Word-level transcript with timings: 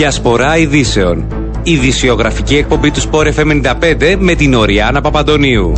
Διασπορά 0.00 0.56
ειδήσεων. 0.56 1.26
Ειδησιογραφική 1.62 2.56
εκπομπή 2.56 2.90
του 2.90 3.00
Sport 3.00 3.32
FM 3.34 3.62
95 3.64 4.16
με 4.18 4.34
την 4.34 4.54
Οριάνα 4.54 5.00
Παπαντονίου. 5.00 5.72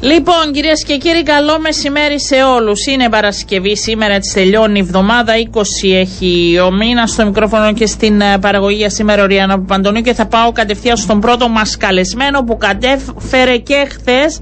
Λοιπόν, 0.00 0.52
κυρίες 0.52 0.84
και 0.84 0.96
κύριοι, 0.96 1.22
καλό 1.22 1.60
μεσημέρι 1.60 2.20
σε 2.20 2.34
όλους. 2.42 2.86
Είναι 2.86 3.08
Παρασκευή 3.08 3.76
σήμερα, 3.76 4.14
έτσι 4.14 4.34
τελειώνει 4.34 4.78
η 4.78 4.82
εβδομάδα. 4.82 5.32
20 5.36 5.92
έχει 5.92 6.58
ο 6.64 6.70
μήνας 6.70 7.10
στο 7.10 7.24
μικρόφωνο 7.24 7.72
και 7.72 7.86
στην 7.86 8.20
ε, 8.20 8.38
παραγωγή 8.38 8.76
για 8.76 8.90
σήμερα 8.90 9.22
ο 9.22 9.26
Ριάννα 9.26 9.58
Παπαντονίου. 9.58 10.02
Και 10.02 10.14
θα 10.14 10.26
πάω 10.26 10.52
κατευθείαν 10.52 10.96
στον 10.96 11.20
πρώτο 11.20 11.48
μας 11.48 11.76
καλεσμένο 11.76 12.42
που 12.42 12.56
κατέφερε 12.56 13.56
και 13.56 13.86
χθες 13.88 14.40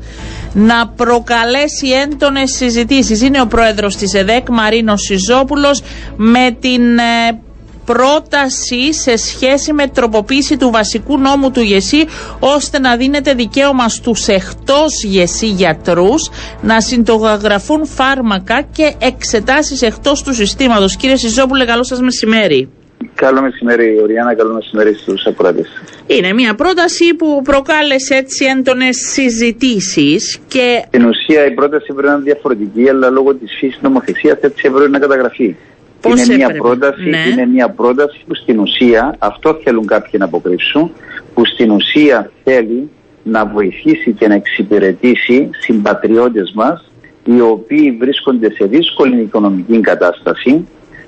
να 0.53 0.89
προκαλέσει 0.89 1.89
έντονες 1.89 2.51
συζητήσεις. 2.55 3.23
Είναι 3.23 3.41
ο 3.41 3.47
πρόεδρος 3.47 3.97
της 3.97 4.15
ΕΔΕΚ, 4.15 4.49
Μαρίνος 4.49 5.03
Σιζόπουλος, 5.03 5.83
με 6.17 6.57
την 6.61 6.99
ε, 6.99 7.41
πρόταση 7.87 8.95
σε 8.95 9.17
σχέση 9.17 9.73
με 9.73 9.89
τροποποίηση 9.89 10.57
του 10.57 10.71
βασικού 10.71 11.19
νόμου 11.19 11.51
του 11.51 11.61
ΓΕΣΥ 11.61 12.07
ώστε 12.39 12.79
να 12.79 12.97
δίνεται 12.97 13.35
δικαίωμα 13.35 13.89
στους 13.89 14.27
εκτός 14.27 15.05
ΓΕΣΥ 15.05 15.47
γιατρούς 15.47 16.31
να 16.63 16.81
συντογραφούν 16.81 17.87
φάρμακα 17.87 18.63
και 18.73 18.95
εξετάσεις 18.99 19.83
εκτός 19.83 20.23
του 20.23 20.35
συστήματος. 20.35 20.97
Κύριε 20.97 21.17
Σιζόπουλε, 21.17 21.65
καλό 21.65 21.85
σας 21.85 22.01
μεσημέρι. 22.01 22.69
Καλό 23.15 23.43
μεσημέρι, 23.43 24.01
Οριάννα. 24.03 24.35
Καλό 24.35 24.55
μεσημέρι 24.55 24.95
στους 24.95 25.27
ακροατές. 25.27 25.69
Είναι 26.07 26.33
μια 26.33 26.55
πρόταση 26.55 27.15
που 27.15 27.43
προκάλεσε 27.45 28.15
έτσι 28.15 28.45
έντονες 28.45 28.97
συζητήσεις 29.13 30.39
και. 30.49 30.83
Στην 30.87 31.05
ουσία 31.05 31.47
η 31.47 31.55
πρόταση 31.55 31.93
πρέπει 31.93 32.07
να 32.07 32.13
είναι 32.13 32.23
διαφορετική, 32.23 32.89
αλλά 32.89 33.11
λόγω 33.11 33.35
της 33.35 33.57
φύσης 33.59 33.79
νομοθεσίας 33.83 34.39
έτσι 34.41 34.63
έπρεπε 34.67 34.89
να 34.89 34.99
καταγραφεί 34.99 35.57
είναι 36.05 36.37
μια, 36.37 36.55
πρόταση, 36.57 37.09
ναι. 37.09 37.19
είναι 37.31 37.47
μια 37.47 37.69
πρόταση 37.69 38.25
που 38.27 38.35
στην 38.35 38.59
ουσία, 38.59 39.15
αυτό 39.19 39.61
θέλουν 39.65 39.87
κάποιοι 39.87 40.13
να 40.19 40.25
αποκρύψουν, 40.25 40.91
που 41.35 41.47
στην 41.47 41.71
ουσία 41.71 42.31
θέλει 42.45 42.91
να 43.23 43.47
βοηθήσει 43.47 44.13
και 44.13 44.29
να 44.29 44.35
εξυπηρετήσει 44.35 45.51
συμπατριώτες 45.53 46.53
μας 46.55 46.91
οι 47.25 47.41
οποίοι 47.41 47.97
βρίσκονται 48.01 48.51
σε 48.51 48.65
δύσκολη 48.65 49.21
οικονομική 49.21 49.81
κατάσταση 49.81 50.67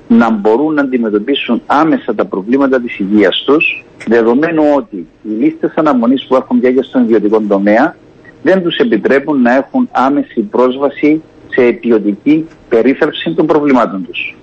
να 0.08 0.30
μπορούν 0.30 0.74
να 0.74 0.80
αντιμετωπίσουν 0.80 1.62
άμεσα 1.66 2.14
τα 2.14 2.24
προβλήματα 2.24 2.80
της 2.80 2.98
υγείας 2.98 3.42
τους 3.46 3.84
δεδομένου 4.06 4.62
ότι 4.76 4.96
οι 4.96 5.28
λίστες 5.38 5.72
αναμονής 5.74 6.26
που 6.26 6.36
έχουν 6.36 6.60
πια 6.60 6.72
και 6.72 6.82
στον 6.82 7.02
ιδιωτικό 7.02 7.40
τομέα 7.48 7.96
δεν 8.42 8.62
τους 8.62 8.76
επιτρέπουν 8.76 9.42
να 9.42 9.54
έχουν 9.54 9.88
άμεση 9.92 10.40
πρόσβαση 10.40 11.22
σε 11.48 11.72
ποιοτική 11.72 12.46
περίθαλψη 12.68 13.34
των 13.34 13.46
προβλημάτων 13.46 14.06
τους. 14.06 14.36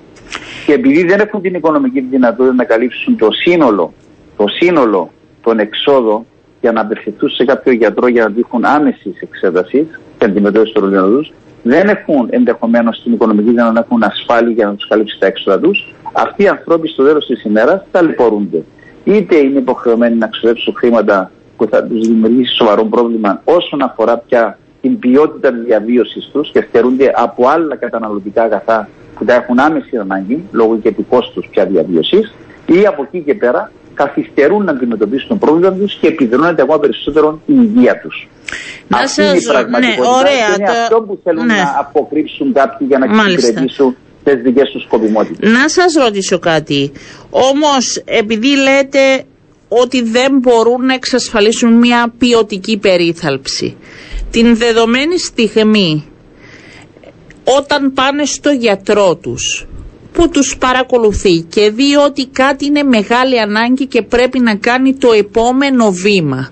Και 0.66 0.74
επειδή 0.74 1.04
δεν 1.04 1.20
έχουν 1.20 1.42
την 1.42 1.54
οικονομική 1.54 2.00
δυνατότητα 2.00 2.54
να 2.54 2.64
καλύψουν 2.64 3.18
το 3.18 3.32
σύνολο, 3.32 3.94
το 4.38 4.46
σύνολο 4.48 5.12
των 5.42 5.60
εξόδων 5.60 6.26
για 6.62 6.72
να 6.72 6.82
απευθυνθούν 6.82 7.30
σε 7.30 7.46
κάποιο 7.46 7.72
γιατρό 7.72 8.08
για 8.08 8.24
να 8.24 8.32
τύχουν 8.32 8.66
άμεσης 8.66 9.20
εξέτασης 9.20 9.86
και 10.18 10.26
αντιμετώπιση 10.26 10.74
των 10.74 10.82
προβλήματων 10.82 11.18
τους, 11.18 11.34
δεν 11.64 11.88
έχουν 11.88 12.28
ενδεχομένως 12.30 13.02
την 13.04 13.14
οικονομική 13.14 13.50
δυνατότητα 13.50 13.82
να 13.82 13.86
έχουν 13.90 14.04
ασφάλεια 14.04 14.52
για 14.52 14.66
να 14.66 14.76
τους 14.76 14.88
καλύψει 14.88 15.20
τα 15.20 15.26
έξοδα 15.26 15.60
τους, 15.60 15.94
αυτοί 16.14 16.44
οι 16.44 16.48
άνθρωποι 16.48 16.88
στο 16.88 17.04
τέλος 17.04 17.26
της 17.26 17.44
ημέρας 17.44 17.82
ταλαιπωρούνται. 17.92 18.64
Είτε 19.04 19.36
είναι 19.36 19.60
υποχρεωμένοι 19.60 20.16
να 20.16 20.28
ξοδέψουν 20.28 20.74
χρήματα 20.78 21.32
που 21.58 21.68
θα 21.70 21.84
τους 21.84 22.08
δημιουργήσει 22.08 22.56
σοβαρό 22.56 22.84
πρόβλημα 22.86 23.42
όσον 23.44 23.82
αφορά 23.82 24.18
πια 24.18 24.58
την 24.82 25.00
ποιότητα 25.00 25.52
διαβίωσης 25.52 26.30
τους 26.34 26.52
και 26.52 26.66
στερούνται 26.68 27.12
από 27.16 27.48
άλλα 27.48 27.76
καταναλωτικά 27.76 28.44
αγαθά 28.44 28.90
που 29.16 29.26
τα 29.26 29.34
έχουν 29.34 29.60
άμεση 29.60 29.98
ανάγκη 29.98 30.44
λόγω 30.52 30.80
και 30.84 30.92
τους 30.92 31.06
κόστου 31.10 31.44
πια 31.52 31.66
διαβίωσης, 31.66 32.34
ή 32.66 32.86
από 32.86 33.04
εκεί 33.04 33.20
και 33.26 33.34
πέρα 33.34 33.72
καθυστερούν 33.94 34.64
να 34.64 34.72
αντιμετωπίσουν 34.72 35.28
το 35.28 35.36
πρόβλημα 35.36 35.72
τους 35.72 35.98
και 36.02 36.08
επιδρώνεται 36.08 36.62
ακόμα 36.62 36.80
περισσότερο 36.80 37.42
η 37.46 37.54
υγεία 37.62 38.00
τους. 38.00 38.28
Να 38.88 39.08
σας 39.08 39.18
είναι 39.18 39.62
ναι, 39.80 39.96
ωραία, 40.20 40.56
είναι 40.58 40.70
αυτό 40.82 41.02
που 41.02 41.20
θέλουν 41.24 41.46
ναι. 41.46 41.54
να 41.54 41.76
αποκρύψουν 41.80 42.54
κάποιοι 42.54 42.88
για 42.90 42.98
να 42.98 43.06
εξυπηρετήσουν 43.06 43.96
τις 44.24 44.42
δικές 44.42 44.70
τους 44.72 44.84
σκοπιμότητες. 44.84 45.52
Να 45.52 45.70
σας 45.70 45.94
ρωτήσω 45.94 46.40
κάτι. 46.40 46.92
Όμως, 47.30 48.02
επειδή 48.06 48.58
λέτε 48.58 49.24
ότι 49.68 50.02
δεν 50.02 50.38
μπορούν 50.38 50.86
να 50.86 50.94
εξασφαλίσουν 50.94 51.74
μια 51.74 52.14
ποιοτική 52.18 52.78
περίθαλψη, 52.78 53.78
την 54.32 54.56
δεδομένη 54.58 55.20
στιγμή 55.20 56.06
όταν 57.58 57.94
πάνε 57.94 58.26
στο 58.26 58.50
γιατρό 58.50 59.16
τους 59.16 59.68
που 60.14 60.30
τους 60.30 60.58
παρακολουθεί 60.58 61.40
και 61.40 61.72
δει 61.72 61.96
ότι 61.96 62.28
κάτι 62.28 62.66
είναι 62.66 62.84
μεγάλη 62.84 63.40
ανάγκη 63.40 63.86
και 63.86 64.02
πρέπει 64.02 64.40
να 64.40 64.56
κάνει 64.56 64.94
το 64.94 65.12
επόμενο 65.12 65.92
βήμα 65.92 66.50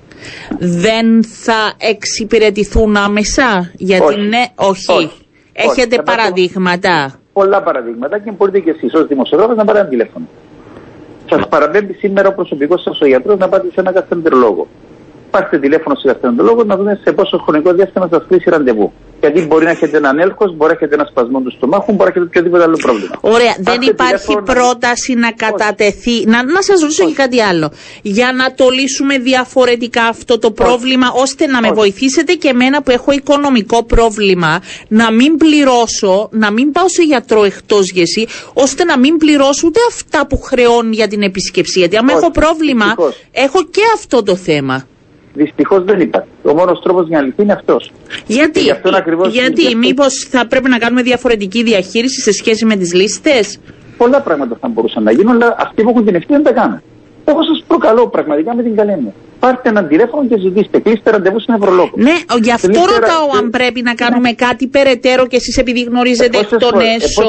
δεν 0.59 1.23
θα 1.23 1.73
εξυπηρετηθούν 1.77 2.95
άμεσα; 2.95 3.71
Γιατί 3.73 4.13
όχι. 4.13 4.21
ναι, 4.21 4.43
όχι. 4.55 5.11
Έχετε 5.53 6.01
παραδείγματα; 6.01 7.19
Πολλά 7.33 7.63
παραδείγματα 7.63 8.19
και 8.19 8.31
μπορείτε 8.31 8.59
και 8.59 8.69
εσείς 8.69 8.93
ως 8.93 9.07
δημοσιογράφος 9.07 9.55
να 9.55 9.63
πάρετε 9.63 9.79
ένα 9.79 9.89
τηλέφωνο. 9.89 10.25
Σας 11.29 11.47
παραπέμπει 11.47 11.93
σήμερα 11.93 12.27
ο 12.27 12.33
προσωπικός 12.33 12.81
σας 12.81 12.99
ο 13.01 13.05
γιατρός 13.05 13.37
να 13.37 13.49
πάτε 13.49 13.67
σε 13.73 13.79
ένα 13.79 13.91
καθεντρολόγο 13.91 14.67
πάρτε 15.33 15.59
τηλέφωνο 15.59 15.95
σε 15.95 16.07
γαστροντολόγο 16.07 16.63
να 16.63 16.75
δούμε 16.77 16.99
σε 17.03 17.11
πόσο 17.11 17.37
χρονικό 17.37 17.73
διάστημα 17.73 18.07
σα 18.11 18.19
κλείσει 18.19 18.49
ραντεβού. 18.49 18.93
Γιατί 19.19 19.41
μπορεί 19.41 19.65
να 19.65 19.69
έχετε 19.71 19.97
έναν 19.97 20.19
έλκο, 20.19 20.45
μπορεί 20.45 20.71
να 20.71 20.77
έχετε 20.77 20.95
ένα 20.95 21.05
σπασμό 21.09 21.39
του 21.39 21.51
στομάχου, 21.51 21.91
μπορεί 21.91 22.03
να 22.03 22.09
έχετε 22.09 22.25
οποιοδήποτε 22.25 22.63
άλλο 22.63 22.77
πρόβλημα. 22.81 23.15
Ωραία. 23.21 23.55
Δεν 23.59 23.81
υπάρχει 23.81 24.41
πρόταση 24.45 25.13
να 25.13 25.31
κατατεθεί. 25.31 26.25
Να, 26.25 26.43
να 26.43 26.61
σας 26.61 26.81
ρωτήσω 26.81 27.05
και 27.05 27.13
κάτι 27.13 27.41
άλλο. 27.41 27.71
Για 28.01 28.33
να 28.33 28.53
το 28.53 28.69
λύσουμε 28.69 29.17
διαφορετικά 29.17 30.03
αυτό 30.03 30.39
το 30.39 30.51
πρόβλημα, 30.51 31.07
ώστε 31.15 31.47
να 31.47 31.61
με 31.61 31.71
βοηθήσετε 31.71 32.33
και 32.33 32.47
εμένα 32.47 32.81
που 32.81 32.91
έχω 32.91 33.11
οικονομικό 33.11 33.83
πρόβλημα, 33.83 34.61
να 34.87 35.11
μην 35.11 35.37
πληρώσω, 35.37 36.29
να 36.31 36.51
μην 36.51 36.71
πάω 36.71 36.89
σε 36.89 37.03
γιατρό 37.03 37.43
εκτός 37.43 37.91
γεσί, 37.91 38.27
ώστε 38.53 38.83
να 38.83 38.99
μην 38.99 39.17
πληρώσω 39.17 39.67
ούτε 39.67 39.79
αυτά 39.87 40.27
που 40.27 40.37
χρεώνει 40.41 40.95
για 40.95 41.07
την 41.07 41.21
επισκεψή. 41.21 41.79
Γιατί 41.79 41.97
αν 41.97 42.07
έχω 42.07 42.31
πρόβλημα, 42.31 42.95
έχω 43.31 43.63
και 43.63 43.81
αυτό 43.95 44.23
το 44.23 44.35
θέμα. 44.35 44.87
Δυστυχώς 45.33 45.83
δεν 45.83 45.99
υπάρχει. 45.99 46.29
Ο 46.43 46.53
μόνος 46.53 46.81
τρόπος 46.81 47.07
για 47.07 47.19
να 47.19 47.25
λυθεί 47.25 47.41
είναι 47.41 47.53
αυτός. 47.53 47.91
Γιατί, 48.27 48.59
γιατί 49.31 49.75
μήπως 49.75 50.27
θα 50.29 50.47
πρέπει 50.47 50.69
να 50.69 50.77
κάνουμε 50.77 51.01
διαφορετική 51.01 51.63
διαχείριση 51.63 52.21
σε 52.21 52.31
σχέση 52.31 52.65
με 52.65 52.75
τις 52.75 52.93
λίστες; 52.93 53.59
Πολλά 53.97 54.21
πράγματα 54.21 54.57
θα 54.61 54.67
μπορούσαν 54.67 55.03
να 55.03 55.11
γίνουν, 55.11 55.33
αλλά 55.33 55.55
αυτοί 55.59 55.83
που 55.83 55.89
έχουν 55.89 56.05
την 56.05 56.15
ευθύνη 56.15 56.41
δεν 56.41 56.53
τα 56.53 56.61
κάνουν. 56.61 56.81
Εγώ 57.25 57.43
σας 57.43 57.63
προκαλώ 57.67 58.07
πραγματικά 58.07 58.55
με 58.55 58.63
την 58.63 58.75
καλή 58.75 58.95
μου. 59.01 59.13
Πάρτε 59.39 59.69
ένα 59.69 59.83
τηλέφωνο 59.83 60.27
και 60.27 60.37
ζητήστε. 60.39 60.79
Κλείστε 60.79 61.11
ραντεβού 61.11 61.39
στην 61.39 61.53
Ευρωλόγο. 61.53 61.91
Ναι, 61.95 62.15
γι' 62.41 62.51
αυτό 62.51 62.67
Κλείστε 62.67 62.91
ρωτάω 62.91 63.27
αν 63.39 63.49
πρέπει 63.49 63.81
να 63.81 63.93
κάνουμε 63.93 64.29
ναι. 64.29 64.33
κάτι 64.33 64.67
περαιτέρω 64.67 65.27
και 65.27 65.35
εσείς 65.35 65.57
επειδή 65.57 65.81
γνωρίζετε 65.81 66.37
εκ 66.37 66.49
των 66.49 66.79
έσω. 66.79 67.23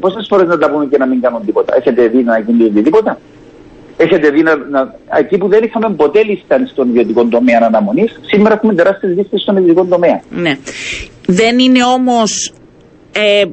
Πόσες 0.00 0.26
φορέ 0.28 0.44
να 0.44 0.58
τα 0.58 0.70
πούμε 0.70 0.86
και 0.86 0.98
να 0.98 1.06
μην 1.06 1.20
κάνουν 1.20 1.44
τίποτα. 1.46 1.76
Έχετε 1.76 2.06
δει 2.06 2.22
να 2.22 2.38
γίνει 2.38 2.82
τίποτα. 2.82 3.18
Έχετε 4.02 4.30
δει 4.30 4.42
να, 4.42 4.56
να, 4.56 4.94
εκεί 5.18 5.38
που 5.38 5.48
δεν 5.48 5.62
είχαμε 5.62 5.94
ποτέ 5.94 6.22
λίστα 6.22 6.66
στον 6.66 6.88
ιδιωτικό 6.88 7.24
τομέα 7.24 7.60
αναμονής, 7.62 8.20
σήμερα 8.26 8.54
έχουμε 8.54 8.74
τεράστιες 8.74 9.16
λίστες 9.16 9.40
στον 9.40 9.56
ιδιωτικό 9.56 9.84
τομέα. 9.84 10.22
Ναι. 10.30 10.58
Δεν 11.26 11.58
είναι 11.58 11.84
όμως 11.84 12.52
ε, 13.12 13.44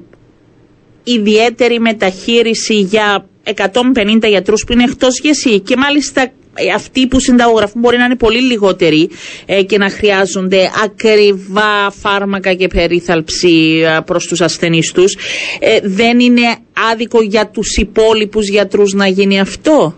ιδιαίτερη 1.03 1.80
μεταχείριση 1.80 2.74
για 2.74 3.25
150 3.44 4.28
γιατρούς 4.28 4.63
που 4.63 4.74
είναι 4.74 4.84
εκτός 4.84 5.19
γεσί 5.19 5.59
και 5.59 5.75
μάλιστα 5.78 6.22
ε, 6.53 6.72
αυτοί 6.75 7.08
που 7.08 7.19
συνταγογραφούν 7.19 7.81
μπορεί 7.81 7.97
να 7.97 8.06
είναι 8.06 8.16
πολύ 8.16 8.41
λιγότεροι 8.41 9.09
ε, 9.46 9.64
και 9.64 9.78
να 9.78 9.90
χρειάζονται 9.90 10.69
ακριβά 10.84 11.91
φάρμακα 11.91 12.53
και 12.53 12.68
περίθαλψη 12.68 13.84
ε, 13.85 14.00
προς 14.06 14.28
τους 14.28 14.41
ασθενείς 14.41 14.91
τους. 14.91 15.18
Ε, 15.59 15.79
δεν 15.84 16.19
είναι 16.19 16.56
άδικο 16.91 17.22
για 17.22 17.47
τους 17.47 17.78
υπόλοιπους 17.78 18.49
γιατρούς 18.49 18.94
να 18.94 19.08
γίνει 19.08 19.40
αυτό; 19.40 19.96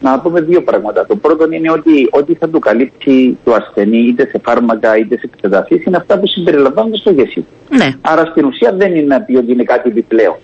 Να 0.00 0.20
πούμε 0.20 0.40
δύο 0.40 0.62
πράγματα. 0.62 1.06
Το 1.06 1.16
πρώτο 1.16 1.46
είναι 1.50 1.70
ότι 1.70 2.08
ό,τι 2.10 2.34
θα 2.34 2.48
του 2.48 2.58
καλύψει 2.58 3.38
το 3.44 3.52
ασθενή 3.52 3.98
είτε 3.98 4.26
σε 4.26 4.40
φάρμακα 4.44 4.96
είτε 4.96 5.18
σε 5.18 5.30
εξετασίε 5.32 5.82
είναι 5.86 5.96
αυτά 5.96 6.18
που 6.18 6.26
συμπεριλαμβάνονται 6.26 6.96
στο 6.96 7.10
γεσί. 7.10 7.46
Ναι. 7.68 7.90
Άρα 8.00 8.24
στην 8.24 8.44
ουσία 8.44 8.72
δεν 8.72 8.94
είναι 8.94 9.06
να 9.06 9.20
πει 9.20 9.36
ότι 9.36 9.52
είναι 9.52 9.62
κάτι 9.62 9.88
επιπλέον. 9.88 10.36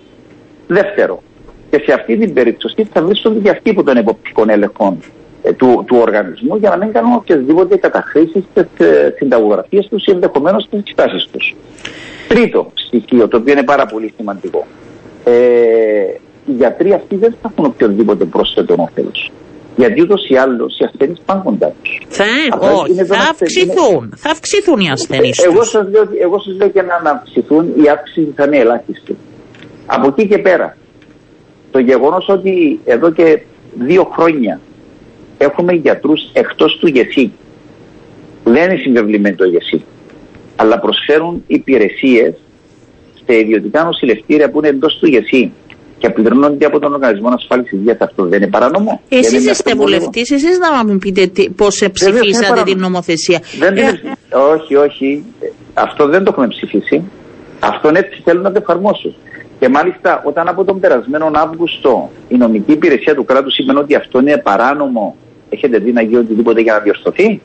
Δεύτερο, 0.67 1.23
και 1.69 1.81
σε 1.85 1.93
αυτή 1.93 2.17
την 2.17 2.33
περίπτωση 2.33 2.87
θα 2.93 3.01
βρίσκονται 3.01 3.39
και 3.39 3.49
αυτοί 3.49 3.73
που 3.73 3.83
των 3.83 3.97
εποπτικών 3.97 4.49
έλεγχων 4.49 4.97
ε, 5.43 5.53
του, 5.53 5.83
του 5.87 5.97
οργανισμού 6.01 6.55
για 6.55 6.69
να 6.69 6.77
μην 6.77 6.91
κάνουν 6.91 7.13
οποιασδήποτε 7.13 7.77
καταχρήσεις 7.77 8.43
στις 8.51 8.87
συνταγογραφίες 9.17 9.87
τους 9.87 10.05
ή 10.05 10.11
ενδεχομένως 10.11 10.63
στις 10.63 10.79
εξετάσει 10.79 11.27
τους. 11.31 11.55
Τρίτο 12.27 12.71
στοιχείο, 12.73 13.27
το 13.27 13.37
οποίο 13.37 13.53
είναι 13.53 13.63
πάρα 13.63 13.85
πολύ 13.85 14.13
σημαντικό. 14.17 14.67
Ε, 15.23 15.31
οι 16.45 16.51
γιατροί 16.51 16.93
αυτοί 16.93 17.15
δεν 17.15 17.35
θα 17.41 17.51
έχουν 17.51 17.65
οποιοδήποτε 17.65 18.25
πρόσθετο 18.25 18.75
όφελος. 18.77 19.31
Γιατί 19.75 20.01
ούτως 20.01 20.29
ή 20.29 20.35
άλλως 20.35 20.77
οι 20.79 20.83
ασθενείς 20.83 21.21
πάνε 21.25 21.41
κοντά 21.43 21.73
τους. 21.81 22.01
Θα, 22.07 22.25
όχι, 22.59 22.93
θα 22.93 23.17
αυξηθούν. 23.17 24.03
Είναι... 24.03 24.15
Θα 24.15 24.29
αυξηθούν 24.29 24.79
οι 24.79 24.89
ασθενείς. 24.89 25.45
Εγώ 25.45 25.63
σας 25.63 25.89
λέω, 25.89 26.09
εγώ 26.21 26.39
σας 26.39 26.55
λέω 26.55 26.69
και 26.69 26.81
να 26.81 27.11
αυξηθούν, 27.11 27.73
η 27.83 27.89
αύξηση 27.89 28.33
θα 28.35 28.43
είναι 28.43 28.57
ελάχιστη. 28.57 29.15
Από 29.85 30.07
εκεί 30.07 30.27
και 30.27 30.37
πέρα, 30.37 30.77
το 31.71 31.79
γεγονός 31.79 32.25
ότι 32.29 32.79
εδώ 32.85 33.11
και 33.11 33.41
δύο 33.73 34.11
χρόνια 34.17 34.59
έχουμε 35.37 35.73
γιατρούς 35.73 36.21
εκτός 36.33 36.77
του 36.79 36.87
ΓΕΣΥ. 36.87 37.31
Δεν 38.43 38.63
είναι 38.63 38.79
συμβεβλημένο 38.81 39.35
το 39.35 39.45
ΓΕΣΥ. 39.45 39.83
Αλλά 40.55 40.79
προσφέρουν 40.79 41.43
υπηρεσίες 41.47 42.33
σε 43.25 43.37
ιδιωτικά 43.37 43.83
νοσηλευτήρια 43.83 44.49
που 44.49 44.57
είναι 44.57 44.67
εντός 44.67 44.97
του 44.99 45.07
ΓΕΣΥ 45.07 45.51
και 46.05 46.13
πληρώνονται 46.13 46.65
από 46.65 46.79
τον 46.79 46.93
Οργανισμό 46.93 47.29
Ασφάλισης 47.29 47.71
Υγεία. 47.71 47.97
Αυτό 47.99 48.23
δεν 48.25 48.41
είναι 48.41 48.51
παράνομο. 48.51 49.01
Εσείς 49.09 49.45
είστε 49.45 49.75
βουλευτής, 49.75 50.31
εσείς 50.31 50.57
να 50.59 50.85
μου 50.85 50.97
πείτε 50.97 51.49
πώς 51.55 51.83
ψηφίσατε 51.93 52.63
την 52.63 52.79
νομοθεσία. 52.79 53.39
Δεν 53.59 53.77
ε, 53.77 54.01
όχι, 54.53 54.75
όχι. 54.75 55.25
Αυτό 55.73 56.07
δεν 56.07 56.23
το 56.23 56.29
έχουμε 56.31 56.47
ψηφίσει. 56.47 57.03
Αυτό 57.59 57.91
έτσι 57.93 58.21
θέλουν 58.23 58.41
να 58.41 58.51
το 58.51 58.59
εφαρμόσουν. 58.61 59.15
Και 59.59 59.69
μάλιστα 59.69 60.21
όταν 60.25 60.47
από 60.47 60.63
τον 60.63 60.79
περασμένο 60.79 61.31
Αύγουστο 61.33 62.09
η 62.27 62.35
νομική 62.37 62.71
υπηρεσία 62.71 63.15
του 63.15 63.25
κράτους 63.25 63.57
είπε 63.57 63.77
ότι 63.77 63.95
αυτό 63.95 64.19
είναι 64.19 64.37
παράνομο, 64.37 65.15
έχετε 65.49 65.77
δει 65.77 65.91
να 65.91 66.01
γίνει 66.01 66.15
οτιδήποτε 66.15 66.61
για 66.61 66.73
να 66.73 66.79
διορθωθεί; 66.79 67.41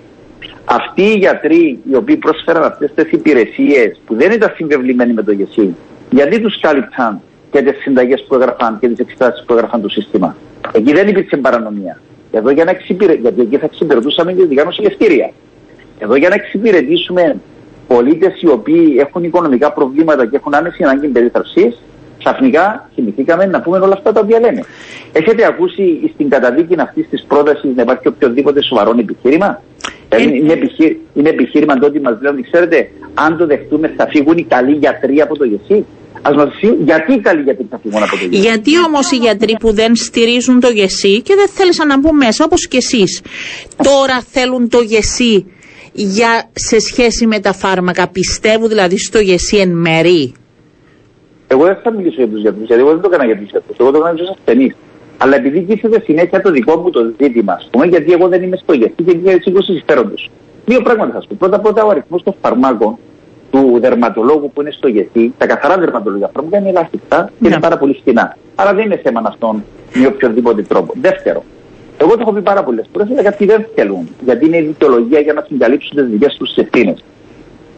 Αυτοί 0.65 1.03
οι 1.03 1.19
γιατροί 1.19 1.79
οι 1.91 1.95
οποίοι 1.95 2.17
πρόσφεραν 2.17 2.63
αυτές 2.63 2.91
τις 2.95 3.11
υπηρεσίες 3.13 4.01
που 4.07 4.15
δεν 4.15 4.31
ήταν 4.33 4.53
συμβεβλημένοι 4.57 5.13
με 5.13 5.23
το 5.23 5.33
ΓΕΣΥ, 5.33 5.75
γιατί 6.11 6.41
τους 6.41 6.61
κάλυψαν; 6.61 7.21
Και 7.51 7.63
τις 7.63 7.83
συνταγές 7.83 8.25
που 8.29 8.35
έγραφαν 8.35 8.79
και 8.81 8.89
τις 8.89 8.99
εξετάσεις 8.99 9.45
που 9.45 9.53
έγραφαν 9.53 9.83
το 9.83 9.89
σύστημα. 9.89 10.37
Εκεί 10.73 10.93
δεν 10.93 11.09
υπήρξε 11.09 11.37
παρανομία. 11.37 12.01
Εδώ 12.31 12.51
για 12.51 12.65
να 12.65 12.71
εξυπηρε... 12.71 13.15
Γιατί 13.15 13.41
εκεί 13.41 13.57
θα 13.57 13.65
εξυπηρετούσαμε 13.65 14.33
και 14.33 14.45
δικά 14.45 14.65
νοσηλευτήρια. 14.65 15.31
Εδώ 15.99 16.15
για 16.17 16.29
να 16.29 16.35
εξυπηρετήσουμε 16.35 17.37
πολίτες 17.87 18.43
οι 18.43 18.49
οποίοι 18.49 18.97
έχουν 18.99 19.25
οικονομικά 19.25 19.73
προβλήματα 19.73 20.27
και 20.27 20.37
έχουν 20.37 20.55
άμεση 20.55 20.83
ανάγκη 20.83 21.07
περίθαλψη, 21.07 21.77
ξαφνικά 22.19 22.91
θυμηθήκαμε 22.95 23.47
να 23.47 23.61
πούμε 23.61 23.79
όλα 23.79 23.93
αυτά 23.93 24.13
τα 24.13 24.21
οποία 24.21 24.41
λέμε. 24.41 24.61
Έχετε 25.13 25.47
ακούσει 25.47 26.11
στην 26.15 26.29
καταδίκη 26.29 26.81
αυτής 26.81 27.09
της 27.09 27.25
πρότασης 27.29 27.75
να 27.75 27.83
υπάρχει 27.83 28.09
οποιοδήποτε 28.09 28.63
σοβαρό 28.63 28.95
επιχείρημα; 28.99 29.63
Ε, 30.09 30.23
είναι, 30.23 30.53
επιχείρημα, 30.53 31.01
είναι 31.15 31.29
επιχείρημα 31.29 31.79
το 31.79 31.87
ότι 31.87 32.01
μας 32.01 32.19
λένε, 32.21 32.41
ξέρετε, 32.41 32.91
αν 33.15 33.37
το 33.37 33.47
δεχτούμε 33.47 33.93
θα 33.97 34.07
φύγουν 34.07 34.37
οι 34.37 34.43
καλοί 34.45 34.73
γιατροί 34.73 35.21
από 35.21 35.37
το 35.39 35.45
ΓΕΣΥ; 35.45 35.85
Α 36.23 36.35
μας 36.35 36.49
πει 36.61 36.77
γιατί 36.85 37.13
οι 37.13 37.21
καλοί 37.21 37.43
γιατροί 37.43 37.67
θα 37.71 37.79
φύγουν 37.83 38.03
από 38.03 38.11
το 38.11 38.17
ΓΕΣΥ. 38.17 38.41
Γιατί 38.41 38.71
όμως 38.87 39.11
οι 39.11 39.17
γιατροί 39.17 39.57
που 39.61 39.73
δεν 39.73 39.97
στηρίζουν 39.97 40.61
το 40.61 40.69
ΓΕΣΥ 40.69 41.23
και 41.23 41.35
δεν 41.35 41.49
θέλησαν 41.49 41.87
να 41.87 41.99
μπουν 41.99 42.17
μέσα 42.17 42.45
όπως 42.45 42.69
και 42.69 42.77
εσείς, 42.77 43.23
τώρα 43.77 44.21
θέλουν 44.31 44.69
το 44.69 44.81
ΓΕΣΥ 44.81 45.47
για, 45.93 46.51
σε 46.53 46.79
σχέση 46.79 47.27
με 47.27 47.41
τα 47.41 47.53
φάρμακα. 47.53 48.09
Πιστεύουν 48.09 48.69
δηλαδή 48.69 48.99
στο 48.99 49.19
ΓΕΣΥ 49.19 49.57
εν 49.57 49.71
μέρη; 49.71 50.33
Εγώ 51.47 51.65
δεν 51.65 51.77
θα 51.83 51.93
μιλήσω 51.93 52.17
για 52.17 52.29
τους 52.29 52.41
γιατρούς, 52.41 52.67
γιατί 52.67 52.83
εγώ 52.83 52.91
δεν 52.91 53.01
το 53.01 53.09
έκανα 53.13 53.25
για 53.25 53.37
τους 53.37 53.51
γιατρούς. 53.51 53.77
Εγώ 53.79 53.91
το 53.91 53.99
έκανα 53.99 54.15
για 54.15 54.25
τους 54.25 54.37
ασθενείς. 54.39 54.75
Αλλά 55.19 55.37
επειδή 55.37 55.61
κοίταξε 55.61 56.03
συνέχεια 56.05 56.41
το 56.41 56.51
δικό 56.51 56.77
μου 56.77 56.91
το 56.91 57.01
ζήτημα, 57.21 57.53
ας 57.53 57.69
πούμε, 57.71 57.87
γιατί 57.87 58.13
εγώ 58.13 58.29
δεν 58.29 58.43
είμαι 58.43 58.57
στο 58.57 58.73
ΓΕΣΥ 58.73 59.03
και 59.05 59.17
για 59.23 59.39
σύγκρουση 59.43 59.73
συμφέροντος. 59.73 60.31
Δύο 60.67 60.81
πράγματα 60.83 61.13
θα 61.13 61.21
σου 61.21 61.29
πω. 61.29 61.37
Πρώτα 61.39 61.61
πρώτα 61.61 61.85
ο 61.85 61.89
αριθμός 61.89 62.23
των 62.23 62.35
φαρμάκων 62.41 62.99
του 63.51 63.79
δερματολόγου 63.81 64.51
που 64.55 64.61
είναι 64.61 64.71
στο 64.71 64.89
ΓΕΣΥ, 64.89 65.33
τα 65.39 65.47
καθαρά 65.47 65.79
δερματολογικά 65.79 66.31
φάρμακα 66.35 66.59
είναι 66.59 66.69
ελάχιστα 66.69 67.31
και 67.41 67.47
είναι 67.47 67.55
ναι. 67.55 67.61
πάρα 67.61 67.79
πολύ 67.79 67.95
φτηνά. 67.95 68.37
Άρα 68.55 68.75
δεν 68.75 68.85
είναι 68.85 68.97
θέμα 68.97 69.23
αυτών 69.25 69.65
με 69.95 70.07
οποιοδήποτε 70.07 70.63
τρόπο. 70.63 70.93
Δεύτερο, 71.01 71.45
εγώ 71.99 72.11
το 72.11 72.19
έχω 72.21 72.33
πει 72.33 72.41
πάρα 72.41 72.65
πολλές 72.65 72.87
φορές, 72.93 73.11
αλλά 73.11 73.21
γιατί 73.21 73.45
δεν 73.45 73.67
θέλουν. 73.75 74.09
Γιατί 74.25 74.47
είναι 74.47 74.57
η 74.57 74.63
δικαιολογία 74.63 75.21
για 75.21 75.33
να 75.33 75.45
συγκαλύψουν 75.49 75.97
τις 75.97 76.07
δικές 76.07 76.37
τους 76.37 76.57
ευθύνες. 76.57 77.05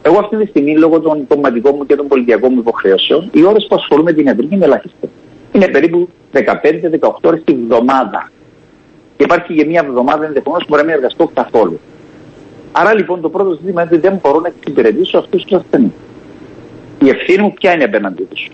Εγώ 0.02 0.18
αυτή 0.18 0.36
τη 0.36 0.46
στιγμή, 0.46 0.78
λόγω 0.78 1.00
των 1.00 1.26
κομματικών 1.26 1.74
μου 1.76 1.86
και 1.86 1.96
των 1.96 2.08
πολιτιακών 2.08 2.50
μου 2.52 2.60
υποχρεώσεων, 2.60 3.30
οι 3.32 3.44
ώρες 3.44 3.66
που 3.68 3.74
ασχολούμαι 3.74 4.10
με 4.10 4.16
την 4.16 4.26
ιατρική 4.26 4.54
είναι 4.54 4.64
ελάχιστες. 4.64 5.08
Είναι 5.52 5.68
περίπου 5.68 6.08
15-18 6.32 7.10
ώρες 7.22 7.42
τη 7.44 7.54
βδομάδα. 7.54 8.30
Και 9.16 9.24
υπάρχει 9.24 9.54
και 9.54 9.64
μια 9.64 9.84
εβδομάδα 9.86 10.24
ενδεχομένως 10.24 10.66
που 10.66 10.68
μπορεί 10.68 10.82
να 10.82 10.88
μην 10.88 10.96
εργαστώ 10.96 11.30
καθόλου. 11.34 11.80
Άρα 12.72 12.94
λοιπόν 12.94 13.20
το 13.20 13.28
πρώτο 13.28 13.50
ζήτημα 13.50 13.82
είναι 13.82 13.90
ότι 13.92 14.00
δεν 14.00 14.18
μπορώ 14.22 14.40
να 14.40 14.48
εξυπηρετήσω 14.48 15.18
αυτούς 15.18 15.44
του 15.44 15.56
ασθενεί. 15.56 15.92
Η 16.98 17.08
ευθύνη 17.08 17.42
μου 17.42 17.52
ποια 17.52 17.72
είναι 17.72 17.84
απέναντί 17.84 18.22
τους. 18.22 18.50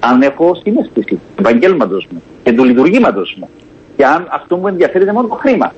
Αν 0.00 0.22
έχω 0.22 0.54
συνέστηση 0.54 1.14
του 1.14 1.20
επαγγέλματος 1.38 2.06
μου 2.10 2.22
και 2.42 2.52
του 2.52 2.64
λειτουργήματος 2.64 3.36
μου, 3.38 3.48
και 3.96 4.06
αν 4.06 4.28
αυτό 4.30 4.56
μου 4.56 4.66
ενδιαφέρει 4.66 5.12
μόνο 5.12 5.28
το 5.28 5.34
χρήμα. 5.34 5.72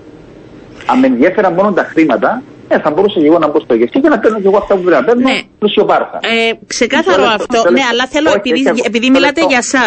Αν 0.87 0.99
με 0.99 1.06
ενδιαφέραν 1.06 1.52
μόνο 1.52 1.73
τα 1.73 1.82
χρήματα, 1.82 2.43
ε, 2.68 2.78
θα 2.80 2.90
μπορούσα 2.90 3.20
και 3.20 3.26
εγώ 3.26 3.38
να 3.38 3.48
μπω 3.48 3.60
στο 3.60 3.74
γεσί 3.74 4.00
και 4.00 4.08
να 4.08 4.18
παίρνω 4.18 4.40
και 4.40 4.46
εγώ 4.46 4.56
αυτά 4.56 4.74
που 4.74 4.82
πρέπει 4.82 5.00
να 5.00 5.06
παίρνω 5.06 5.28
ναι. 5.28 5.42
πλουσιοπάρθα. 5.58 6.18
Ε, 6.22 6.52
ξεκάθαρο 6.66 7.22
Μισό, 7.22 7.34
αυτό. 7.34 7.70
ναι, 7.70 7.80
αλλά 7.90 8.06
θέλω, 8.06 8.28
όχι, 8.28 8.38
επειδή, 8.38 8.70
όχι, 8.70 8.82
επειδή 8.86 9.10
μιλάτε 9.10 9.44
για 9.48 9.60
εσά. 9.66 9.86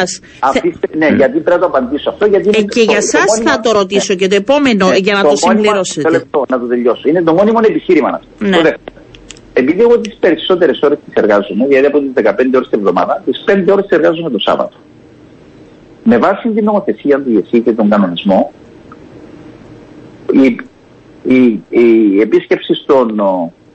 Ναι, 0.97 1.07
γιατί 1.07 1.39
πρέπει 1.39 1.59
να 1.59 1.59
το 1.59 1.65
απαντήσω 1.65 2.09
αυτό. 2.09 2.25
Γιατί 2.25 2.49
ε, 2.53 2.61
και 2.61 2.81
για 2.81 2.97
εσά 2.97 3.19
θα 3.45 3.59
το 3.59 3.71
ρωτήσω 3.71 4.13
ναι. 4.13 4.19
και 4.19 4.27
το 4.27 4.35
επόμενο 4.35 4.87
ναι, 4.87 4.95
για 4.95 5.13
να 5.13 5.21
το, 5.21 5.29
το 5.29 5.35
συμπληρώσετε. 5.35 6.09
Λεπτό, 6.09 6.45
να 6.49 6.59
το 6.59 6.65
τελειώσω. 6.65 7.09
Είναι 7.09 7.21
το 7.21 7.33
μόνιμο 7.33 7.59
επιχείρημα 7.63 8.09
αυτό. 8.09 8.61
Ναι. 8.61 8.71
Επειδή 9.53 9.81
εγώ 9.81 9.99
τις 9.99 10.15
περισσότερες 10.19 10.79
ώρες 10.81 10.97
τις 11.05 11.13
εργάζομαι, 11.13 11.65
δηλαδή 11.67 11.85
από 11.85 11.99
τις 11.99 12.11
15 12.15 12.29
ώρες 12.55 12.69
την 12.69 12.79
εβδομάδα, 12.79 13.21
τις 13.25 13.43
5 13.47 13.71
ώρες 13.71 13.85
τις 13.85 13.97
εργάζομαι 13.97 14.29
το 14.29 14.39
Σάββατο. 14.39 14.75
Με 16.03 16.17
βάση 16.17 16.49
την 16.49 16.63
νομοθεσία 16.63 17.21
του 17.21 17.31
ΙΕΣΥ 17.31 17.59
και 17.61 17.71
τον 17.71 17.89
κανονισμό, 17.89 18.51
η 21.23 21.61
η, 21.69 21.79
η 21.81 22.21
επίσκεψη 22.21 22.73
στον 22.73 23.21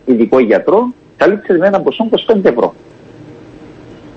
ειδικό 0.05 0.39
γιατρό 0.39 0.93
καλύπτει 1.17 1.53
με 1.53 1.67
ένα 1.67 1.81
ποσό 1.81 2.09
25 2.27 2.45
ευρώ. 2.45 2.75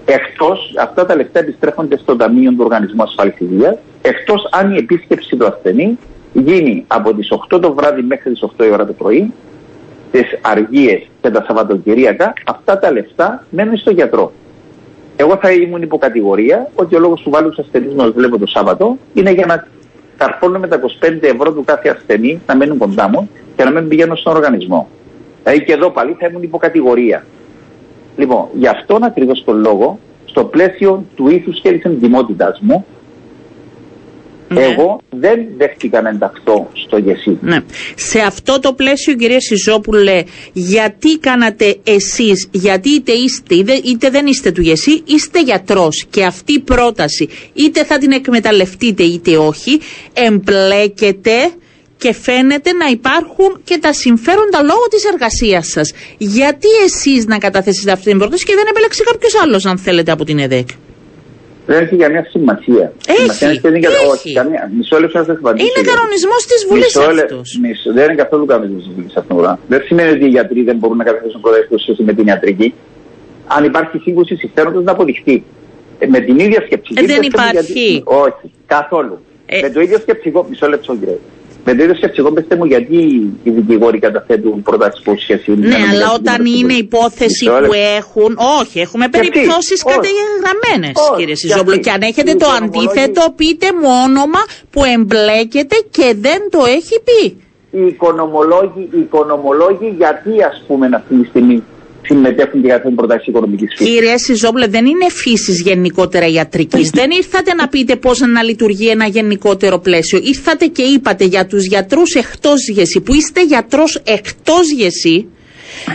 Εκτός, 0.05 0.73
αυτά 0.79 1.05
τα 1.05 1.15
λεφτά 1.15 1.39
επιστρέφονται 1.39 1.97
στο 1.97 2.15
Ταμείο 2.15 2.51
του 2.51 2.57
Οργανισμού 2.59 3.03
Ασφάλισης 3.03 3.39
Υγείας, 3.39 3.77
εκτός 4.01 4.47
αν 4.51 4.73
η 4.73 4.77
επίσκεψη 4.77 5.35
του 5.35 5.45
ασθενή 5.45 5.97
γίνει 6.33 6.83
από 6.87 7.13
τις 7.13 7.31
8 7.49 7.59
το 7.61 7.73
βράδυ 7.73 8.01
μέχρι 8.01 8.31
τις 8.31 8.43
8 8.57 8.65
η 8.65 8.69
ώρα 8.71 8.85
το 8.85 8.93
πρωί, 8.93 9.33
τις 10.11 10.39
αργίες 10.41 11.07
και 11.21 11.29
τα 11.29 11.43
Σαββατοκυριακά, 11.47 12.33
αυτά 12.45 12.79
τα 12.79 12.91
λεφτά 12.91 13.45
μένουν 13.49 13.77
στο 13.77 13.91
γιατρό. 13.91 14.31
Εγώ 15.15 15.37
θα 15.41 15.51
ήμουν 15.51 15.81
υποκατηγορία 15.81 16.69
ότι 16.75 16.95
ο 16.95 16.99
λόγο 16.99 17.13
που 17.23 17.29
βάλω 17.29 17.49
τους 17.49 17.59
ασθενείς 17.59 17.93
να 17.93 18.11
βλέπω 18.11 18.37
το 18.37 18.45
Σάββατο 18.45 18.97
είναι 19.13 19.31
για 19.31 19.45
να 19.45 19.67
καρφώνουμε 20.17 20.67
τα 20.67 20.79
25 20.99 21.17
ευρώ 21.21 21.53
του 21.53 21.63
κάθε 21.63 21.89
ασθενή 21.89 22.41
να 22.47 22.55
μένουν 22.55 22.77
κοντά 22.77 23.09
μου 23.09 23.29
και 23.55 23.63
να 23.63 23.71
μην 23.71 23.87
πηγαίνουν 23.87 24.17
στον 24.17 24.35
οργανισμό. 24.35 24.87
Δηλαδή 25.43 25.63
και 25.63 25.73
εδώ 25.73 25.89
πάλι 25.89 26.15
θα 26.19 26.27
ήμουν 26.27 26.43
υποκατηγορία. 26.43 27.25
Λοιπόν, 28.17 28.47
γι' 28.53 28.67
αυτόν 28.67 29.03
ακριβώς 29.03 29.43
τον 29.43 29.59
λόγο, 29.59 29.99
στο 30.25 30.43
πλαίσιο 30.43 31.05
του 31.15 31.27
ήθους 31.27 31.61
και 31.61 31.71
της 31.71 31.83
εντυμότητα 31.83 32.57
μου, 32.59 32.85
ναι. 34.49 34.63
Εγώ 34.63 35.01
δεν 35.09 35.39
δέχτηκα 35.57 36.01
να 36.01 36.09
ενταχθώ 36.09 36.69
στο 36.73 36.97
ΓΕΣΥ. 36.97 37.37
Ναι. 37.41 37.59
Σε 37.95 38.19
αυτό 38.19 38.59
το 38.59 38.73
πλαίσιο, 38.73 39.13
κυρία 39.15 39.39
Σιζόπουλε, 39.39 40.23
γιατί 40.53 41.17
κάνατε 41.19 41.77
εσείς, 41.83 42.47
γιατί 42.51 42.89
είτε 42.89 43.11
είστε 43.11 43.55
είτε 43.83 44.09
δεν 44.09 44.25
είστε 44.25 44.51
του 44.51 44.61
ΓΕΣΥ, 44.61 45.01
είστε 45.05 45.41
γιατρός. 45.41 46.05
Και 46.09 46.23
αυτή 46.23 46.53
η 46.53 46.59
πρόταση, 46.59 47.29
είτε 47.53 47.83
θα 47.83 47.97
την 47.97 48.11
εκμεταλλευτείτε 48.11 49.03
είτε 49.03 49.37
όχι, 49.37 49.79
εμπλέκεται 50.13 51.51
και 51.97 52.13
φαίνεται 52.13 52.71
να 52.71 52.85
υπάρχουν 52.85 53.61
και 53.63 53.77
τα 53.77 53.93
συμφέροντα 53.93 54.61
λόγω 54.61 54.87
της 54.89 55.03
εργασίας 55.05 55.67
σας. 55.67 55.91
Γιατί 56.17 56.67
εσείς 56.85 57.25
να 57.25 57.37
καταθέσετε 57.37 57.91
αυτή 57.91 58.09
την 58.09 58.17
πρόταση 58.17 58.45
και 58.45 58.53
δεν 58.55 58.65
επέλεξε 58.69 59.03
κάποιος 59.03 59.35
άλλος 59.43 59.65
αν 59.65 59.77
θέλετε 59.77 60.11
από 60.11 60.23
την 60.23 60.39
ΕΔΕΚ; 60.39 60.67
Δεν 61.67 61.83
έχει 61.83 61.95
καμία 61.95 62.25
σημασία. 62.29 62.93
Έχει, 63.07 63.19
σημασία 63.19 63.71
έχει. 63.73 63.85
έχει. 63.85 64.07
Όχι, 64.11 64.33
καμία. 64.33 64.71
Μισό 64.77 64.99
λεπτό 64.99 65.17
να 65.19 65.25
σα 65.25 65.31
απαντήσω. 65.31 65.67
Είναι 65.67 65.87
κανονισμός 65.91 66.45
της 66.45 66.65
Βουλής 66.69 66.95
αυτός. 66.95 67.59
Δεν 67.93 68.03
είναι 68.03 68.15
καθόλου 68.15 68.45
κανονισμός 68.45 68.83
της 68.83 68.93
Βουλής 68.95 69.15
αυτός. 69.15 69.57
Δεν 69.67 69.81
σημαίνει 69.85 70.09
ότι 70.09 70.25
οι 70.25 70.27
γιατροί 70.27 70.63
δεν 70.63 70.77
μπορούν 70.77 70.97
να 70.97 71.03
καταθέσουν 71.03 71.41
προτάσει 71.41 71.77
σχέση 71.77 72.03
με 72.03 72.13
την 72.13 72.27
ιατρική. 72.27 72.73
Αν 73.47 73.63
υπάρχει 73.63 73.97
σύγκρουση 73.97 74.35
συμφέροντος 74.35 74.83
να 74.83 74.91
αποδειχθεί. 74.91 75.43
Ε, 75.99 76.07
με 76.07 76.19
την 76.19 76.39
ίδια 76.39 76.61
σκεψική. 76.65 77.03
Ε, 77.03 77.05
δεν 77.05 77.21
υπάρχει. 77.21 77.51
Γιατί... 77.51 78.01
Όχι, 78.05 78.51
καθόλου. 78.65 79.19
Ε... 79.45 79.61
Με 79.61 79.69
το 79.69 79.79
ίδιο 79.81 79.97
σκεψικό. 79.99 80.45
Μισό 80.49 80.67
λεπτό, 80.67 80.95
κύριε. 80.95 81.17
Με 81.69 81.75
το 81.75 81.83
ίδιο 81.83 81.95
σκεφτικό, 81.95 82.31
πετε 82.31 82.55
μου, 82.55 82.65
γιατί 82.65 82.95
οι 83.43 83.49
δικηγόροι 83.49 83.99
καταθέτουν 83.99 84.61
προτάσεις 84.61 85.01
που 85.03 85.15
σχέση 85.17 85.51
Ναι, 85.51 85.75
αλλά 85.91 86.13
όταν 86.13 86.45
είναι 86.45 86.73
υπόθεση 86.73 87.45
που 87.45 87.73
έχουν. 87.97 88.37
Όχι, 88.61 88.79
έχουμε 88.79 89.07
περιπτώσεις 89.09 89.83
καταγεγραμμένες, 89.83 90.95
κύριε 91.17 91.35
Σιζόμπλο. 91.35 91.77
Και 91.77 91.91
αν 91.91 92.01
έχετε 92.01 92.33
το 92.33 92.47
αντίθετο, 92.61 93.33
πείτε 93.35 93.67
μου 93.73 93.89
όνομα 94.05 94.39
που 94.69 94.81
εμπλέκεται 94.95 95.75
και 95.89 96.15
δεν 96.19 96.39
το 96.49 96.59
έχει 96.77 96.95
πει. 97.07 97.37
Οι 97.71 97.85
οικονομολόγοι, 97.85 98.89
οι 98.91 98.99
οικονομολόγοι 98.99 99.93
γιατί 99.97 100.43
ας 100.43 100.63
πούμε 100.67 100.89
αυτή 100.93 101.15
τη 101.15 101.27
στιγμή 101.27 101.63
συμμετέχουν 102.07 102.61
και 102.61 102.67
καθόλου 102.67 102.95
προτάσεις 102.95 103.27
οικονομικής 103.27 103.73
φύσης. 103.77 103.93
Κύριε 103.93 104.17
Σιζόμπλε, 104.17 104.67
δεν 104.67 104.85
είναι 104.85 105.09
φύσης 105.09 105.61
γενικότερα 105.61 106.27
ιατρικής. 106.27 106.89
δεν 106.89 107.11
ήρθατε 107.11 107.53
να 107.53 107.67
πείτε 107.67 107.95
πώς 107.95 108.19
να 108.19 108.43
λειτουργεί 108.43 108.87
ένα 108.89 109.05
γενικότερο 109.05 109.79
πλαίσιο. 109.79 110.19
Ήρθατε 110.23 110.65
και 110.65 110.81
είπατε 110.81 111.23
για 111.23 111.45
τους 111.45 111.65
γιατρούς 111.65 112.13
εκτός 112.13 112.69
γεσί, 112.69 113.01
που 113.01 113.13
είστε 113.13 113.43
γιατρός 113.43 114.01
εκτός 114.05 114.71
γεσί, 114.71 115.27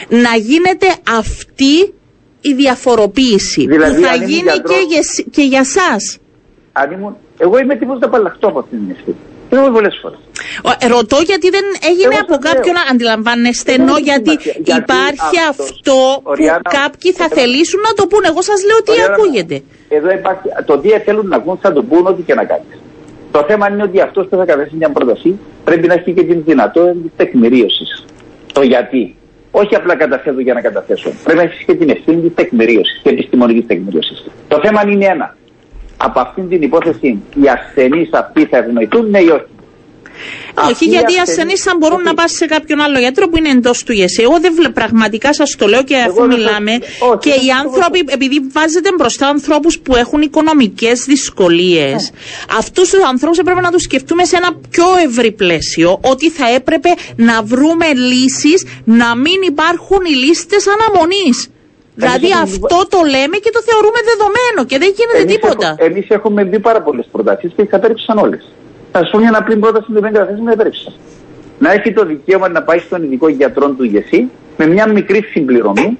να 0.09 0.37
γίνεται 0.37 0.87
αυτή 1.19 1.92
η 2.40 2.52
διαφοροποίηση. 2.54 3.66
Δηλαδή, 3.66 4.00
που 4.00 4.07
θα 4.07 4.14
γίνει 4.14 4.52
και 4.52 4.87
για, 4.88 5.00
και 5.31 5.42
για 5.42 5.64
σας. 5.64 6.19
αν 6.73 6.92
ήμουν, 6.92 7.16
εγώ 7.38 7.59
είμαι 7.59 7.76
τύπος 7.76 7.99
να 7.99 8.07
απαλλαχτώ 8.07 8.49
από 8.49 8.59
αυτήν 8.59 8.78
την 8.78 8.90
ευθύνη. 8.90 9.16
Το 9.52 9.59
έχω 9.59 9.71
πολλές 9.71 9.99
φορές. 10.02 10.18
Ρωτώ 10.94 11.18
γιατί 11.30 11.49
δεν 11.56 11.64
έγινε 11.90 12.16
από 12.25 12.37
κάποιον, 12.49 12.75
αντιλαμβάνεστε, 12.90 13.73
ενώ 13.73 13.97
γιατί, 14.09 14.32
υπάρχει 14.80 15.37
αυτός, 15.50 15.80
που 15.85 16.61
κάποιοι 16.78 17.11
θα 17.21 17.26
θελήσουν 17.37 17.80
να 17.88 17.92
το 17.99 18.06
πούνε. 18.11 18.26
Εγώ 18.32 18.42
σας 18.50 18.61
λέω 18.68 18.78
τι 18.87 18.94
ακούγεται. 19.09 19.56
Εδώ 19.88 20.11
υπάρχει, 20.18 20.47
το 20.64 20.78
τι 20.78 20.88
θέλουν 20.88 21.26
να 21.28 21.37
ακούν 21.37 21.59
θα 21.62 21.73
το 21.73 21.82
πούνε 21.82 22.09
ό,τι 22.09 22.23
και 22.23 22.35
να 22.35 22.44
κάνεις. 22.44 22.76
Το 23.30 23.44
θέμα 23.49 23.68
είναι 23.71 23.82
ότι 23.82 24.00
αυτός 24.00 24.26
που 24.28 24.37
θα 24.37 24.44
καταθέσει 24.44 24.76
μια 24.76 24.90
πρόταση 24.90 25.38
πρέπει 25.64 25.87
να 25.87 25.94
έχει 25.94 26.12
και 26.12 26.25
την 26.25 26.42
δυνατότητα 26.44 26.92
τη 26.92 27.11
τεκμηρίωσης. 27.16 28.04
Το 28.52 28.62
γιατί. 28.62 29.16
Όχι 29.50 29.75
απλά 29.75 29.97
καταθέτω 29.97 30.40
για 30.40 30.54
να 30.54 30.61
καταθέσω. 30.61 31.11
Πρέπει 31.25 31.38
να 31.38 31.44
έχεις 31.44 31.64
και 31.64 31.75
την 31.75 31.90
ευθύνη 31.90 32.21
της 32.21 32.35
τεκμηρίωσης, 32.35 33.00
της 33.02 33.12
επιστημονικής 33.12 33.66
τεκμηρίωσης. 33.66 34.25
Το 34.49 34.61
θέμα 34.64 34.80
είναι 34.87 35.04
ένα 35.04 35.37
από 36.04 36.21
αυτήν 36.21 36.49
την 36.49 36.62
υπόθεση 36.62 37.23
οι 37.42 37.49
ασθενείς 37.49 38.12
αυτοί 38.12 38.44
θα 38.44 38.56
ευνοηθούν, 38.56 39.11
ναι 39.11 39.18
ή 39.18 39.28
όχι; 39.28 39.52
Όχι, 40.71 40.85
γιατί 40.85 41.12
οι 41.12 41.18
ασθενεί 41.18 41.56
θα 41.56 41.75
μπορούν 41.78 42.02
να 42.02 42.14
πάνε 42.14 42.28
σε 42.28 42.47
κάποιον 42.47 42.80
άλλο 42.80 42.99
γιατρό 42.99 43.28
που 43.28 43.37
είναι 43.37 43.49
εντός 43.49 43.85
του 43.85 43.92
ΓΕΣΥ. 43.92 44.23
Εγώ 44.23 44.40
δεν 44.40 44.54
βλέπω, 44.54 44.73
πραγματικά 44.73 45.35
σας 45.35 45.56
το 45.59 45.66
λέω 45.66 45.82
και 45.82 45.97
αφού 45.97 46.26
μιλάμε. 46.26 46.73
και 47.18 47.30
οι 47.30 47.50
άνθρωποι, 47.64 48.04
επειδή 48.06 48.40
βάζετε 48.52 48.88
μπροστά 48.99 49.26
ανθρώπους 49.28 49.78
που 49.78 49.97
έχουν 49.97 50.21
οικονομικές 50.23 51.04
δυσκολίες, 51.04 52.11
ναι. 52.11 52.56
αυτούς 52.59 52.90
τους 52.90 53.02
ανθρώπους 53.02 53.38
έπρεπε 53.38 53.61
να 53.61 53.71
τους 53.71 53.82
σκεφτούμε 53.82 54.25
σε 54.25 54.37
ένα 54.37 54.50
πιο 54.71 54.85
ευρύ 55.06 55.32
πλαίσιο. 55.32 56.00
Ότι 56.02 56.30
θα 56.30 56.49
έπρεπε 56.54 56.88
να 57.16 57.42
βρούμε 57.42 57.87
λύσεις 57.94 58.66
να 58.85 59.16
μην 59.16 59.42
υπάρχουν 59.47 60.04
οι 60.04 60.14
λίστες 60.14 60.64
αναμονής. 60.66 61.50
Δηλαδή 61.94 62.30
αυτό 62.42 62.78
το 62.88 62.99
λέμε 63.14 63.37
και 63.44 63.50
το 63.56 63.61
θεωρούμε 63.68 64.00
δεδομένο 64.11 64.61
και 64.70 64.78
δεν 64.82 64.90
γίνεται 64.96 65.22
εμείς 65.22 65.34
τίποτα. 65.34 65.68
Εμεί 65.78 65.92
εμείς 65.92 66.06
έχουμε 66.08 66.44
δει 66.44 66.58
πάρα 66.58 66.82
πολλές 66.82 67.06
προτάσεις 67.12 67.52
και 67.56 67.62
τι 67.64 67.76
απέρριψαν 67.76 68.18
όλες. 68.18 68.52
Θα 68.92 69.04
σου 69.04 69.11
πω 69.11 69.18
μια 69.18 69.32
απλή 69.34 69.56
πρόταση 69.56 69.87
που 69.92 70.00
δεν 70.00 70.12
καταθέσει 70.12 70.40
με 70.40 70.52
απέρριψαν. 70.52 70.92
Να 71.58 71.72
έχει 71.72 71.92
το 71.92 72.04
δικαίωμα 72.04 72.49
να 72.49 72.62
πάει 72.62 72.78
στον 72.78 73.02
ειδικό 73.02 73.28
γιατρό 73.28 73.68
του 73.68 73.84
ηγεσί 73.84 74.30
με 74.56 74.66
μια 74.66 74.88
μικρή 74.88 75.22
συμπληρωμή 75.22 75.99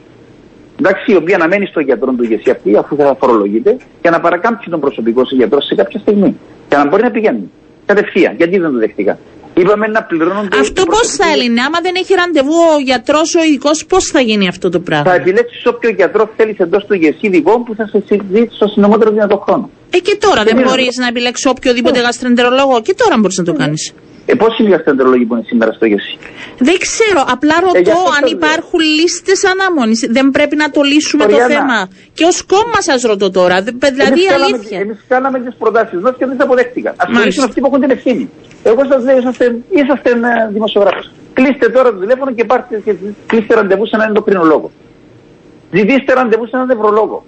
εντάξει, 0.79 1.13
η 1.13 1.17
οποία 1.17 1.39
να 1.39 1.49
μένει 1.49 1.67
στον 1.67 1.83
γιατρό 1.83 2.13
του 2.13 2.23
ηγεσί 2.23 2.51
αυτή, 2.51 2.77
αφού 2.77 2.97
θα 2.97 3.17
φορολογείται, 3.21 3.77
και 4.01 4.11
να 4.11 4.21
παρακάμψει 4.21 4.71
τον 4.71 4.81
προσωπικό 4.81 5.25
σε 5.25 5.35
γιατρό 5.35 5.61
σε 5.61 5.75
κάποια 5.75 5.99
στιγμή. 6.01 6.37
Και 6.69 6.77
να 6.77 6.89
μπορεί 6.89 7.03
να 7.03 7.11
πηγαίνει. 7.11 7.51
Κατευθείαν. 7.87 8.35
Γιατί 8.37 8.59
δεν 8.59 8.73
το 8.73 8.79
δεχτήκα. 8.79 9.19
Είπαμε 9.55 9.87
να 9.87 10.03
πληρώνονται. 10.03 10.59
Αυτό 10.59 10.85
πώς 10.85 11.09
θα 11.09 11.29
έλυνε, 11.35 11.61
άμα 11.61 11.81
δεν 11.83 11.95
έχει 11.97 12.15
ραντεβού 12.15 12.59
ο 12.77 12.81
γιατρός 12.81 13.35
ο 13.35 13.43
ειδικός, 13.43 13.87
πώς 13.87 14.07
θα 14.07 14.21
γίνει 14.21 14.49
αυτό 14.49 14.69
το 14.69 14.81
πράγμα; 14.81 15.11
Θα 15.11 15.15
επιλέξεις 15.15 15.67
όποιο 15.67 15.91
γιατρό 15.91 16.31
θέλεις 16.37 16.59
εντός 16.59 16.85
του 16.87 16.95
ηγεσί 16.95 17.19
ειδικό 17.21 17.61
που 17.61 17.75
θα 17.75 17.87
σε 17.87 18.03
συζητήσει 18.07 18.55
στο 18.55 18.67
συνομότερο 18.67 19.11
δυνατό 19.11 19.37
χρόνο. 19.47 19.71
Ε, 19.91 19.99
και 19.99 20.17
τώρα 20.21 20.43
δεν 20.45 20.63
μπορείς 20.63 20.97
να 20.97 21.07
επιλέξεις 21.07 21.47
οποιοδήποτε 21.47 21.99
ε. 21.99 22.03
γαστρεντερολόγο, 22.03 22.81
και 22.83 22.95
τώρα 22.95 23.19
μπορείς 23.19 23.39
να 23.39 23.45
το 23.45 23.53
κάνεις. 23.53 23.93
Ε, 24.27 24.35
πώς 24.35 24.59
είναι 24.59 24.69
οι 24.69 24.73
γαστρεντερολόγοι 24.73 25.25
που 25.25 25.35
είναι 25.35 25.45
σήμερα 25.47 25.73
στο 25.73 25.87
ΓΕΣΥ. 25.87 26.19
Δεν 26.59 26.77
ξέρω. 26.79 27.25
Απλά 27.29 27.57
ε, 27.61 27.65
ρωτώ 27.67 27.99
ε, 28.07 28.13
αν 28.17 28.25
υπάρχουν 28.37 28.81
λίστες 28.81 29.45
ανάμονη. 29.53 29.95
Δεν 30.11 30.31
πρέπει 30.31 30.57
να 30.57 30.71
το 30.71 30.81
λύσουμε 30.83 31.25
το 31.27 31.37
θέμα. 31.37 31.89
Και 32.15 32.25
ως 32.25 32.43
κόμμα 32.43 32.81
σας 32.89 33.03
ρωτώ 33.03 33.31
τώρα. 33.31 33.57
Δηλαδή 33.63 34.25
εμείς 34.25 34.45
αλήθεια. 34.45 34.79
Εμείς 34.79 35.05
κάναμε 35.09 35.41
τις 35.41 35.55
προτάσεις 35.59 36.01
μας 36.01 36.15
και 36.19 36.27
δεν 36.27 36.37
τις 36.37 36.45
αποδέχτηκαν. 36.45 36.93
Α 36.97 37.05
μιλήσουν 37.11 37.45
αυτοί 37.45 37.61
που 37.61 37.67
έχουν 37.67 37.81
την 37.81 37.91
ευθύνη. 37.91 38.31
Εγώ 38.63 38.83
σας 38.91 39.05
λέω, 39.05 39.19
είσαστε, 39.19 39.57
είσαστε 39.71 40.11
δημοσιογράφος. 40.53 41.11
Κλείστε 41.33 41.69
τώρα 41.69 41.93
το 41.93 41.99
τηλέφωνο 41.99 42.33
και 42.33 42.45
πάρτε 42.45 42.81
και 42.85 42.95
κλείστε 43.27 43.55
ραντεβού 43.55 43.87
σε 43.87 43.97
έναν 43.97 44.09
ενδοκρινολόγο. 44.09 44.71
Ζητήστε 45.73 46.13
ραντεβού 46.13 46.47
σε 46.47 46.57
έναν 46.57 46.67
νευρολόγο. 46.67 47.25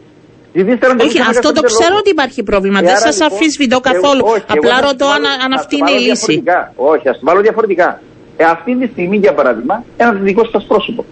Όχι, 1.01 1.21
αυτό 1.29 1.53
το 1.53 1.63
ξέρω 1.63 1.97
ότι 1.99 2.11
υπάρχει 2.11 2.43
πρόβλημα. 2.43 2.81
Δεν 2.81 2.97
σας 2.97 3.21
λοιπόν, 3.21 3.37
αφισβητώ 3.37 3.81
καθόλου. 3.81 4.25
Απλά 4.47 4.81
ρωτώ 4.81 5.07
αν, 5.45 5.53
αυτή 5.53 5.77
είναι 5.77 5.91
η 5.91 6.01
λύση. 6.07 6.43
Όχι, 6.77 7.09
ας 7.09 7.19
το 7.19 7.27
βάλω 7.27 7.41
διαφορετικά. 7.41 8.01
Ε, 8.37 8.45
αυτή 8.45 8.77
τη 8.77 8.87
στιγμή, 8.87 9.17
για 9.17 9.35
παράδειγμα, 9.35 9.85
ένας 9.97 10.17
δικός 10.21 10.49
σας 10.51 10.65
πρόσωπος. 10.65 11.05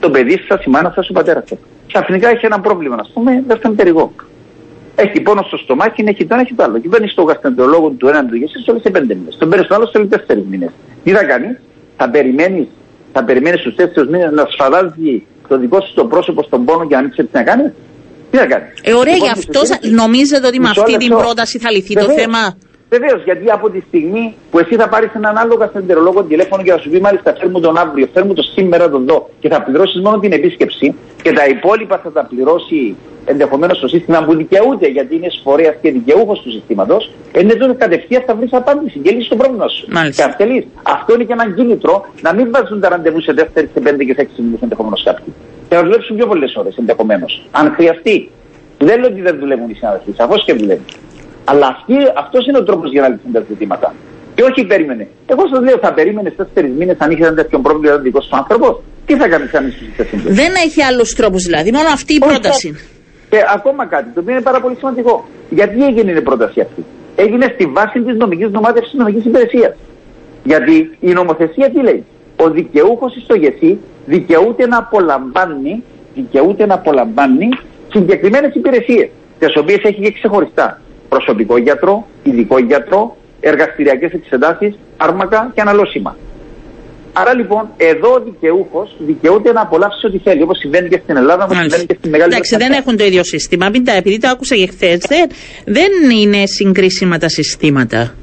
Το 0.00 0.10
παιδί 0.10 0.38
σας, 0.48 0.64
η 0.64 0.70
μάνα 0.70 0.92
σας, 0.94 1.08
ο 1.08 1.12
πατέρας 1.12 1.44
σας. 1.48 1.58
Ξαφνικά 1.88 2.28
έχει 2.28 2.46
ένα 2.46 2.60
πρόβλημα, 2.60 2.96
ας 3.00 3.10
πούμε, 3.14 3.44
περιγό. 3.76 4.12
Έχει 4.94 5.20
πόνο 5.20 5.42
στο 5.42 5.56
στομάχι, 5.56 6.04
έχει 6.06 6.26
το 6.26 6.34
ένα, 6.34 6.42
έχει 6.42 6.54
το 6.54 6.62
άλλο. 6.62 6.78
Και 6.78 6.88
παίρνει 6.88 7.08
στο 7.08 7.22
γαστρεντολόγο 7.22 7.88
του 7.88 8.08
έναν 8.08 8.28
του 8.28 8.36
γεσί, 8.36 8.58
σε 8.82 8.90
πέντε 8.90 9.14
μήνες. 9.14 9.36
Τον 9.38 9.48
παίρνεις 9.48 9.66
στο 9.66 9.74
άλλο, 9.74 9.86
σε 9.86 9.98
τέσσερι 10.04 10.46
μήνες. 10.50 10.70
Τι 11.04 11.10
θα 11.10 11.24
κάνεις, 11.24 11.60
θα 11.96 12.10
περιμένεις 12.10 12.66
θα 13.12 13.24
περιμένεις 13.24 13.60
στου 13.60 13.74
τέσσερις 13.74 14.10
μήνες 14.10 14.30
να 14.32 14.46
σφαδάζει 14.50 15.26
το 15.48 15.58
δικό 15.58 15.80
σου 15.80 15.94
το 15.94 16.04
πρόσωπο 16.04 16.42
στον 16.42 16.64
πόνο 16.64 16.86
και 16.86 16.94
να 16.94 17.00
μην 17.00 17.10
ξέρεις 17.10 17.30
τι 17.30 17.36
να 17.36 17.44
κάνεις; 17.44 17.72
Τι 18.32 18.38
να 18.38 18.46
κάνεις; 18.46 18.68
Ε, 18.82 18.92
ωραία, 18.92 19.16
γι' 19.16 19.28
αυτός 19.28 19.68
νομίζετε 19.80 20.46
ότι 20.46 20.60
με 20.60 20.68
αυτή 20.68 20.96
την 20.96 21.08
πρόταση 21.08 21.58
θα 21.58 21.70
λυθεί 21.70 21.94
το 21.94 22.10
θέμα; 22.10 22.56
Βεβαίως, 22.94 23.22
γιατί 23.24 23.50
από 23.50 23.70
τη 23.70 23.80
στιγμή 23.88 24.34
που 24.50 24.58
εσύ 24.58 24.74
θα 24.76 24.88
πάρεις 24.88 25.10
έναν 25.14 25.36
άλλο 25.36 25.56
καθεντερολόγο 25.56 26.22
τηλέφωνο 26.22 26.62
και 26.62 26.70
θα 26.70 26.78
σου 26.78 26.90
πει 26.90 27.00
μάλιστα 27.00 27.34
φέρνει 27.38 27.60
τον 27.60 27.76
αύριο, 27.76 28.08
φέρνει 28.12 28.34
το 28.34 28.42
σήμερα 28.42 28.90
τον 28.90 29.04
δω 29.06 29.30
και 29.40 29.48
θα 29.48 29.62
πληρώσεις 29.62 30.00
μόνο 30.00 30.18
την 30.18 30.32
επίσκεψη 30.32 30.94
και 31.22 31.32
τα 31.32 31.46
υπόλοιπα 31.46 32.00
θα 32.02 32.12
τα 32.12 32.26
πληρώσει 32.30 32.96
ενδεχομένως 33.24 33.78
το 33.78 33.88
σύστημα 33.88 34.24
που 34.24 34.36
δικαιούται 34.36 34.86
γιατί 34.86 35.14
είναι 35.16 35.28
φορέας 35.44 35.74
και 35.82 35.90
δικαιούχος 35.90 36.40
του 36.40 36.50
συστήματος, 36.50 37.10
είναι 37.40 37.54
τότε 37.54 37.72
κατευθείαν 37.72 38.22
θα 38.26 38.34
βρεις 38.34 38.52
απάντηση 38.52 38.98
και 38.98 39.10
λύσεις 39.10 39.28
το 39.28 39.36
πρόβλημα 39.36 39.68
σου. 39.68 39.86
Μάλιστα. 39.90 40.22
Και 40.22 40.28
αυτελεί. 40.30 40.66
Αυτό 40.82 41.14
είναι 41.14 41.24
και 41.24 41.32
ένα 41.32 41.50
κίνητρο 41.50 42.06
να 42.20 42.34
μην 42.34 42.50
βάζουν 42.50 42.80
τα 42.80 42.88
ραντεβού 42.88 43.20
σε 43.20 43.32
δεύτερη, 43.32 43.70
σε 43.74 43.80
πέντε 43.80 44.04
και 44.04 44.14
σε 44.14 44.20
έξι 44.20 44.42
μήνε 44.42 44.58
ενδεχομένως 44.62 45.02
κάποιοι. 45.02 45.32
Και 45.72 45.78
να 45.78 45.84
δουλέψουν 45.84 46.16
πιο 46.16 46.26
πολλές 46.26 46.54
ώρες 46.56 46.76
ενδεχομένως. 46.76 47.32
Αν 47.50 47.72
χρειαστεί. 47.76 48.30
Δεν 48.78 49.00
λέω 49.00 49.10
ότι 49.10 49.20
δεν 49.20 49.38
δουλεύουν 49.38 49.70
οι 49.70 49.74
συναδελφοί, 49.74 50.12
σαφώς 50.16 50.44
και 50.44 50.52
δουλεύουν. 50.52 50.84
Αλλά 51.44 51.68
αυτός 52.22 52.46
είναι 52.46 52.58
ο 52.58 52.62
τρόπος 52.62 52.90
για 52.90 53.00
να 53.00 53.08
λυθούν 53.08 53.32
τα 53.32 53.42
ζητήματα. 53.48 53.94
Και 54.34 54.42
όχι 54.42 54.66
περίμενε. 54.66 55.08
Εγώ 55.26 55.42
σας 55.50 55.60
λέω, 55.66 55.78
θα 55.78 55.92
περίμενε 55.92 56.30
τέσσερις 56.30 56.72
μήνες 56.78 56.96
αν 56.98 57.10
είχε 57.10 57.22
ένα 57.26 57.34
τέτοιο 57.34 57.58
πρόβλημα 57.58 57.96
δικό 57.96 58.20
σου 58.20 58.36
άνθρωπο. 58.36 58.82
Τι 59.06 59.16
θα 59.16 59.28
κάνει 59.28 59.48
αν 59.52 59.66
είσαι 59.66 60.06
Δεν 60.40 60.52
έχει 60.64 60.82
άλλους 60.82 61.14
τρόπους 61.14 61.42
δηλαδή. 61.42 61.72
Μόνο 61.72 61.88
αυτή 61.92 62.14
η 62.14 62.18
πρόταση. 62.18 62.68
Και 63.30 63.38
ακόμα 63.54 63.86
κάτι 63.86 64.08
το 64.14 64.20
οποίο 64.20 64.32
είναι 64.32 64.42
πάρα 64.42 64.60
πολύ 64.60 64.76
σημαντικό. 64.76 65.24
Γιατί 65.50 65.84
έγινε 65.84 66.10
η 66.10 66.20
πρόταση 66.20 66.60
αυτή; 66.60 66.84
Έγινε 67.14 67.46
στη 67.54 67.66
βάση 67.66 68.00
της 68.00 68.16
νομικής 68.16 68.50
νομάτευσης 68.50 68.92
νομικής 68.92 69.24
υπηρεσίας. 69.24 69.74
Γιατί 70.44 70.96
η 71.00 71.12
νομοθεσία 71.12 71.70
τι 71.70 71.82
λέει; 71.82 72.04
Ο 72.36 72.50
δικαιούχος 72.50 73.12
στο 73.24 73.34
ΓΕΣΥ 73.34 73.78
δικαιούται 74.06 74.66
να 74.66 74.78
απολαμβάνει, 74.78 75.82
δικαιούται 76.14 76.66
να 76.66 76.74
απολαμβάνει 76.74 77.48
συγκεκριμένες 77.92 78.54
υπηρεσίες, 78.54 79.08
τις 79.38 79.56
οποίες 79.56 79.80
έχει 79.82 80.00
και 80.00 80.12
ξεχωριστά. 80.12 80.80
Προσωπικό 81.08 81.56
γιατρό, 81.56 82.06
ειδικό 82.22 82.58
γιατρό, 82.58 83.16
εργαστηριακές 83.40 84.12
εξετάσεις, 84.12 84.78
φάρμακα 84.98 85.50
και 85.54 85.60
αναλώσιμα. 85.60 86.16
Άρα 87.12 87.34
λοιπόν, 87.34 87.68
εδώ 87.76 88.12
ο 88.12 88.20
δικαιούχος 88.20 88.96
δικαιούται 88.98 89.52
να 89.52 89.60
απολαύσει 89.60 90.06
ό,τι 90.06 90.18
θέλει, 90.18 90.42
όπως 90.42 90.58
συμβαίνει 90.58 90.88
και 90.88 91.00
στην 91.02 91.16
Ελλάδα, 91.16 91.44
όπως 91.44 91.56
συμβαίνει 91.56 91.86
και 91.86 91.96
στη 91.98 92.08
Μεγάλη 92.08 92.32
Εντάξει, 92.32 92.56
δεν 92.56 92.72
έχουν 92.72 92.96
το 92.96 93.04
ίδιο 93.04 93.24
σύστημα. 93.24 93.68
Μην 93.68 93.84
τα, 93.84 93.92
επειδή 93.92 94.18
το 94.18 94.28
άκουσα 94.28 94.54
και 94.54 94.66
χθες, 94.66 94.98
δεν, 95.08 95.28
δεν 95.64 96.10
είναι 96.20 96.46
συγκρίσιμα 96.46 97.18
τα 97.18 97.28
συστήματα. 97.28 98.14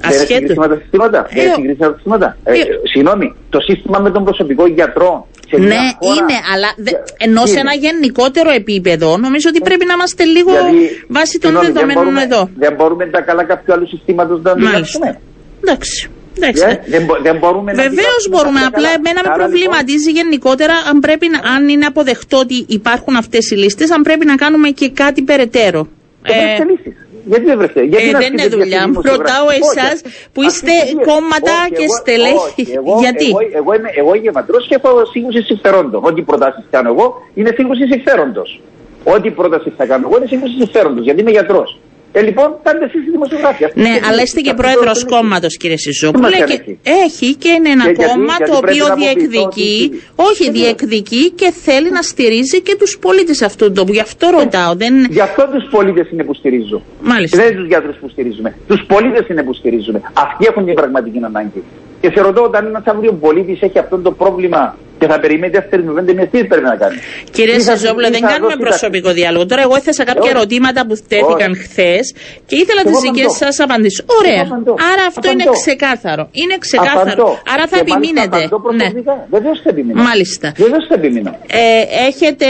Δεν 0.00 0.10
είναι 0.10 0.24
συγκρίσιμα 0.24 0.68
τα 0.68 0.76
συστήματα. 0.80 1.26
Ε, 1.30 1.42
είναι 1.42 1.52
συγκρίσιμα 1.54 1.86
τα 1.86 1.94
συστήματα. 1.94 2.36
Ε, 2.44 2.52
ε, 2.52 2.64
συγγνώμη, 2.92 3.34
το 3.50 3.60
σύστημα 3.60 3.98
με 3.98 4.10
τον 4.10 4.24
προσωπικό 4.24 4.66
γιατρό 4.66 5.26
ναι, 5.56 5.82
είναι, 6.12 6.36
αλλά 6.52 6.68
δε, 6.76 6.90
ενώ 7.18 7.46
σε 7.46 7.58
ένα 7.58 7.74
γενικότερο 7.74 8.50
επίπεδο 8.50 9.16
νομίζω 9.16 9.46
ότι 9.52 9.60
πρέπει 9.60 9.84
να 9.84 9.92
είμαστε 9.92 10.24
λίγο 10.24 10.50
Γιατί, 10.50 11.04
βάσει 11.08 11.38
των 11.38 11.52
δεδομένων 11.60 12.16
εδώ. 12.16 12.50
Δεν 12.56 12.74
μπορούμε 12.74 13.06
τα 13.06 13.20
καλά 13.20 13.44
κάποιου 13.44 13.72
άλλου 13.72 13.88
συστήματος 13.88 14.42
να 14.42 14.50
αντιλάξουμε. 14.50 15.20
Εντάξει. 15.62 16.10
Εντάξει. 16.40 16.64
Yeah, 16.68 16.88
δεν, 16.88 17.06
δεν 17.22 17.36
μπορούμε 17.38 17.72
Βεβαίως 17.72 18.28
μπορούμε. 18.30 18.60
Απλά 18.66 18.88
εμένα 18.98 19.20
με 19.24 19.30
προβληματίζει 19.36 20.08
λοιπόν. 20.08 20.22
γενικότερα 20.22 20.74
αν, 20.90 21.00
πρέπει 21.00 21.26
να, 21.28 21.50
αν 21.50 21.68
είναι 21.68 21.86
αποδεκτό 21.86 22.38
ότι 22.38 22.64
υπάρχουν 22.68 23.16
αυτές 23.16 23.50
οι 23.50 23.54
λίστες, 23.54 23.90
αν 23.90 24.02
πρέπει 24.02 24.26
να 24.26 24.34
κάνουμε 24.34 24.68
και 24.68 24.90
κάτι 24.90 25.22
περαιτέρω. 25.22 25.88
Ε, 26.22 26.56
γιατί 27.24 27.44
δεν 27.44 27.58
βρεθεί. 27.58 27.84
Γιατί 27.84 28.08
ε, 28.08 28.12
δεν 28.12 28.32
είναι 28.32 28.46
δουλειά 28.46 28.88
μου. 28.88 29.00
Ρωτάω 29.04 29.46
εσάς 29.60 30.02
που 30.32 30.42
είστε 30.42 30.72
κόμματα 31.10 31.54
όχι, 31.62 31.72
και 31.72 31.86
στελέχη. 32.00 32.62
Γιατί; 33.00 33.26
Εγώ, 33.26 33.38
εγώ, 33.60 33.74
είμαι, 33.74 33.90
εγώ 33.94 34.14
είμαι 34.14 34.22
γεματρό 34.24 34.58
και 34.68 34.74
έχω 34.74 35.04
σύγκρουση 35.12 35.42
συμφερόντων. 35.42 36.04
Ό,τι 36.04 36.22
προτάσεις 36.22 36.64
κάνω 36.70 36.88
εγώ 36.88 37.22
είναι 37.34 37.52
σύγκρουση 37.56 37.86
συμφέροντος. 37.86 38.60
Ό,τι 39.04 39.30
πρότασης 39.30 39.72
θα 39.76 39.86
κάνω 39.86 40.08
εγώ 40.08 40.16
είναι 40.16 40.26
σύγκρουση 40.26 40.54
συμφέροντος. 40.56 41.04
Γιατί 41.04 41.20
είμαι 41.20 41.30
γιατρός. 41.30 41.78
Ε, 42.12 42.22
λοιπόν, 42.22 42.56
κάντε 42.62 42.84
εσείς 42.84 43.04
τη 43.04 43.10
δημοσιογράφια. 43.10 43.70
Ναι, 43.74 44.00
αλλά 44.08 44.22
είστε 44.22 44.40
και 44.40 44.54
πρόεδρος 44.54 45.04
κόμματος, 45.04 45.56
κύριε 45.56 45.76
Σιζόπουλο. 45.76 46.26
Έχει. 46.26 46.78
έχει 47.04 47.34
και 47.34 47.48
είναι 47.48 47.70
ένα 47.70 47.86
και 47.92 48.04
κόμμα 48.04 48.34
γιατί, 48.36 48.50
το 48.50 48.56
οποίο 48.56 48.84
διεκδικεί, 48.94 50.02
όχι 50.14 50.50
διεκδικεί 50.50 51.30
και 51.30 51.52
θέλει 51.64 51.90
να 51.90 52.02
στηρίζει 52.02 52.60
και 52.62 52.76
τους 52.78 52.98
πολίτες 52.98 53.42
αυτού 53.42 53.66
του 53.66 53.72
τόπου. 53.72 53.92
Γι' 53.92 54.00
αυτό 54.00 54.30
ρωτάω. 54.38 54.74
Δεν... 54.74 54.94
Γι' 55.10 55.20
αυτό 55.20 55.48
τους 55.52 55.64
πολίτες 55.70 56.10
είναι 56.10 56.24
που 56.24 56.34
στηρίζω. 56.34 56.82
Μάλιστα. 57.00 57.36
Δεν 57.36 57.46
είναι 57.46 57.56
τους 57.56 57.66
γιατρούς 57.66 57.96
που 57.96 58.08
στηρίζουμε. 58.08 58.56
Τους 58.66 58.84
πολίτες 58.86 59.28
είναι 59.28 59.42
που 59.42 59.54
στηρίζουμε. 59.54 60.00
Αυτοί 60.12 60.46
έχουν 60.48 60.64
την 60.64 60.74
πραγματική 60.74 61.20
ανάγκη. 61.24 61.62
Και 62.00 62.10
σε 62.14 62.20
ρωτώ, 62.20 62.42
όταν 62.42 62.66
ένας 62.66 62.82
αύριο 62.84 63.12
πολίτης 63.12 63.62
έχει 63.62 63.78
αυτό 63.78 63.98
το 63.98 64.12
πρόβλημα 64.12 64.76
και 64.98 65.06
θα 65.06 65.20
περιμένει 65.20 65.52
δεύτερη 65.52 65.84
Νοβέμβρη 65.84 66.14
με 66.14 66.26
τι 66.26 66.44
πρέπει 66.44 66.64
να 66.64 66.76
κάνει; 66.76 66.96
Κύριε 67.30 67.58
Σεζόπουλο, 67.58 68.08
δεν 68.10 68.20
κάνουμε 68.20 68.56
προσωπικό 68.56 69.10
διάλογο. 69.12 69.46
Τώρα, 69.46 69.62
εγώ 69.62 69.74
έθεσα 69.76 70.04
κάποια 70.04 70.30
ερωτήματα 70.30 70.86
που 70.86 70.94
τέθηκαν 71.08 71.56
χθες 71.56 72.14
και 72.46 72.56
ήθελα 72.56 72.82
τις 72.82 72.98
δικές 73.00 73.32
σας 73.32 73.60
απαντήσεις. 73.60 74.04
Ωραία. 74.20 74.42
Άρα 74.92 75.04
αυτό 75.08 75.30
είναι 75.30 75.44
ξεκάθαρο. 75.60 76.28
Είναι 76.32 76.56
ξεκάθαρο. 76.58 77.38
Άρα 77.54 77.66
θα 77.66 77.78
επιμείνετε. 77.78 78.38
Ναι. 78.74 78.88
Βεβαίω 79.30 79.54
θα 79.62 79.68
επιμείνω. 79.68 80.02
Μάλιστα. 80.02 80.52
Βεβαίω 80.56 80.78
θα 80.88 80.94
επιμείνω. 80.94 81.30
Ε, 81.46 82.06
έχετε, 82.08 82.46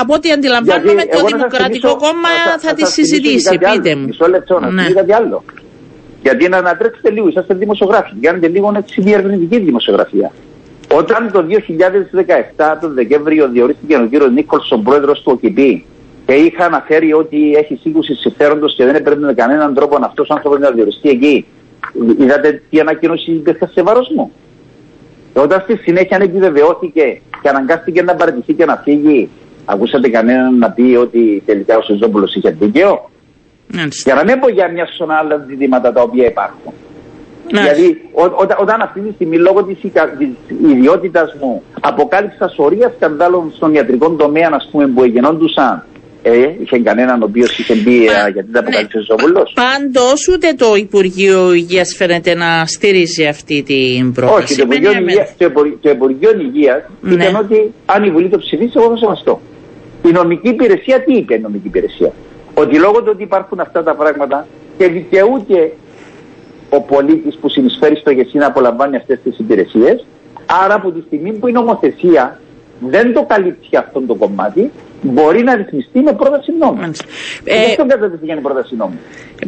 από 0.00 0.14
ό,τι 0.14 0.30
αντιλαμβάνομαι, 0.30 1.04
το 1.06 1.24
Δημοκρατικό 1.26 1.96
Κόμμα 1.96 2.32
θα 2.58 2.74
τη 2.74 2.86
συζητήσει. 2.86 3.58
Πείτε 3.72 3.94
μου. 3.96 4.06
Μισό 4.06 4.28
λεπτό 4.28 4.60
να 4.60 4.70
ναι. 4.70 4.90
κάτι 4.90 5.12
άλλο. 5.12 5.44
Γιατί 6.22 6.48
να 6.48 6.56
ανατρέξετε 6.56 7.10
λίγο, 7.10 7.28
είσαστε 7.28 7.54
δημοσιογράφοι. 7.54 8.14
Κάνετε 8.20 8.48
λίγο 8.48 8.72
έτσι 8.76 9.00
διαρευνητική 9.00 9.58
δημοσιογραφία. 9.58 10.32
Όταν 10.94 11.30
το 11.32 11.46
2017, 12.56 12.76
τον 12.80 12.94
Δεκέμβριο, 12.94 13.48
διορίστηκε 13.48 13.96
ο 13.96 14.06
κύριος 14.06 14.30
Νίκολσον 14.30 14.82
πρόεδρος 14.82 15.22
του 15.22 15.32
ΟΚΙΠΗ 15.34 15.84
και 16.26 16.32
είχα 16.32 16.64
αναφέρει 16.64 17.12
ότι 17.12 17.54
έχει 17.54 17.78
σύγκρουση 17.82 18.14
συμφέροντος 18.14 18.74
και 18.74 18.84
δεν 18.84 18.94
έπρεπε 18.94 19.20
με 19.20 19.34
κανέναν 19.34 19.74
τρόπο 19.74 19.98
αυτός 20.02 20.28
ο 20.28 20.34
άνθρωπος 20.34 20.58
να 20.58 20.70
διοριστεί 20.70 21.08
εκεί. 21.08 21.46
Είδατε 22.18 22.62
τι 22.70 22.80
ανακοίνωση 22.80 23.30
υπήρχε 23.30 23.66
σε 23.66 23.82
βάρος 23.82 24.10
μου. 24.16 24.32
Όταν 25.34 25.60
στη 25.60 25.76
συνέχεια 25.76 26.18
επιβεβαιώθηκε 26.20 27.20
και 27.42 27.48
αναγκάστηκε 27.48 28.02
να 28.02 28.14
παραιτηθεί 28.14 28.52
και 28.52 28.64
να 28.64 28.76
φύγει, 28.76 29.28
ακούσατε 29.64 30.08
κανέναν 30.08 30.58
να 30.58 30.70
πει 30.70 30.96
ότι 31.00 31.42
τελικά 31.46 31.76
ο 31.76 31.82
Σεζόπουλο 31.82 32.28
είχε 32.34 32.50
δίκαιο; 32.50 33.10
Για 34.04 34.14
να 34.14 34.24
μην 34.24 34.38
πω 34.40 34.48
για 34.48 34.70
μια 34.70 34.86
σωρά 34.96 35.14
άλλα 35.14 35.44
ζητήματα 35.48 35.92
τα 35.92 36.02
οποία 36.02 36.26
υπάρχουν. 36.26 36.72
Ναι. 37.52 37.60
Δηλαδή, 37.60 38.08
ό, 38.12 38.22
ό, 38.22 38.46
όταν 38.60 38.80
αυτή 38.80 39.00
τη 39.00 39.12
στιγμή 39.14 39.36
λόγω 39.36 39.64
της 39.64 39.78
ιδιότητας 40.72 41.34
μου 41.40 41.62
αποκάλυψα 41.80 42.48
σωρία 42.48 42.92
σκανδάλων 42.96 43.52
στον 43.56 43.74
ιατρικό 43.74 44.10
τομέα, 44.10 44.50
ας 44.52 44.68
πούμε, 44.70 44.86
που 44.86 45.02
εγενόντουσαν 45.02 45.84
ε, 46.22 46.54
είχε 46.62 46.78
κανέναν 46.78 47.22
ο 47.22 47.24
οποίος 47.24 47.58
είχε 47.58 47.74
μπει 47.74 48.04
ε, 48.04 48.30
γιατί 48.32 48.50
τα 48.52 48.58
αποκάλυψε 48.58 48.98
ναι. 48.98 49.04
ο 49.08 49.16
Ζόβουλο. 49.16 49.42
Πάντως 49.54 50.28
ούτε 50.28 50.54
το 50.56 50.74
Υπουργείο 50.74 51.52
Υγείας 51.52 51.94
φαίνεται 51.96 52.34
να 52.34 52.66
στηρίζει 52.66 53.26
αυτή 53.26 53.62
την 53.62 54.12
πρόταση. 54.12 54.42
Όχι, 54.42 54.54
το 54.54 54.62
Υπουργείο, 54.62 54.90
Υγείας, 54.90 55.34
το 55.80 55.90
Υπουργείο 55.90 56.30
Υγείας 56.40 56.82
ναι. 57.00 57.12
είπε 57.12 57.38
ότι 57.38 57.72
αν 57.86 58.04
η 58.04 58.10
Βουλή 58.10 58.28
το 58.28 58.38
ψηφίσει, 58.38 58.72
εγώ 58.74 58.88
θα 58.88 58.96
σεβαστώ. 58.96 59.40
Η 60.08 60.10
νομική 60.10 60.48
υπηρεσία 60.48 61.02
τι 61.04 61.12
είπε 61.12 61.34
η 61.34 61.38
νομική 61.38 61.66
υπηρεσία; 61.66 62.12
Ότι 62.54 62.78
λόγω 62.78 62.98
του 63.02 63.10
ότι 63.14 63.22
υπάρχουν 63.22 63.60
αυτά 63.60 63.82
τα 63.82 63.94
πράγματα 63.94 64.46
και 64.78 64.88
δικαιούται 64.88 65.72
ο 66.68 66.80
πολίτης 66.80 67.36
που 67.36 67.48
συνεισφέρει 67.48 67.96
στο 67.96 68.10
ΓΕΣΥ 68.10 68.38
να 68.38 68.46
απολαμβάνει 68.46 68.96
αυτές 68.96 69.18
τις 69.24 69.38
υπηρεσίες. 69.38 70.06
Άρα 70.64 70.74
από 70.74 70.90
τη 70.90 71.00
στιγμή 71.00 71.32
που 71.32 71.48
η 71.48 71.52
νομοθεσία 71.52 72.40
δεν 72.80 73.12
το 73.12 73.22
καλύπτει 73.22 73.76
αυτό 73.76 74.00
το 74.00 74.14
κομμάτι, 74.14 74.70
μπορεί 75.02 75.42
να 75.42 75.54
ρυθμιστεί 75.54 76.00
με 76.00 76.12
πρόταση 76.12 76.52
νόμου. 76.58 76.90
Ε, 77.44 77.66
δεν 77.66 77.76
τον 77.76 77.88
κατατεθεί 77.88 78.24
για 78.24 78.40
πρόταση 78.40 78.76
νόμου. 78.76 78.98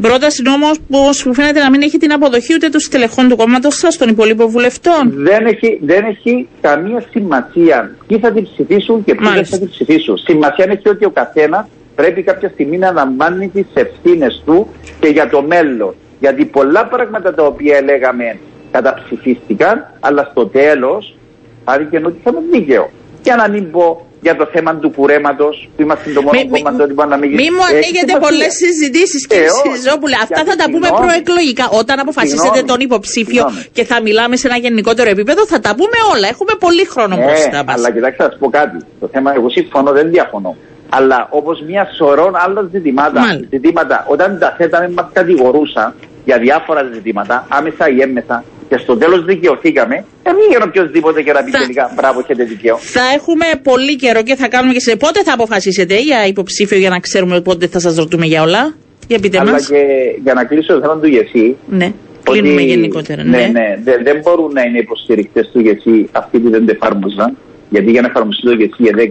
Πρόταση 0.00 0.42
νόμου 0.42 0.70
που 0.88 1.34
φαίνεται 1.34 1.60
να 1.60 1.70
μην 1.70 1.82
έχει 1.82 1.98
την 1.98 2.12
αποδοχή 2.12 2.54
ούτε 2.54 2.68
των 2.68 2.80
στελεχών 2.80 3.28
του 3.28 3.36
κόμματος 3.36 3.76
σας, 3.76 3.96
των 3.96 4.08
υπολείπων 4.08 4.48
βουλευτών. 4.48 5.12
Δεν 5.14 5.46
έχει, 5.46 5.80
δεν 5.82 6.04
έχει 6.04 6.48
καμία 6.60 7.04
σημασία 7.10 7.94
ποιοι 8.06 8.18
θα 8.18 8.32
την 8.32 8.44
ψηφίσουν 8.44 9.04
και 9.04 9.14
ποιοι 9.14 9.30
δεν 9.34 9.44
θα 9.44 9.58
την 9.58 9.68
ψηφίσουν. 9.68 10.16
Σημασία 10.16 10.66
έχει 10.68 10.88
ότι 10.88 11.04
ο 11.04 11.10
καθένας 11.10 11.66
πρέπει 11.94 12.22
κάποια 12.22 12.48
στιγμή 12.48 12.78
να 12.78 12.88
αναμβάνει 12.88 13.48
τις 13.48 13.66
ευθύνες 13.74 14.42
του 14.44 14.68
και 15.00 15.08
για 15.08 15.28
το 15.28 15.42
μέλλον. 15.42 15.94
Γιατί 16.20 16.44
πολλά 16.44 16.86
πράγματα 16.86 17.34
τα 17.34 17.42
οποία 17.42 17.82
λέγαμε 17.82 18.38
καταψηφίστηκαν, 18.70 19.92
αλλά 20.00 20.28
στο 20.30 20.46
τέλος 20.46 21.16
άρχισε 21.64 22.02
ότι 22.06 22.16
είχαμε 22.20 22.38
δίκαιο. 22.52 22.90
Για 23.22 23.36
να 23.36 23.48
μην 23.48 23.70
πω 23.70 24.06
για 24.20 24.36
το 24.36 24.46
θέμα 24.52 24.76
του 24.76 24.90
κουρέματος, 24.90 25.70
που 25.76 25.82
είμαστε 25.82 26.12
το 26.12 26.22
μόνο 26.22 26.48
κόμμα 26.48 26.76
το 26.76 26.82
ότι 26.82 26.94
να 27.08 27.16
μην 27.16 27.30
Μη 27.30 27.50
μου 27.50 27.64
ανοίγετε 27.70 28.12
πολλές 28.26 28.52
συζητήσεις, 28.62 29.26
κύριε 29.26 29.44
ε, 29.44 29.76
Σιζόπουλε. 29.76 30.16
Αυτά 30.22 30.42
θα 30.48 30.56
τα 30.56 30.66
πούμε 30.72 30.88
προεκλογικά. 31.02 31.68
Όταν 31.80 31.98
αποφασίσετε 31.98 32.62
τον 32.62 32.80
υποψήφιο 32.80 33.44
και 33.72 33.84
θα 33.84 34.02
μιλάμε 34.02 34.36
σε 34.36 34.46
ένα 34.46 34.56
γενικότερο 34.56 35.08
επίπεδο, 35.10 35.46
θα 35.46 35.60
τα 35.60 35.74
πούμε 35.78 35.98
όλα. 36.14 36.26
Έχουμε 36.28 36.54
πολύ 36.58 36.84
χρόνο 36.84 37.14
ε, 37.18 37.24
μπροστά 37.24 37.64
μας. 37.64 37.74
Αλλά 37.76 37.90
κοιτάξτε, 37.90 38.22
να 38.22 38.28
σας 38.28 38.38
πω 38.38 38.48
κάτι. 38.50 38.76
Το 39.00 39.08
θέμα, 39.12 39.32
εγώ 39.34 39.48
συμφωνώ, 39.50 39.92
δεν 39.92 40.10
διαφωνώ. 40.10 40.56
Αλλά 40.98 41.28
όπως 41.30 41.62
μια 41.68 41.84
σωρό 41.96 42.30
άλλα 42.34 42.68
ζητημάτα, 42.72 43.22
ζητήματα, 43.50 44.04
όταν 44.08 44.38
τα 44.38 44.54
θέταμε, 44.58 44.88
μα 44.88 45.10
κατηγορούσαν 45.12 45.94
για 46.24 46.38
διάφορα 46.38 46.90
ζητήματα, 46.94 47.46
άμεσα 47.48 47.88
ή 47.88 48.00
έμμεσα, 48.00 48.44
και 48.68 48.78
στο 48.78 48.96
τέλος 48.96 49.24
δικαιωθήκαμε, 49.24 50.04
δεν 50.22 50.34
πήγαινε 50.36 50.64
οποιοδήποτε 50.64 51.22
και 51.22 51.32
να 51.32 51.42
πει 51.42 51.50
θα... 51.50 51.58
τελικά 51.58 51.92
μπράβο, 51.96 52.18
έχετε 52.18 52.44
δικαίω. 52.44 52.76
Θα 52.78 53.02
έχουμε 53.14 53.46
πολύ 53.62 53.96
καιρό 53.96 54.22
και 54.22 54.34
θα 54.34 54.48
κάνουμε 54.48 54.72
και 54.72 54.80
σε 54.80 54.96
πότε 54.96 55.22
θα 55.22 55.32
αποφασίσετε 55.32 56.00
για 56.00 56.26
υποψήφιο 56.26 56.78
για 56.78 56.90
να 56.90 56.98
ξέρουμε 56.98 57.40
πότε 57.40 57.66
θα 57.66 57.80
σας 57.80 57.96
ρωτούμε 57.96 58.26
για 58.26 58.42
όλα. 58.42 58.74
Για 59.08 59.18
πείτε 59.18 59.38
Αλλά 59.38 59.50
μας. 59.50 59.68
και 59.68 59.82
για 60.22 60.34
να 60.34 60.44
κλείσω 60.44 60.74
το 60.74 60.80
θέμα 60.80 60.98
του 60.98 61.06
ΓΕΣΥ. 61.06 61.56
Ναι. 61.68 61.92
Κλείνουμε 62.22 62.60
γενικότερα. 62.60 63.24
Ναι, 63.24 63.38
ναι, 63.38 63.46
ναι 63.46 63.78
δεν, 63.84 64.02
δεν 64.02 64.20
μπορούν 64.22 64.52
να 64.52 64.62
είναι 64.62 64.78
υποστηρικτές 64.78 65.50
του 65.52 65.60
ΓΕΣΥ 65.60 66.08
αυτοί 66.12 66.38
που 66.38 66.50
δεν 66.50 66.66
το 66.66 66.72
εφάρμοζαν. 66.76 67.36
Γιατί 67.70 67.90
για 67.90 68.00
να 68.00 68.06
εφαρμοστεί 68.06 68.42
το 68.46 68.52
ΓΕΣΥ 68.52 68.94
δεν 68.94 69.10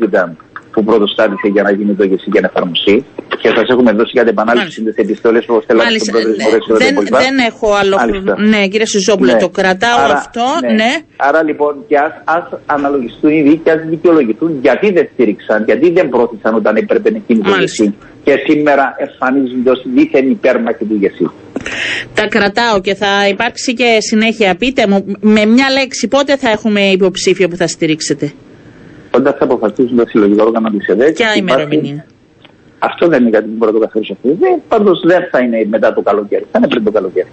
που 0.72 0.84
πρώτος 0.84 1.12
στάθηκε 1.12 1.48
για 1.48 1.64
να 1.64 1.72
γίνει 1.72 1.94
το 1.94 2.04
ΓΕΣΥ 2.04 2.30
για 2.32 2.42
να 2.42 2.48
εφαρμοστεί 2.48 3.06
και 3.42 3.50
σας 3.56 3.70
έχουμε 3.70 3.92
δώσει 3.92 4.14
κάτι 4.14 4.30
επανάληψη 4.30 4.82
τι 4.84 5.02
επιστολές 5.02 5.46
που 5.46 5.62
στέλνατε 5.64 6.00
στον 6.00 6.14
πρόεδρο 6.14 6.34
ναι. 6.68 6.78
δεν, 6.78 7.08
δεν 7.10 7.38
έχω 7.38 7.74
άλλο 7.74 7.98
χρόνο. 7.98 8.36
Ναι, 8.50 8.68
κύριε 8.68 8.86
Σιζόπουλε, 8.86 9.34
ναι. 9.34 9.40
το 9.40 9.50
κρατάω 9.50 10.00
Άρα, 10.04 10.14
αυτό. 10.14 10.42
Ναι. 10.62 10.74
ναι. 10.74 10.92
Άρα 11.16 11.44
λοιπόν 11.44 11.76
και 11.88 11.98
α 11.98 12.48
αναλογιστούν 12.66 13.32
ήδη 13.32 13.56
και 13.64 13.72
ας 13.72 13.80
δικαιολογηθούν 13.90 14.60
γιατί 14.62 14.92
δεν 14.92 15.10
στήριξαν, 15.14 15.64
γιατί 15.64 15.92
δεν 15.92 16.10
πρόθεσαν 16.10 16.56
όταν 16.56 16.76
έπρεπε 16.76 17.12
να 17.12 17.20
γίνει 17.28 17.42
το 17.42 17.56
ΓΕΣΥ. 17.60 17.94
Και 18.24 18.34
σήμερα 18.48 18.96
εμφανίζονται 18.98 19.70
ως 19.70 19.82
δίθεν 19.96 20.30
υπέρμαχοι 20.30 20.86
του 20.86 20.98
ΓΕΣΥ. 21.02 21.30
Τα 22.14 22.28
κρατάω 22.28 22.82
και 22.82 22.96
θα 22.96 23.28
υπάρξει 23.28 23.74
και 23.74 23.98
συνέχεια. 24.00 24.56
Πείτε 24.56 24.88
μου, 24.88 25.06
με 25.20 25.46
μια 25.46 25.70
λέξη, 25.70 26.08
πότε 26.08 26.38
θα 26.38 26.50
έχουμε 26.50 26.82
υποψήφιο 26.82 27.48
που 27.48 27.56
θα 27.56 27.68
στηρίξετε; 27.68 28.32
Όταν 29.12 29.34
θα 29.34 29.44
αποφασίσουν 29.44 29.98
τα 29.98 30.08
συλλογικά 30.08 30.44
όργανα 30.44 30.70
τη 30.70 30.78
ΕΔΕΚ. 30.88 31.16
Ποια 31.16 31.36
ημερομηνία; 31.36 32.06
Αυτό 32.80 33.08
δεν 33.08 33.22
είναι 33.22 33.30
κάτι 33.30 33.46
που 33.46 33.56
μπορώ 33.58 33.72
να 33.72 33.80
το 33.80 33.86
καθορίσω 33.86 34.14
αυτή. 34.14 34.38
Πάντως 34.68 35.02
δεν 35.06 35.22
θα 35.32 35.40
είναι 35.40 35.66
μετά 35.70 35.94
το 35.94 36.02
καλοκαίρι. 36.02 36.46
Θα 36.52 36.58
είναι 36.58 36.68
πριν 36.68 36.84
το 36.84 36.92
καλοκαίρι. 36.92 37.28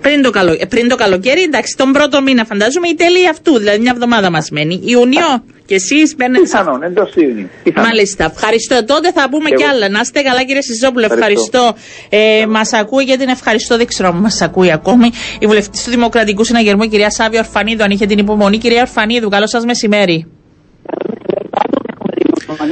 Πριν 0.00 0.22
το, 0.22 0.30
καλο... 0.30 0.52
Ε, 0.58 0.66
πριν 0.66 0.88
το 0.88 0.96
καλοκαίρι, 0.96 1.42
εντάξει, 1.42 1.76
τον 1.76 1.92
πρώτο 1.92 2.22
μήνα 2.22 2.44
φαντάζομαι, 2.44 2.88
η 2.88 2.94
τέλη 2.94 3.28
αυτού, 3.28 3.58
δηλαδή 3.58 3.78
μια 3.78 3.92
εβδομάδα 3.94 4.30
μας 4.30 4.50
μένει. 4.50 4.80
Ιουνιό 4.84 5.44
και 5.66 5.74
εσείς 5.74 6.14
μπαίνετε. 6.16 6.40
Πιθανόν, 6.42 6.82
εντός 6.82 7.14
Ιουνίου. 7.14 7.48
Μάλιστα. 7.74 8.24
Ευχαριστώ. 8.24 8.84
Τότε 8.84 9.12
θα 9.12 9.28
πούμε 9.30 9.50
κι 9.50 9.64
άλλα. 9.64 9.88
Να 9.88 10.00
είστε 10.00 10.22
καλά, 10.22 10.42
κύριε 10.44 10.62
Σιζόπουλο. 10.62 11.04
Ευχαριστώ. 11.04 11.74
Ε, 12.08 12.46
μας 12.48 12.72
ακούει 12.72 13.04
γιατί 13.04 13.22
είναι 13.22 13.32
ευχαριστώ, 13.32 13.76
δεν 13.76 13.86
ξέρω 13.86 14.08
αν 14.08 14.16
μας 14.16 14.40
ακούει 14.40 14.72
ακόμη. 14.72 15.10
Η 15.38 15.46
βουλευτής 15.46 15.84
του 15.84 15.90
Δημοκρατικού 15.90 16.44
Συναγερμού, 16.44 16.84
κυρία 16.84 17.10
Σάβη 17.10 17.38
Ορφανίδου, 17.38 17.82
αν 17.82 17.90
είχε 17.90 18.06
την 18.06 18.18
υπομονή. 18.18 18.58
Κυρία 18.58 18.80
Ορφανίδου, 18.80 19.28
καλό 19.28 19.46
σας 19.46 19.64
μεσημέρι 19.64 20.26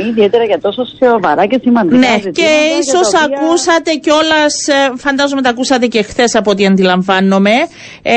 ιδιαίτερα 0.00 0.44
για 0.44 0.60
τόσο 0.60 0.82
σοβαρά 1.04 1.46
και 1.46 1.58
σημαντικά 1.62 1.96
Ναι, 1.98 2.18
και 2.18 2.48
ίσως 2.80 3.10
ακούσατε 3.24 3.94
κιόλας, 3.94 4.66
ε, 4.66 4.92
φαντάζομαι 4.96 5.42
τα 5.42 5.48
ακούσατε 5.48 5.86
και 5.86 6.02
χθες 6.02 6.34
από 6.34 6.50
ό,τι 6.50 6.66
αντιλαμβάνομαι. 6.66 7.52
Ε, 8.02 8.14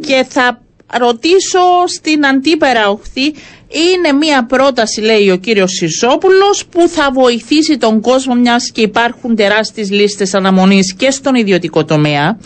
και 0.00 0.26
θα 0.28 0.60
ρωτήσω 0.98 1.60
στην 1.86 2.26
αντίπερα 2.26 2.88
οχθή, 2.88 3.34
είναι 3.74 4.12
μια 4.12 4.46
πρόταση, 4.46 5.00
λέει 5.00 5.30
ο 5.30 5.36
κύριος 5.36 5.70
Σιζόπουλος, 5.72 6.66
που 6.66 6.88
θα 6.88 7.10
βοηθήσει 7.12 7.76
τον 7.76 8.00
κόσμο, 8.00 8.34
μιας 8.34 8.70
και 8.70 8.80
υπάρχουν 8.80 9.36
τεράστιες 9.36 9.90
λίστες 9.90 10.34
αναμονής 10.34 10.94
και 10.94 11.10
στον 11.10 11.34
ιδιωτικό 11.34 11.84
τομέα. 11.84 12.38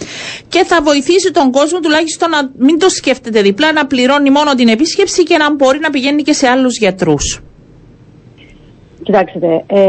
Και 0.49 0.65
θα 0.65 0.83
βοηθήσει 0.83 1.31
τον 1.31 1.51
κόσμο 1.51 1.81
τουλάχιστον 1.81 2.31
να 2.31 2.51
μην 2.59 2.79
το 2.79 2.89
σκέφτεται 2.89 3.43
διπλά, 3.43 3.73
να 3.73 3.87
πληρώνει 3.87 4.31
μόνο 4.31 4.55
την 4.55 4.69
επίσκεψη 4.69 5.23
και 5.23 5.37
να 5.37 5.55
μπορεί 5.55 5.79
να 5.79 5.91
πηγαίνει 5.91 6.23
και 6.23 6.33
σε 6.33 6.49
άλλους 6.49 6.79
γιατρούς. 6.79 7.41
Κοιτάξτε, 9.07 9.65
ε, 9.67 9.81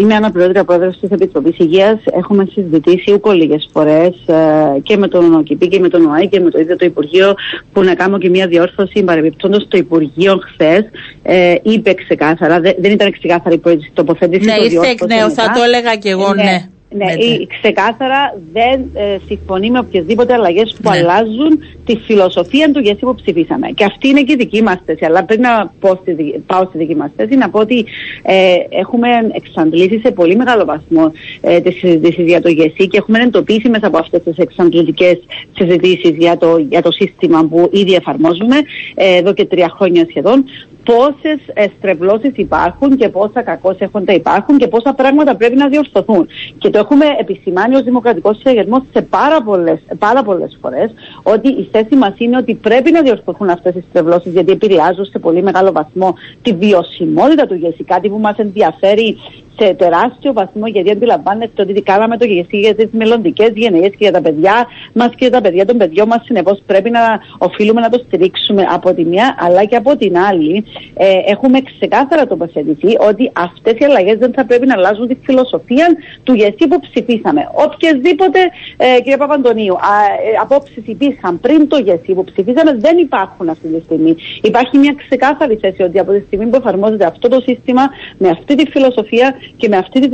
είμαι 0.00 0.14
αναπληρώτρια 0.14 0.64
πρόεδρος 0.64 0.98
της 1.00 1.10
Επιτροπής 1.10 1.58
Υγείας. 1.58 1.98
Έχουμε 2.04 2.46
συζητήσει 2.52 3.12
ούκο 3.12 3.30
λίγες 3.32 3.68
φορές 3.72 4.14
ε, 4.26 4.80
και 4.82 4.96
με 4.96 5.08
τον 5.08 5.34
ΟΚΙΠΗ 5.34 5.68
και 5.68 5.78
με 5.78 5.88
τον 5.88 6.06
ΟΑΗ 6.06 6.28
και 6.28 6.40
με 6.40 6.50
το 6.50 6.58
ίδιο 6.58 6.76
το 6.76 6.84
Υπουργείο 6.84 7.34
που 7.72 7.82
να 7.82 7.94
κάνω 7.94 8.18
και 8.18 8.28
μια 8.28 8.46
διόρθωση. 8.46 9.02
Παρεμπιπτόντως, 9.02 9.66
το 9.68 9.78
Υπουργείο 9.78 10.40
χθες 10.52 10.84
ε, 11.22 11.54
είπε 11.62 11.94
ξεκάθαρα, 11.94 12.60
δεν 12.60 12.92
ήταν 12.92 13.12
ξεκάθαρη 13.12 13.54
η 13.54 13.90
τοποθέτηση. 13.92 14.44
Ναι, 14.44 14.54
ήρθε 14.64 14.88
εκ 14.88 15.06
νέου, 15.06 15.30
θα 15.30 15.50
το 15.54 15.62
έλεγα 15.62 15.94
και 15.94 16.08
εγώ, 16.08 16.34
ναι. 16.34 16.42
ναι. 16.42 16.68
Ναι, 16.90 17.12
η, 17.12 17.46
ξεκάθαρα 17.60 18.38
δεν 18.52 18.80
ε, 18.94 19.16
συμφωνεί 19.26 19.70
με 19.70 19.78
οποιασδήποτε 19.78 20.32
αλλαγές 20.32 20.76
που 20.82 20.90
ναι. 20.90 20.98
αλλάζουν 20.98 21.58
τη 21.84 21.96
φιλοσοφία 21.96 22.70
του 22.72 22.80
γιατί 22.80 23.04
που 23.04 23.14
ψηφίσαμε. 23.14 23.68
Και 23.68 23.84
αυτή 23.84 24.08
είναι 24.08 24.22
και 24.22 24.32
η 24.32 24.36
δική 24.36 24.62
μας 24.62 24.78
θέση. 24.84 25.04
Αλλά 25.04 25.24
πριν 25.24 25.40
να 25.40 25.72
πω 25.80 25.98
στη, 26.02 26.42
πάω 26.46 26.64
στη 26.64 26.78
δική 26.78 26.94
μας 26.94 27.10
θέση, 27.16 27.36
να 27.36 27.50
πω 27.50 27.58
ότι 27.58 27.84
ε, 28.22 28.54
έχουμε 28.68 29.08
εξαντλήσει 29.32 30.00
σε 30.04 30.10
πολύ 30.10 30.36
μεγάλο 30.36 30.64
βαθμό 30.64 31.12
ε, 31.40 31.60
τις 31.60 31.78
συζητήσεις 31.78 32.24
για 32.24 32.42
το 32.42 32.48
ΓΕΣΥ 32.48 32.88
και 32.88 32.96
έχουμε 32.96 33.18
εντοπίσει 33.18 33.68
μέσα 33.68 33.86
από 33.86 33.98
αυτές 33.98 34.22
τις 34.22 34.36
εξαντλητικές 34.36 35.18
συζητήσεις 35.52 36.10
για 36.16 36.36
το, 36.36 36.58
για 36.58 36.82
το 36.82 36.90
σύστημα 36.90 37.44
που 37.44 37.68
ήδη 37.72 37.94
εφαρμόζουμε 37.94 38.56
ε, 38.94 39.16
εδώ 39.16 39.32
και 39.32 39.44
τρία 39.44 39.74
χρόνια 39.76 40.06
σχεδόν 40.08 40.44
πόσες 40.90 41.38
στρεβλώσει 41.76 42.32
υπάρχουν 42.36 42.96
και 42.96 43.08
πόσα 43.08 43.42
κακώ 43.42 43.76
έχοντα 43.78 44.12
υπάρχουν 44.12 44.58
και 44.58 44.68
πόσα 44.68 44.94
πράγματα 44.94 45.36
πρέπει 45.36 45.56
να 45.56 45.68
διορθωθούν. 45.68 46.28
Και 46.58 46.70
το 46.70 46.78
έχουμε 46.78 47.04
επισημάνει 47.20 47.74
ως 47.74 47.82
Δημοκρατικός 47.82 48.36
Συναγερμό 48.38 48.86
σε 48.92 49.02
πάρα 49.02 49.42
πολλές 49.42 49.78
πάρα 49.98 50.22
πολλές 50.22 50.58
φορές 50.60 50.90
ότι 51.22 51.48
η 51.48 51.68
θέση 51.72 51.96
μας 51.96 52.12
είναι 52.16 52.36
ότι 52.36 52.54
πρέπει 52.54 52.90
να 52.90 53.02
διορθωθούν 53.02 53.48
αυτές 53.48 53.74
οι 53.74 53.84
στρεβλώσει 53.88 54.28
γιατί 54.28 54.52
επηρεάζουν 54.52 55.04
σε 55.04 55.18
πολύ 55.18 55.42
μεγάλο 55.42 55.72
βαθμό 55.72 56.14
τη 56.42 56.52
βιωσιμότητα 56.52 57.46
του 57.46 57.54
ΓΕΣΥ, 57.54 57.84
κάτι 57.84 58.08
που 58.08 58.18
μας 58.18 58.36
ενδιαφέρει 58.36 59.16
σε 59.58 59.74
τεράστιο 59.74 60.32
βαθμό 60.32 60.66
γιατί 60.66 60.90
αντιλαμβάνεστε 60.90 61.62
ότι 61.62 61.82
κάναμε 61.82 62.16
το 62.16 62.24
γεγονό 62.24 62.36
για 62.50 62.74
τις 62.74 62.88
μελλοντικές 62.92 63.50
γενναίες 63.54 63.90
και 63.90 63.96
για 63.98 64.12
τα 64.12 64.20
παιδιά 64.20 64.66
μας 64.92 65.08
και 65.08 65.16
για 65.18 65.30
τα 65.30 65.40
παιδιά 65.40 65.64
των 65.64 65.76
παιδιών 65.76 66.06
μας. 66.06 66.20
Συνεπώς 66.24 66.62
πρέπει 66.66 66.90
να 66.90 67.00
οφείλουμε 67.38 67.80
να 67.80 67.88
το 67.88 68.02
στηρίξουμε 68.06 68.66
από 68.72 68.94
τη 68.94 69.04
μια 69.04 69.36
αλλά 69.38 69.64
και 69.64 69.76
από 69.76 69.96
την 69.96 70.18
άλλη. 70.18 70.64
Ε, 70.94 71.06
έχουμε 71.26 71.60
ξεκάθαρα 71.60 72.26
τοποθετηθεί 72.26 72.96
ότι 73.08 73.30
αυτές 73.34 73.72
οι 73.78 73.84
αλλαγές 73.84 74.16
δεν 74.18 74.32
θα 74.32 74.44
πρέπει 74.46 74.66
να 74.66 74.74
αλλάζουν 74.74 75.08
τη 75.08 75.16
φιλοσοφία 75.22 75.86
του 76.22 76.32
ΓΕΣΥ 76.32 76.66
που 76.68 76.80
ψηφίσαμε. 76.80 77.48
Οποιασδήποτε, 77.66 78.38
ε, 78.76 79.00
κύριε 79.00 79.16
Παπαντονίου, 79.16 79.74
ε, 79.74 80.36
απόψεις 80.42 80.82
υπήρχαν 80.86 81.40
πριν 81.40 81.68
το 81.68 81.78
ΓΕΣΥ 81.78 82.12
που 82.14 82.24
ψηφίσαμε 82.24 82.76
δεν 82.78 82.98
υπάρχουν 82.98 83.48
αυτή 83.48 83.68
τη 83.68 83.80
στιγμή. 83.84 84.16
Υπάρχει 84.42 84.78
μια 84.78 84.94
ξεκάθαρη 84.96 85.56
θέση 85.60 85.82
ότι 85.82 85.98
από 85.98 86.12
τη 86.12 86.20
στιγμή 86.26 86.46
που 86.46 86.56
εφαρμόζεται 86.56 87.04
αυτό 87.04 87.28
το 87.28 87.40
σύστημα 87.40 87.82
με 88.18 88.28
αυτή 88.28 88.54
τη 88.54 88.70
φιλοσοφία 88.70 89.34
και 89.56 89.68
με 89.68 89.76
αυτή 89.76 90.00
την, 90.00 90.10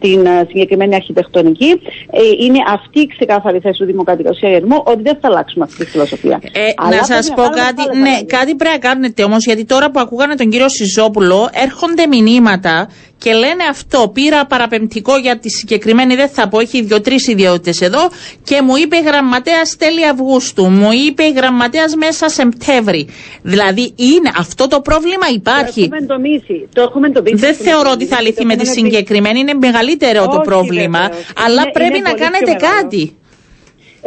την 0.00 0.26
ε, 0.26 0.44
συγκεκριμένη 0.48 0.94
αρχιτεκτονική 0.94 1.80
ε, 2.10 2.44
είναι 2.44 2.58
αυτή 2.68 3.00
η 3.00 3.06
ξεκάθαρη 3.06 3.58
θέση 3.58 3.78
του 3.78 3.84
Δημοκρατικού 3.84 4.34
Συναγερμού 4.34 4.82
ότι 4.84 5.02
δεν 5.02 5.18
θα 5.20 5.28
αλλάξουμε 5.28 5.64
αυτή 5.64 5.84
τη 5.84 5.90
φιλοσοφία. 5.90 6.40
Ε, 6.52 6.88
να 6.96 7.04
σας 7.04 7.28
πω 7.28 7.42
κάτι, 7.42 7.98
ναι, 7.98 8.22
κάτι 8.26 8.54
πρέπει 8.54 8.78
να 8.82 8.88
κάνετε 8.88 9.22
όμως, 9.22 9.44
γιατί 9.44 9.64
τώρα 9.64 9.90
που 9.90 10.00
ακούγανε 10.00 10.34
τον 10.34 10.48
κύριο 10.48 10.68
Σιζόπουλο, 10.68 11.48
έρχονται 11.52 12.06
μηνύματα 12.06 12.88
και 13.18 13.32
λένε 13.32 13.64
αυτό. 13.70 14.10
Πήρα 14.14 14.46
παραπεμπτικό 14.46 15.16
για 15.16 15.38
τη 15.38 15.50
συγκεκριμένη, 15.50 16.14
δεν 16.14 16.28
θα 16.28 16.48
πω, 16.48 16.60
έχει 16.60 16.82
δύο-τρει 16.82 17.16
ιδιότητες 17.26 17.80
εδώ 17.80 18.10
και 18.44 18.62
μου 18.62 18.76
είπε 18.76 18.96
η 18.96 19.02
γραμματέας 19.02 19.76
τέλη 19.76 20.06
Αυγούστου, 20.08 20.64
μου 20.64 20.88
είπε 21.06 21.22
η 21.22 21.32
γραμματέας 21.32 21.94
μέσα 21.94 22.28
Σεπτέμβρη. 22.28 23.08
Δηλαδή 23.42 23.92
είναι 23.96 24.30
αυτό 24.38 24.66
το 24.68 24.80
πρόβλημα 24.80 25.26
υπάρχει. 25.34 25.88
Το 25.88 25.94
έχουμε 25.94 25.96
εντομίσει. 25.96 26.68
Το 26.72 26.82
έχουμε 26.82 27.06
εντομίσει. 27.06 27.36
Δεν 27.36 27.54
θεωρώ 27.54 27.90
ότι 27.90 28.06
θα 28.06 28.20
λυθεί 28.22 28.44
με 28.44 28.56
τη 28.56 28.66
συγκεκριμένη, 28.66 29.38
είναι 29.38 29.54
μεγαλύτερο 29.54 30.26
το 30.26 30.40
πρόβλημα, 30.44 31.10
αλλά 31.46 31.70
πρέπει 31.72 32.00
να 32.00 32.12
κάνετε 32.12 32.52
κάτι. 32.52 33.16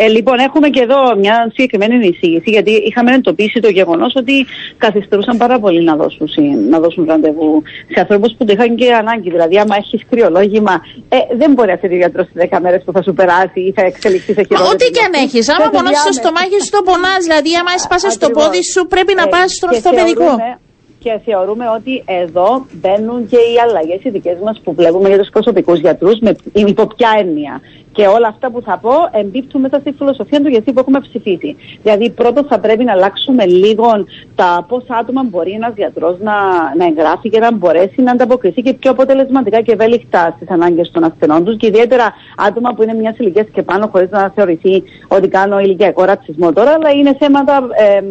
Ε, 0.02 0.08
λοιπόν, 0.08 0.38
έχουμε 0.40 0.70
και 0.70 0.82
εδώ 0.88 1.00
μια 1.24 1.36
συγκεκριμένη 1.54 2.08
εισήγηση, 2.08 2.50
γιατί 2.56 2.72
είχαμε 2.72 3.12
εντοπίσει 3.14 3.60
το 3.60 3.70
γεγονός 3.70 4.14
ότι 4.16 4.46
καθυστερούσαν 4.78 5.38
πάρα 5.38 5.60
πολύ 5.60 5.84
να 5.84 5.96
δώσουν, 5.96 6.28
να 6.70 6.80
δώσουν 6.80 7.06
ραντεβού 7.06 7.62
σε 7.94 8.00
ανθρώπους 8.00 8.34
που 8.38 8.46
το 8.46 8.52
είχαν 8.56 8.76
και 8.76 8.94
ανάγκη. 8.94 9.30
Δηλαδή, 9.30 9.58
άμα 9.58 9.76
έχεις 9.76 10.02
κρυολόγημα, 10.10 10.76
ε, 11.10 11.18
δεν 11.38 11.52
μπορεί 11.54 11.72
αυτή 11.72 11.88
τη 11.90 11.96
γιατρός 11.96 12.26
στι 12.26 12.48
10 12.52 12.60
μέρες 12.62 12.84
που 12.84 12.92
θα 12.92 13.02
σου 13.04 13.14
περάσει 13.14 13.60
ή 13.60 13.72
θα 13.76 13.82
εξελιχθεί 13.82 14.34
σε 14.34 14.44
χειρότερο. 14.44 14.70
Ό,τι 14.74 14.86
και 14.96 15.04
αν 15.08 15.14
έχεις. 15.24 15.50
Άμα 15.50 15.70
πονά 15.70 15.92
στο 15.94 16.12
στομάχι 16.12 16.58
σου, 16.64 16.72
το 16.78 16.82
πονάς. 16.90 17.22
Δηλαδή, 17.28 17.50
άμα 17.60 17.72
έσπασε 17.76 18.18
το 18.24 18.30
πόδι 18.30 18.64
σου, 18.72 18.82
πρέπει 18.94 19.14
να 19.22 19.26
ε, 19.30 19.32
πας 19.34 19.48
στο 19.58 19.68
ορθοπαιδικό 19.72 20.30
και 21.00 21.20
θεωρούμε 21.26 21.66
ότι 21.78 22.04
εδώ 22.06 22.66
μπαίνουν 22.72 23.28
και 23.28 23.36
οι 23.36 23.56
αλλαγές 23.64 24.04
οι 24.04 24.10
δικέ 24.10 24.38
μας 24.44 24.60
που 24.64 24.74
βλέπουμε 24.74 25.08
για 25.08 25.18
τους 25.18 25.30
προσωπικούς 25.30 25.80
γιατρούς 25.80 26.20
με 26.20 26.36
υπό 26.54 26.88
ποια 26.88 27.10
έννοια. 27.20 27.62
Και 28.00 28.08
όλα 28.08 28.28
αυτά 28.28 28.52
που 28.52 28.62
θα 28.62 28.78
πω 28.78 28.92
εμπίπτουν 29.12 29.62
μέσα 29.62 29.80
στη 29.80 29.92
φιλοσοφία 29.92 30.42
του 30.42 30.48
γιατί 30.48 30.74
που 30.74 30.80
έχουμε 30.80 31.00
ψηφίσει. 31.00 31.56
Δηλαδή, 31.84 32.10
πρώτον 32.10 32.46
θα 32.46 32.60
πρέπει 32.60 32.84
να 32.84 32.92
αλλάξουμε 32.92 33.46
λίγο 33.46 33.88
τα 34.36 34.66
πόσα 34.68 34.96
άτομα 34.96 35.24
μπορεί 35.24 35.52
ένας 35.52 35.74
γιατρός 35.76 36.18
να, 36.20 36.34
να 36.78 36.86
εγγράφει 36.86 37.30
και 37.30 37.40
να 37.40 37.54
μπορέσει 37.54 38.02
να 38.02 38.12
ανταποκριθεί 38.12 38.62
και 38.62 38.74
πιο 38.74 38.92
αποτελεσματικά 38.92 39.62
και 39.62 39.72
ευέλικτα 39.72 40.34
στις 40.36 40.50
ανάγκες 40.50 40.92
των 40.92 41.04
ασθενών 41.04 41.44
τους. 41.46 41.58
Και 41.58 41.68
ιδιαίτερα 41.68 42.14
άτομα 42.38 42.74
που 42.74 42.84
είναι 42.84 42.94
μιας 42.94 43.18
ηλικίας 43.18 43.48
και 43.54 43.62
πάνω, 43.62 43.90
χωρίς 43.92 44.10
να 44.10 44.32
θεωρηθεί 44.36 44.84
ότι 45.08 45.28
κάνω 45.28 45.60
ηλικιακό 45.60 46.04
ρατσισμό 46.04 46.54
τώρα, 46.54 46.72
αλλά 46.72 46.90
είναι 46.90 47.16
θέματα 47.20 47.68
ε, 47.78 48.02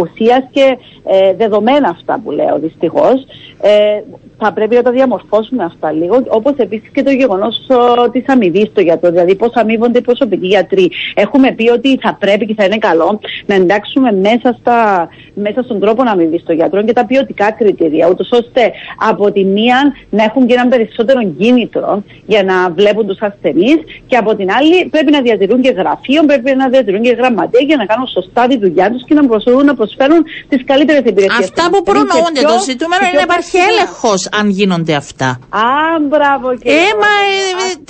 ουσίας 0.00 0.42
και 0.50 0.78
ε, 1.04 1.34
δεδομένα 1.34 1.88
αυτά 1.88 2.20
που 2.24 2.30
λέω 2.30 2.58
δυστυχώς. 2.58 3.26
Ε, 3.60 4.02
θα 4.40 4.52
πρέπει 4.52 4.74
να 4.74 4.82
τα 4.82 4.90
διαμορφώσουμε 4.90 5.64
αυτά 5.64 5.92
λίγο, 5.92 6.22
όπως 6.28 6.52
επίσης 6.56 6.88
και 6.92 7.02
το 7.02 7.10
γεγονός 7.10 7.66
της 8.12 8.24
αμοιβής 8.26 8.68
στο 8.70 8.80
γιατρό, 8.80 9.10
δηλαδή 9.10 9.34
πώς 9.34 9.52
αμείβονται 9.54 9.98
οι 9.98 10.02
προσωπικοί 10.02 10.46
γιατροί. 10.46 10.90
Έχουμε 11.14 11.52
πει 11.52 11.70
ότι 11.70 11.98
θα 12.02 12.16
πρέπει 12.20 12.46
και 12.46 12.54
θα 12.56 12.64
είναι 12.64 12.78
καλό 12.78 13.20
να 13.46 13.54
εντάξουμε 13.54 14.12
μέσα, 14.12 14.56
στα, 14.60 15.08
μέσα 15.34 15.62
στον 15.62 15.80
τρόπο 15.80 16.02
να 16.04 16.10
αμοιβής 16.10 16.40
στο 16.40 16.52
γιατρό 16.52 16.82
και 16.82 16.92
τα 16.92 17.06
ποιοτικά 17.06 17.52
κριτήρια, 17.52 18.08
ούτως 18.08 18.28
ώστε 18.32 18.72
από 19.10 19.32
τη 19.32 19.44
μία 19.44 19.78
να 20.10 20.22
έχουν 20.24 20.46
και 20.46 20.54
έναν 20.54 20.68
περισσότερο 20.68 21.20
κίνητρο 21.38 22.02
για 22.26 22.42
να 22.42 22.70
βλέπουν 22.70 23.06
τους 23.06 23.20
ασθενείς 23.20 23.78
και 24.06 24.16
από 24.16 24.36
την 24.36 24.48
άλλη 24.58 24.88
πρέπει 24.90 25.10
να 25.10 25.20
διατηρούν 25.20 25.60
και 25.60 25.70
γραφείο, 25.70 26.24
πρέπει 26.26 26.56
να 26.56 26.68
διατηρούν 26.68 27.02
και 27.02 27.12
γραμματεία 27.12 27.62
για 27.66 27.76
να 27.76 27.84
κάνουν 27.84 28.06
σωστά 28.06 28.46
τη 28.46 28.58
δουλειά 28.58 28.90
τους 28.90 29.04
και 29.04 29.14
να 29.14 29.26
προσφέρουν, 29.26 29.64
να 29.64 29.74
προσφέρουν 29.74 30.24
τις 30.48 30.64
καλύτερες 30.64 31.02
υπηρεσίες. 31.10 31.48
Αυτά 31.48 31.70
που 31.70 31.82
προνοούνται, 31.82 32.40
το 32.52 32.58
ζητούμενο 32.70 33.02
είναι 33.06 33.18
να 33.22 33.26
υπάρχει 33.28 33.56
έλεγχος 33.70 34.28
αν 34.32 34.48
γίνονται 34.50 34.94
αυτά. 34.94 35.38
Α, 35.48 35.60
μπράβο 36.08 36.56
και. 36.56 36.70
Ε, 36.70 36.74
μα 36.74 37.12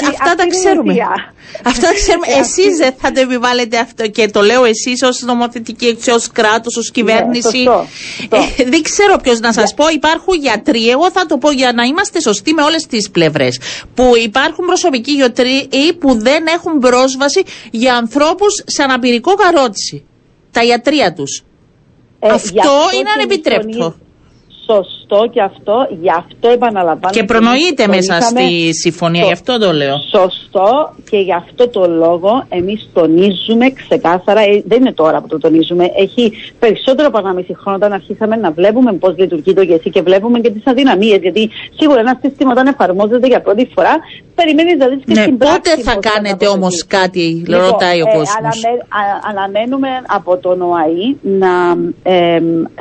ε, 0.05 0.09
αυτά 0.09 0.35
τα 0.35 0.46
ξέρουμε. 0.46 0.94
Αυτά 1.64 1.87
τα 1.87 1.94
ξέρουμε. 1.94 2.26
Εσείς 2.26 2.76
δεν 2.76 2.94
θα 2.98 3.12
το 3.12 3.20
επιβάλλετε 3.20 3.79
αυτό 3.79 4.09
και 4.09 4.29
το 4.29 4.40
λέω 4.40 4.64
εσείς 4.64 5.03
ως 5.03 5.22
νομοθετική 5.22 5.96
ως 6.12 6.26
κράτος, 6.33 6.76
ως 6.76 6.90
κυβέρνηση. 6.90 7.68
Ε, 8.59 8.64
δεν 8.64 8.83
ξέρω 8.83 9.16
ποιος 9.16 9.40
να 9.40 9.53
σας 9.53 9.74
πω. 9.74 9.88
Υπάρχουν 9.88 10.35
γιατροί, 10.35 10.88
εγώ 10.88 11.11
θα 11.11 11.26
το 11.26 11.38
πω 11.38 11.50
για 11.50 11.72
να 11.72 11.83
είμαστε 11.83 12.20
σωστοί 12.20 12.53
με 12.53 12.62
όλες 12.62 12.87
τις 12.87 13.11
πλευρές. 13.11 13.61
Που 13.94 14.12
υπάρχουν 14.24 14.66
προσωπικοί 14.66 15.12
γιατροί 15.12 15.68
που 15.98 16.14
δεν 16.20 16.46
έχουν 16.46 16.79
πρόσβαση 16.79 17.42
για 17.70 17.94
ανθρώπους 17.94 18.62
σε 18.66 18.83
αναπηρικό 18.83 19.35
καρότσι. 19.35 20.05
Τα 20.50 20.64
ιατρία 20.64 21.12
τους. 21.12 21.42
Ε, 22.18 22.31
αυτό 22.31 22.70
είναι 22.98 23.11
ανεπιτρέπτο 23.11 23.96
σωστό 24.70 25.28
και 25.33 25.42
αυτό, 25.42 25.88
γι' 26.00 26.11
αυτό 26.16 26.48
επαναλαμβάνω. 26.48 27.14
Και 27.14 27.24
προνοείται 27.24 27.87
μέσα 27.87 28.20
στη 28.20 28.74
συμφωνία, 28.74 29.24
γι' 29.24 29.33
αυτό 29.33 29.59
το 29.59 29.72
λέω. 29.72 29.96
Σωστό 30.11 30.94
και 31.11 31.16
γι' 31.18 31.33
αυτό 31.33 31.68
το 31.68 31.88
λόγο 31.88 32.44
εμείς 32.48 32.88
τονίζουμε 32.92 33.70
ξεκάθαρα, 33.70 34.40
ε, 34.40 34.62
δεν 34.66 34.80
είναι 34.80 34.92
τώρα 34.92 35.20
που 35.20 35.26
το 35.26 35.38
τονίζουμε, 35.38 35.85
έχει 35.96 36.33
περισσότερο 36.59 37.09
από 37.09 37.18
ένα 37.18 37.33
μισή 37.33 37.56
χρόνο 37.61 37.76
όταν 37.76 37.92
αρχίσαμε 37.92 38.37
να 38.37 38.50
βλέπουμε 38.50 38.92
πώς 38.92 39.14
λειτουργεί 39.18 39.54
το 39.54 39.62
ΓΕΣΥ 39.62 39.90
και 39.90 40.02
βλέπουμε 40.02 40.40
και 40.40 40.50
τις 40.50 40.66
αδυναμίες. 40.66 41.18
Γιατί 41.20 41.50
σίγουρα 41.78 42.00
ένα 42.00 42.18
σύστημα 42.22 42.50
όταν 42.50 42.66
εφαρμόζεται 42.66 43.26
για 43.26 43.40
πρώτη 43.40 43.70
φορά, 43.74 43.94
περιμένεις 44.35 44.76
να 44.78 44.88
δεις 44.88 45.02
και 45.06 45.14
ναι, 45.14 45.22
στην 45.22 45.38
πράξη. 45.38 45.61
Πότε 45.61 45.83
θα 45.83 45.96
κάνετε 46.11 46.46
όμως 46.46 46.87
κάτι, 46.87 47.42
λοιπόν, 47.46 47.61
ρωτάει 47.61 48.00
ο 48.00 48.06
ε, 48.09 48.16
κόσμος. 48.16 48.62
αναμένουμε 49.30 49.88
από 50.06 50.37
τον 50.37 50.62
ΟΑΗ 50.62 51.16
να 51.20 51.52
ε, 52.02 52.40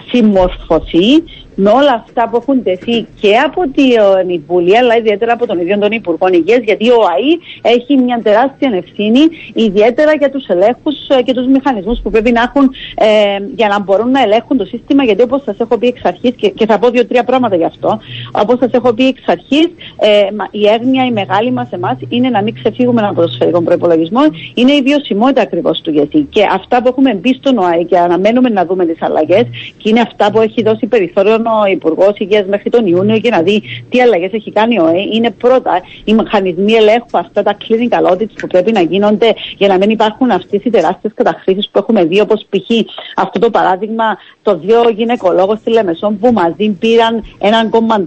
συμμορφωθεί 0.10 1.24
με 1.62 1.70
όλα 1.70 1.94
αυτά 1.94 2.30
που 2.30 2.36
έχουν 2.42 2.64
τεθεί 2.64 3.08
και 3.22 3.32
από 3.38 3.62
την 3.62 4.30
Υπουργή, 4.30 4.78
αλλά 4.78 4.98
ιδιαίτερα 4.98 5.34
από 5.34 5.46
τον 5.48 5.60
ίδιο 5.60 5.78
τον 5.80 5.92
Υπουργό 5.92 6.28
Υγείας, 6.32 6.60
γιατί 6.64 6.90
ο 6.90 7.02
ΑΗ 7.14 7.32
έχει 7.74 7.98
μια 7.98 8.20
τεράστια 8.24 8.72
ευθύνη, 8.74 9.20
ιδιαίτερα 9.54 10.14
για 10.14 10.30
τους 10.30 10.46
ελέγχους 10.48 10.96
ε, 11.08 11.22
και 11.22 11.34
τους 11.34 11.48
μηχανισμούς 11.48 12.00
που 12.04 12.10
πρέπει 12.10 12.32
να 12.32 12.42
έχουν 12.42 12.72
ε, 12.96 13.08
για 13.56 13.68
να 13.68 13.80
μπορούν 13.80 14.12
να 14.12 14.22
ελέγχουν 14.22 14.58
το 14.58 14.66
σύστημα. 14.66 15.04
Γιατί 15.04 15.22
όπως 15.22 15.42
σας 15.46 15.56
έχω 15.60 15.78
πει 15.78 15.88
εξ 15.88 16.02
αρχής, 16.04 16.34
και, 16.36 16.50
και 16.50 16.66
θα 16.66 16.80
πω 16.80 16.90
δύο-τρία 16.90 17.24
πράγματα 17.24 17.56
γι' 17.56 17.64
αυτό, 17.64 18.00
όπως 18.32 18.58
σας 18.60 18.72
έχω 18.72 18.94
πει 18.94 19.06
εξ 19.08 19.22
αρχής, 19.26 19.68
ε, 20.00 20.28
η 20.52 20.68
έγνοια, 20.68 21.06
η 21.06 21.12
μεγάλη 21.12 21.52
μας 21.52 21.68
εμάς 21.72 21.98
είναι 22.10 22.30
να 22.30 22.42
μην 22.42 22.54
ξεφύγουμε 22.54 23.02
από 23.08 23.22
το 23.22 23.28
σφαιρικό 23.28 23.62
προπολογισμό, 23.62 24.22
είναι 24.54 24.72
η 24.72 24.82
βιωσιμότητα 24.82 25.42
ακριβώς 25.42 25.82
του 25.82 25.92
γιατί. 25.92 26.28
Και 26.30 26.46
αυτά 26.52 26.82
που 26.82 26.88
έχουμε 26.88 27.14
μπει 27.14 27.34
στον 27.34 27.58
ΟΑΗ 27.58 27.86
και 27.86 27.98
αναμένουμε 27.98 28.50
να 28.50 28.66
δούμε 28.66 28.86
τις 28.86 29.02
αλλαγές, 29.02 29.46
και 29.78 29.90
είναι 29.90 30.02
αυτά 30.02 30.32
που 30.32 30.42
έχει 30.42 30.64
δώσει 30.64 30.86
περιθώριο 30.86 31.38
ο 31.62 31.66
Υπουργός 31.72 32.14
Υγείας 32.18 32.46
μέχρι 32.46 32.70
τον 32.70 32.86
Ιούνιο 32.86 33.20
και 33.20 33.30
να 33.30 33.42
δει 33.42 33.62
τι 33.90 34.02
αλλαγές 34.02 34.32
έχει 34.34 34.52
κάνει 34.52 34.80
ο 34.80 34.88
ΕΕ. 34.88 35.02
Είναι 35.14 35.32
πρώτα 35.32 35.82
οι 36.04 36.14
μηχανισμοί 36.14 36.74
ελέγχου, 36.74 37.18
αυτά 37.18 37.44
τα 37.44 37.58
clinical 37.62 38.12
audits 38.12 38.34
που 38.42 38.48
πρέπει 38.48 38.72
να 38.72 38.82
γίνονται 38.82 39.34
για 39.58 39.68
να 39.68 39.78
μην 39.78 39.90
υπάρχουν 39.90 40.32
αυτές 40.32 40.64
οι 40.64 40.70
τεράστιες 40.70 41.14
καταχρήσεις 41.16 41.70
που 41.72 41.80
έχουμε 41.80 42.06
δει, 42.06 42.20
όπως 42.20 42.46
π.χ. 42.50 42.70
αυτό 43.16 43.40
το 43.40 43.50
παράδειγμα 43.50 44.18
των 44.42 44.60
δύο 44.66 44.90
γυναικολόγων 44.90 45.58
στη 45.58 45.72
Λεμεσόν 45.72 46.20
που 46.20 46.32
μαζί 46.34 46.70
πήραν 46.70 47.24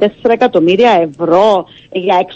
1,4 0.01 0.09
εκατομμύρια 0.31 1.09
ευρώ 1.11 1.67
για 1.93 2.27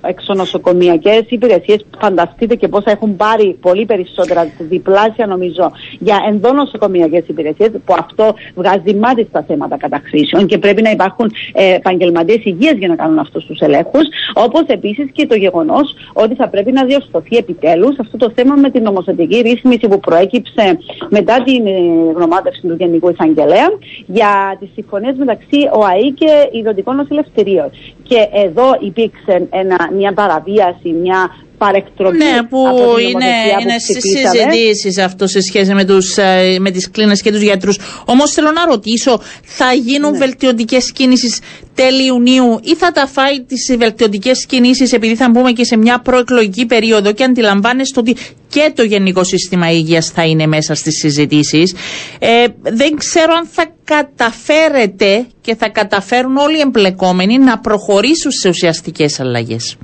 εξονοσοκομιακέ 0.00 1.26
υπηρεσίες. 1.28 1.86
Φανταστείτε 1.98 2.54
και 2.54 2.68
πόσα 2.68 2.90
έχουν 2.90 3.16
πάρει 3.16 3.56
πολύ 3.60 3.84
περισσότερα, 3.84 4.52
διπλάσια 4.58 5.26
νομίζω, 5.26 5.72
για 5.98 6.24
ενδόνοσοκομιακέ 6.28 7.24
υπηρεσίες, 7.26 7.70
που 7.84 7.94
αυτό 7.98 8.34
βγάζει 8.54 8.94
μάτι 8.94 9.26
στα 9.28 9.44
θέματα 9.46 9.76
καταχρήσεων 9.76 10.33
επιδόξεων 10.34 10.46
και 10.46 10.58
πρέπει 10.58 10.82
να 10.82 10.90
υπάρχουν 10.90 11.32
ε, 11.52 11.74
επαγγελματίες 11.74 12.44
υγείας 12.44 12.76
για 12.76 12.88
να 12.88 12.96
κάνουν 12.96 13.18
αυτούς 13.18 13.44
τους 13.46 13.58
ελέγχους. 13.60 14.06
Όπως 14.34 14.62
επίσης 14.66 15.10
και 15.12 15.26
το 15.26 15.34
γεγονός 15.34 15.94
ότι 16.12 16.34
θα 16.34 16.48
πρέπει 16.48 16.72
να 16.72 16.84
διορθωθεί 16.84 17.36
επιτέλους 17.36 17.98
αυτό 17.98 18.16
το 18.16 18.32
θέμα 18.34 18.54
με 18.54 18.70
την 18.70 18.82
νομοθετική 18.82 19.40
ρύθμιση 19.40 19.88
που 19.88 20.00
προέκυψε 20.00 20.78
μετά 21.08 21.42
την 21.42 21.66
ε, 21.66 21.70
γνωμάτευση 22.14 22.60
του 22.60 22.76
Γενικού 22.78 23.08
Εισαγγελέα 23.08 23.68
για 24.06 24.56
τις 24.60 24.68
συμφωνίες 24.74 25.14
μεταξύ 25.16 25.58
ΟΑΗ 25.72 26.12
και 26.12 26.30
ιδιωτικών 26.52 26.96
νοσηλευτηρίων. 26.96 27.70
Και 28.02 28.28
εδώ 28.32 28.76
υπήρξε 28.80 29.46
ένα, 29.50 29.90
μια 29.96 30.12
παραβίαση, 30.12 30.88
μια 31.02 31.30
παρεκτροπή. 31.64 32.16
Ναι, 32.16 32.42
που 32.48 32.68
από 32.68 32.98
είναι, 32.98 33.32
είναι 33.60 33.78
στι 33.78 34.00
συζητήσεις 34.00 34.98
αυτό 34.98 35.26
σε 35.26 35.40
σχέση 35.40 35.74
με, 35.74 35.84
τους, 35.84 36.16
ε, 36.16 36.56
με 36.60 36.70
τις 36.70 36.90
κλίνες 36.90 37.22
και 37.22 37.30
τους 37.30 37.40
γιατρούς. 37.40 37.78
Όμως 38.04 38.30
θέλω 38.30 38.50
να 38.50 38.64
ρωτήσω, 38.66 39.20
θα 39.42 39.72
γίνουν 39.72 40.10
ναι. 40.10 40.18
βελτιωτικές 40.18 40.92
κινήσεις 40.92 41.40
τέλη 41.74 42.04
Ιουνίου 42.06 42.60
ή 42.62 42.74
θα 42.74 42.92
τα 42.92 43.06
φάει 43.06 43.42
τις 43.42 43.76
βελτιωτικές 43.78 44.46
κινήσεις 44.46 44.92
επειδή 44.92 45.16
θα 45.16 45.30
μπούμε 45.30 45.52
και 45.52 45.64
σε 45.64 45.76
μια 45.76 45.98
προεκλογική 46.00 46.66
περίοδο 46.66 47.12
και 47.12 47.24
αντιλαμβάνεστε 47.24 48.00
ότι 48.00 48.16
και 48.48 48.72
το 48.74 48.82
Γενικό 48.82 49.24
Σύστημα 49.24 49.70
Υγείας 49.70 50.10
θα 50.10 50.24
είναι 50.24 50.46
μέσα 50.46 50.74
στις 50.74 50.98
συζητήσεις. 50.98 51.74
Ε, 52.18 52.44
δεν 52.60 52.96
ξέρω 52.96 53.34
αν 53.34 53.46
θα 53.50 53.66
καταφέρετε 53.84 55.26
και 55.40 55.54
θα 55.54 55.68
καταφέρουν 55.68 56.36
όλοι 56.36 56.56
οι 56.56 56.60
εμπλεκόμενοι 56.60 57.38
να 57.38 57.58
προχωρήσουν 57.58 58.30
σε 58.30 58.48
ουσιαστικές 58.48 59.20
αλλαγές. 59.20 59.76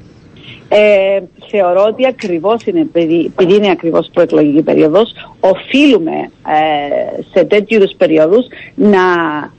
Ε, 0.72 1.20
θεωρώ 1.50 1.84
ότι 1.88 2.06
ακριβώς 2.06 2.64
είναι, 2.64 2.80
επειδή, 2.80 3.32
είναι 3.54 3.70
ακριβώς 3.70 4.10
προεκλογική 4.12 4.62
περίοδος, 4.62 5.12
οφείλουμε 5.40 6.12
ε, 6.12 7.22
σε 7.32 7.44
τέτοιους 7.44 7.82
είδου 7.82 7.96
περίοδου 7.96 8.38
να 8.74 9.00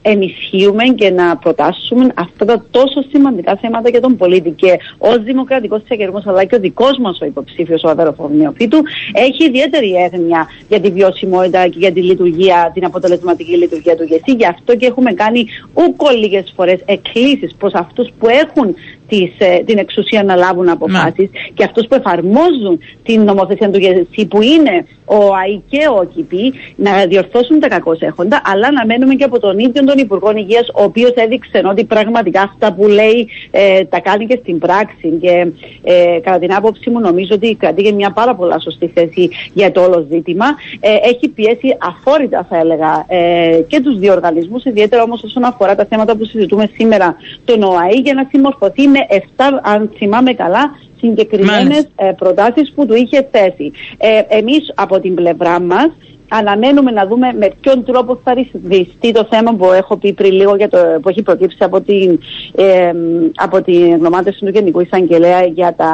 ενισχύουμε 0.01 0.83
και 0.83 1.09
να 1.09 1.37
προτάσουμε 1.37 2.07
αυτά 2.15 2.45
τα 2.45 2.65
τόσο 2.71 3.01
σημαντικά 3.09 3.57
θέματα 3.61 3.89
για 3.89 4.01
τον 4.01 4.17
πολίτη. 4.17 4.49
Και 4.49 4.79
ως 4.97 5.17
δημοκρατικός 5.23 5.81
συναγερμό, 5.85 6.21
αλλά 6.25 6.43
και 6.43 6.55
ο 6.55 6.59
δικός 6.59 6.97
μας 6.97 7.21
ο 7.21 7.25
υποψήφιος, 7.25 7.83
ο 7.83 7.89
αδέρφο 7.89 8.29
Νεοφύτου, 8.33 8.81
έχει 9.13 9.43
ιδιαίτερη 9.43 9.93
έγνοια 9.93 10.47
για 10.67 10.79
τη 10.79 10.91
βιωσιμότητα 10.91 11.67
και 11.67 11.79
για 11.79 11.91
τη 11.91 12.01
λειτουργία, 12.01 12.71
την 12.73 12.85
αποτελεσματική 12.85 13.57
λειτουργία 13.57 13.95
του 13.95 14.03
ΓΕΣΥ. 14.03 14.31
Γι' 14.31 14.45
αυτό 14.45 14.75
και 14.75 14.85
έχουμε 14.85 15.13
κάνει 15.13 15.45
ούκο 15.73 16.09
λίγες 16.09 16.53
φορές 16.55 16.79
εκκλήσεις 16.85 17.55
προς 17.57 17.73
αυτούς 17.73 18.09
που 18.19 18.27
έχουν 18.27 18.75
τις, 19.11 19.31
ε, 19.37 19.63
την 19.65 19.77
εξουσία 19.77 20.23
να 20.23 20.35
λάβουν 20.35 20.69
αποφάσεις 20.69 21.29
και 21.53 21.63
αυτούς 21.63 21.87
που 21.87 21.95
εφαρμόζουν 21.95 22.79
την 23.03 23.21
νομοθεσία 23.23 23.69
του 23.69 23.79
ΓΕΣΥ 23.79 24.25
που 24.25 24.41
είναι 24.41 24.85
ο 25.05 25.33
ΑΗ 25.41 25.61
και 25.69 25.87
ο 25.91 25.97
ΟΚΙΠΗ 25.99 26.53
να 26.75 27.05
διορθώσουν 27.05 27.59
τα 27.59 27.67
κακώ 27.67 27.95
έχοντα, 27.99 28.41
αλλά 28.45 28.71
να 28.71 28.85
μένουμε 28.85 29.13
και 29.15 29.23
από 29.23 29.39
τον 29.39 29.59
ίδιο 29.59 29.83
τον 29.83 29.97
Υπουργό 29.97 30.31
Υγείας, 30.35 30.67
ο 30.67 30.83
οποίος 30.83 31.13
έδειξε 31.15 31.61
ότι 31.65 31.83
πραγματικά 31.83 32.41
αυτά 32.41 32.73
που 32.73 32.87
λέει 32.87 33.27
ε, 33.51 33.83
τα 33.85 33.99
κάνει 33.99 34.25
και 34.25 34.37
στην 34.41 34.59
πράξη. 34.59 35.07
Και 35.21 35.47
ε, 35.83 36.19
κατά 36.23 36.39
την 36.39 36.53
άποψή 36.53 36.89
μου, 36.89 36.99
νομίζω 36.99 37.35
ότι 37.35 37.55
κρατεί 37.55 37.93
μια 37.93 38.11
πάρα 38.11 38.35
πολλά 38.35 38.59
σωστή 38.59 38.87
θέση 38.87 39.29
για 39.53 39.71
το 39.71 39.81
όλο 39.81 40.07
ζήτημα. 40.11 40.45
Ε, 40.79 40.95
έχει 41.09 41.27
πιέσει 41.27 41.77
αφόρητα, 41.79 42.45
θα 42.49 42.57
έλεγα, 42.57 43.05
ε, 43.07 43.61
και 43.67 43.81
τους 43.81 43.99
δύο 43.99 44.11
οργανισμούς, 44.13 44.63
ιδιαίτερα 44.63 45.03
όμως 45.03 45.23
όσον 45.23 45.43
αφορά 45.43 45.75
τα 45.75 45.85
θέματα 45.85 46.15
που 46.15 46.25
συζητούμε 46.25 46.69
σήμερα, 46.77 47.15
τον 47.45 47.63
ΟΑΗ, 47.63 47.99
για 48.03 48.13
να 48.13 48.27
συμμορφωθεί 48.29 48.87
με 48.87 49.00
7, 49.09 49.15
αν 49.63 49.91
θυμάμαι 49.97 50.33
καλά, 50.33 50.71
συγκεκριμένες 50.97 51.87
ε, 51.95 52.11
προτάσεις 52.17 52.71
που 52.75 52.85
του 52.85 52.95
είχε 52.95 53.27
θέσει. 53.31 53.71
Ε, 53.97 54.21
Εμείς 54.27 54.71
από 54.75 54.99
την 54.99 55.15
πλευρά 55.15 55.59
μας 55.59 55.89
αναμένουμε 56.31 56.91
να 56.91 57.05
δούμε 57.05 57.33
με 57.39 57.51
ποιον 57.61 57.85
τρόπο 57.85 58.19
θα 58.23 58.33
ρυθμιστεί 58.33 59.11
το 59.11 59.27
θέμα 59.29 59.53
που 59.53 59.71
έχω 59.71 59.97
πει 59.97 60.13
πριν 60.13 60.31
λίγο 60.31 60.55
για 60.55 60.69
το, 60.69 60.77
που 61.01 61.09
έχει 61.09 61.21
προκύψει 61.21 61.57
από 61.59 61.81
την, 61.81 62.19
ε, 62.55 62.91
από 63.35 63.61
την 63.61 63.95
γνωμάτευση 63.97 64.39
του 64.39 64.51
Γενικού 64.53 64.79
Εισαγγελέα 64.79 65.45
για, 65.45 65.73
τα, 65.77 65.91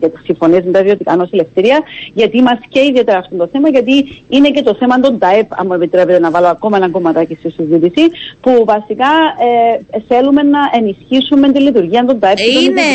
για 0.00 0.10
τις 0.10 0.20
συμφωνίες 0.24 0.64
με 0.64 0.70
τα 0.70 0.78
ιδιωτικά 0.78 1.16
νοσηλευτήρια 1.16 1.82
γιατί 2.14 2.42
μας 2.42 2.58
και 2.68 2.80
ιδιαίτερα 2.80 3.18
αυτό 3.18 3.36
το 3.36 3.48
θέμα 3.52 3.68
γιατί 3.68 4.22
είναι 4.28 4.50
και 4.50 4.62
το 4.62 4.74
θέμα 4.74 5.00
των 5.00 5.18
ΤΑΕΠ 5.18 5.58
αν 5.60 5.64
μου 5.66 5.74
επιτρέπετε 5.74 6.18
να 6.18 6.30
βάλω 6.30 6.46
ακόμα 6.46 6.76
ένα 6.76 6.90
κομματάκι 6.90 7.34
στη 7.34 7.50
συζήτηση 7.50 8.02
που 8.40 8.64
βασικά 8.66 9.12
ε, 9.90 10.00
θέλουμε 10.08 10.42
να 10.42 10.58
ενισχύσουμε 10.72 11.52
τη 11.52 11.60
λειτουργία 11.60 12.04
των 12.04 12.18
ΤΑΕΠ 12.18 12.38
είναι, 12.38 12.86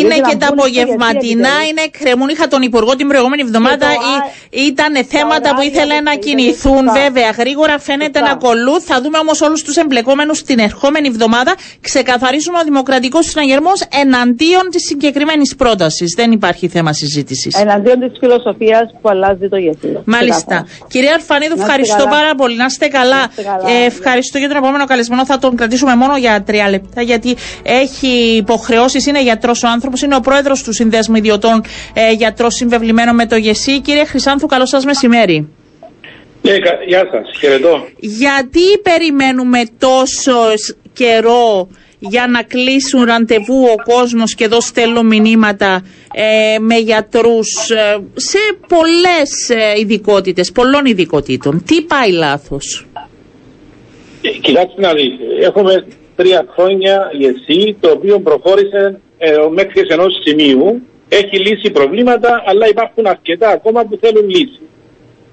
είναι 0.00 0.14
και 0.28 0.36
τα 0.36 0.48
απογευματινά, 0.50 1.54
είναι 1.68 1.84
κρεμούν. 1.98 2.28
Είχα 2.28 2.48
τον 2.48 2.62
Υπουργό 2.62 2.96
την 2.96 3.08
προηγούμενη 3.08 3.42
εβδομάδα. 3.42 3.86
Ήταν 4.50 4.92
θέματα 5.04 5.54
που 5.54 5.62
ήθελε 5.62 5.95
να 6.00 6.14
κινηθούν 6.14 6.84
βέβαια 6.92 7.30
γρήγορα, 7.30 7.78
φαίνεται 7.78 8.20
να 8.20 8.34
κολλούν. 8.34 8.80
Θα 8.80 9.00
δούμε 9.02 9.18
όμως 9.18 9.40
όλους 9.40 9.62
τους 9.62 9.76
εμπλεκόμενους 9.76 10.42
την 10.42 10.58
ερχόμενη 10.58 11.08
εβδομάδα. 11.08 11.54
Ξεκαθαρίσουμε 11.80 12.58
ο 12.58 12.62
Δημοκρατικός 12.64 13.26
Συναγερμός 13.26 13.82
εναντίον 14.02 14.68
της 14.70 14.82
συγκεκριμένης 14.86 15.54
πρότασης. 15.54 16.14
Δεν 16.16 16.32
υπάρχει 16.32 16.68
θέμα 16.68 16.92
συζήτησης. 16.92 17.54
Εναντίον 17.60 18.00
της 18.00 18.18
φιλοσοφίας 18.18 18.90
που 19.02 19.08
αλλάζει 19.08 19.48
το 19.48 19.56
γεσί. 19.56 19.98
Μάλιστα. 20.04 20.66
Κυρία 20.88 21.14
Αρφανίδου, 21.14 21.54
ευχαριστώ 21.58 22.04
πάρα 22.10 22.34
πολύ. 22.34 22.56
Να 22.56 22.64
είστε 22.64 22.86
καλά. 22.88 23.22
Ε, 23.66 23.84
ευχαριστώ 23.84 24.38
για 24.38 24.48
τον 24.48 24.56
επόμενο 24.56 24.84
καλεσμένο. 24.84 25.26
Θα 25.26 25.38
τον 25.38 25.56
κρατήσουμε 25.56 25.94
μόνο 25.96 26.16
για 26.16 26.42
τρία 26.42 26.70
λεπτά, 26.70 27.02
γιατί 27.02 27.36
έχει 27.62 28.36
υποχρεώσεις. 28.36 29.06
Είναι 29.06 29.22
γιατρός 29.22 29.62
ο 29.62 29.68
άνθρωπος, 29.68 30.02
είναι 30.02 30.14
ο 30.14 30.20
πρόεδρος 30.20 30.62
του 30.62 30.72
Συνδέσμου 30.72 31.16
Ιδιωτών 31.16 31.62
ε, 31.94 32.12
Γιατρός 32.12 32.54
Συμβεβλημένο 32.54 33.12
με 33.12 33.26
το 33.26 33.36
ΓΕΣΥ. 33.36 33.80
Κύριε 33.80 34.04
Χρυσάνθου, 34.04 34.46
καλό 34.46 34.66
σας 34.66 34.84
μεσημέρι. 34.84 35.48
Ναι, 36.46 36.56
γεια 36.86 37.08
σας, 37.12 37.38
χαιρετώ. 37.38 37.86
Γιατί 37.98 38.78
περιμένουμε 38.82 39.62
τόσο 39.78 40.34
καιρό 40.92 41.68
για 41.98 42.26
να 42.26 42.42
κλείσουν 42.42 43.04
ραντεβού 43.04 43.62
ο 43.64 43.92
κόσμος 43.94 44.34
και 44.34 44.44
εδώ 44.44 44.60
στέλνω 44.60 45.02
μηνύματα 45.02 45.84
ε, 46.14 46.58
με 46.58 46.76
γιατρούς 46.76 47.70
ε, 47.70 47.98
σε 48.14 48.38
πολλές 48.68 49.48
ε, 49.48 49.80
ειδικότητες, 49.80 50.52
πολλών 50.52 50.84
ειδικότητων. 50.84 51.62
Τι 51.66 51.82
πάει 51.82 52.10
λάθος; 52.12 52.86
Ε, 54.22 54.28
κοιτάξτε 54.28 54.80
να 54.80 54.92
δείτε, 54.92 55.24
έχουμε 55.40 55.86
τρία 56.16 56.46
χρόνια 56.54 57.10
εσύ 57.20 57.76
το 57.80 57.90
οποίο 57.90 58.20
προχώρησε 58.20 59.00
ε, 59.18 59.36
μέχρι 59.50 59.82
ενός 59.88 60.20
σημείου, 60.24 60.82
έχει 61.08 61.38
λύσει 61.38 61.70
προβλήματα 61.70 62.42
αλλά 62.46 62.68
υπάρχουν 62.68 63.06
αρκετά 63.06 63.48
ακόμα 63.48 63.84
που 63.84 63.98
θέλουν 64.00 64.28
λύση. 64.28 64.60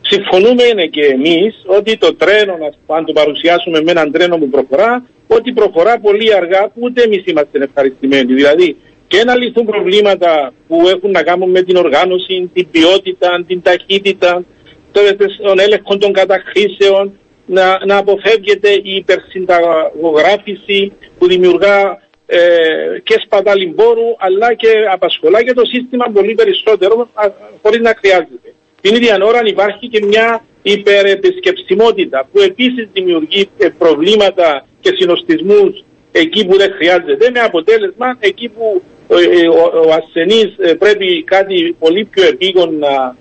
Συμφωνούμε 0.05 0.63
είναι 0.63 0.85
και 0.85 1.05
εμείς 1.05 1.63
ότι 1.65 1.97
το 1.97 2.15
τρένο, 2.15 2.57
αν 2.87 3.05
το 3.05 3.13
παρουσιάσουμε 3.13 3.81
με 3.81 3.91
έναν 3.91 4.11
τρένο 4.11 4.37
που 4.37 4.49
προχωρά, 4.49 5.05
ότι 5.27 5.51
προχωρά 5.51 5.99
πολύ 5.99 6.35
αργά 6.35 6.63
που 6.63 6.79
ούτε 6.81 7.01
εμείς 7.01 7.23
είμαστε 7.25 7.63
ευχαριστημένοι. 7.63 8.33
Δηλαδή 8.33 8.77
και 9.07 9.23
να 9.23 9.35
λυθούν 9.35 9.65
προβλήματα 9.65 10.53
που 10.67 10.87
έχουν 10.87 11.11
να 11.11 11.23
κάνουν 11.23 11.49
με 11.49 11.61
την 11.61 11.75
οργάνωση, 11.75 12.49
την 12.53 12.69
ποιότητα, 12.71 13.43
την 13.47 13.61
ταχύτητα, 13.61 14.43
τον 15.41 15.59
έλεγχο 15.59 15.97
των 15.97 16.13
καταχρήσεων, 16.13 17.19
να, 17.45 17.85
να 17.85 17.97
αποφεύγεται 17.97 18.69
η 18.69 18.95
υπερσυνταγογράφηση 18.95 20.91
που 21.17 21.27
δημιουργά 21.27 22.01
ε, 22.25 22.39
και 23.03 23.21
σπατάλη 23.25 23.67
πόρου 23.67 24.15
αλλά 24.17 24.53
και 24.53 24.69
απασχολά 24.91 25.43
και 25.43 25.53
το 25.53 25.65
σύστημα 25.65 26.05
πολύ 26.13 26.33
περισσότερο 26.33 27.09
χωρίς 27.61 27.79
να 27.79 27.95
χρειάζεται. 27.99 28.53
Την 28.83 28.95
ίδια 28.95 29.17
ώρα 29.21 29.41
υπάρχει 29.45 29.87
και 29.87 30.05
μια 30.05 30.43
υπερεπισκεψιμότητα 30.61 32.27
που 32.31 32.39
επίσης 32.39 32.87
δημιουργεί 32.93 33.49
ε, 33.57 33.67
προβλήματα 33.77 34.65
και 34.79 34.91
συνοστισμούς 34.99 35.83
εκεί 36.11 36.45
που 36.45 36.57
δεν 36.57 36.71
χρειάζεται 36.71 37.29
με 37.33 37.39
αποτέλεσμα 37.39 38.17
εκεί 38.19 38.49
που 38.49 38.81
ε, 39.07 39.39
ε, 39.39 39.47
ο, 39.47 39.87
ο 39.87 39.93
ασθενής 39.93 40.55
πρέπει 40.79 41.23
κάτι 41.23 41.75
πολύ 41.79 42.05
πιο 42.05 42.23
επίγον 42.27 42.77
να, 42.77 43.15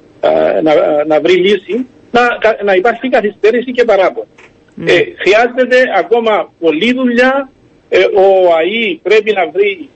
να, 0.63 1.05
να 1.05 1.21
βρει 1.21 1.35
λύση 1.35 1.87
να, 2.11 2.39
να 2.65 2.75
υπάρχει 2.75 3.09
καθυστέρηση 3.09 3.73
και 3.73 3.85
παράπονο. 3.85 4.27
Ναι. 4.75 4.93
Ε, 4.93 5.05
χρειάζεται 5.19 5.79
ακόμα 5.99 6.53
πολλή 6.61 6.93
δουλειά. 6.93 7.51
ο 8.15 8.55
ΑΗ 8.59 9.01
πρέπει 9.03 9.33
να 9.33 9.51
βρει 9.51 9.89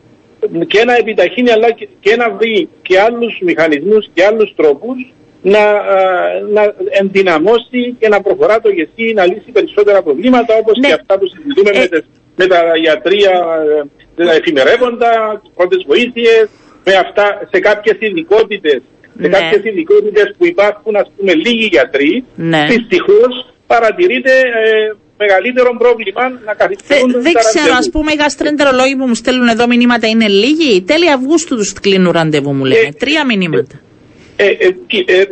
και 0.67 0.85
να 0.85 0.95
επιταχύνει 0.97 1.51
αλλά 1.51 1.71
και, 1.71 1.89
και 2.01 2.17
να 2.17 2.31
βρει 2.31 2.69
και 2.83 3.01
άλλους 3.01 3.39
μηχανισμούς 3.43 4.09
και 4.15 4.25
άλλους 4.25 4.55
τρόπους 4.57 5.15
να, 5.53 5.65
να 6.57 6.63
ενδυναμώσει 7.01 7.83
και 7.99 8.09
να 8.09 8.21
προχωρά 8.21 8.61
το 8.61 8.69
ΓΕΣΥ 8.69 9.13
να 9.15 9.25
λύσει 9.27 9.51
περισσότερα 9.53 10.03
προβλήματα 10.03 10.55
όπως 10.61 10.79
ναι. 10.79 10.89
και 10.89 10.95
αυτά 10.95 11.19
που 11.19 11.27
συζητούμε 11.27 11.71
με, 11.75 11.97
ε. 11.97 12.03
με, 12.37 12.47
τα 12.47 12.61
γιατρία, 12.77 13.33
ε, 14.17 14.25
τα 14.25 14.33
εφημερεύοντα, 14.33 15.41
τις 15.43 15.51
πρώτες 15.57 15.85
βοήθειες, 15.87 16.49
με 16.85 16.95
αυτά 16.95 17.49
σε 17.53 17.61
κάποιες 17.61 17.97
ειδικότητες 17.99 18.81
σε 19.21 19.29
ναι. 19.29 19.29
κάποιες 19.29 19.65
ειδικότητες 19.65 20.35
που 20.39 20.47
υπάρχουν 20.47 20.97
ας 20.97 21.11
πούμε 21.17 21.35
λίγοι 21.35 21.67
γιατροί, 21.67 22.25
ναι. 22.35 22.67
δυστυχώς 22.69 23.33
παρατηρείται 23.67 24.31
ε, 24.31 24.95
μεγαλύτερο 25.17 25.77
πρόβλημα 25.79 26.23
να 26.45 26.55
καθυστερούν 26.55 27.13
Δεν 27.13 27.33
ξέρω, 27.33 27.75
ας 27.79 27.91
πούμε, 27.91 28.13
οι 28.13 28.17
γαστρεντερολόγοι 28.17 28.97
που 28.97 29.07
μου 29.07 29.15
στέλνουν 29.15 29.49
εδώ 29.49 29.67
μηνύματα 29.67 30.07
είναι 30.07 30.29
λίγοι. 30.29 30.83
Τέλη 30.83 31.11
Αυγούστου 31.11 31.57
τους 31.57 31.73
κλείνουν 31.73 32.13
ραντεβού, 32.13 32.53
μου 32.53 32.65
λένε. 32.65 32.93
Τρία 32.99 33.25
μηνύματα. 33.27 33.81
Ε, 34.37 34.47
ε, 34.47 34.69
ε, 35.07 35.25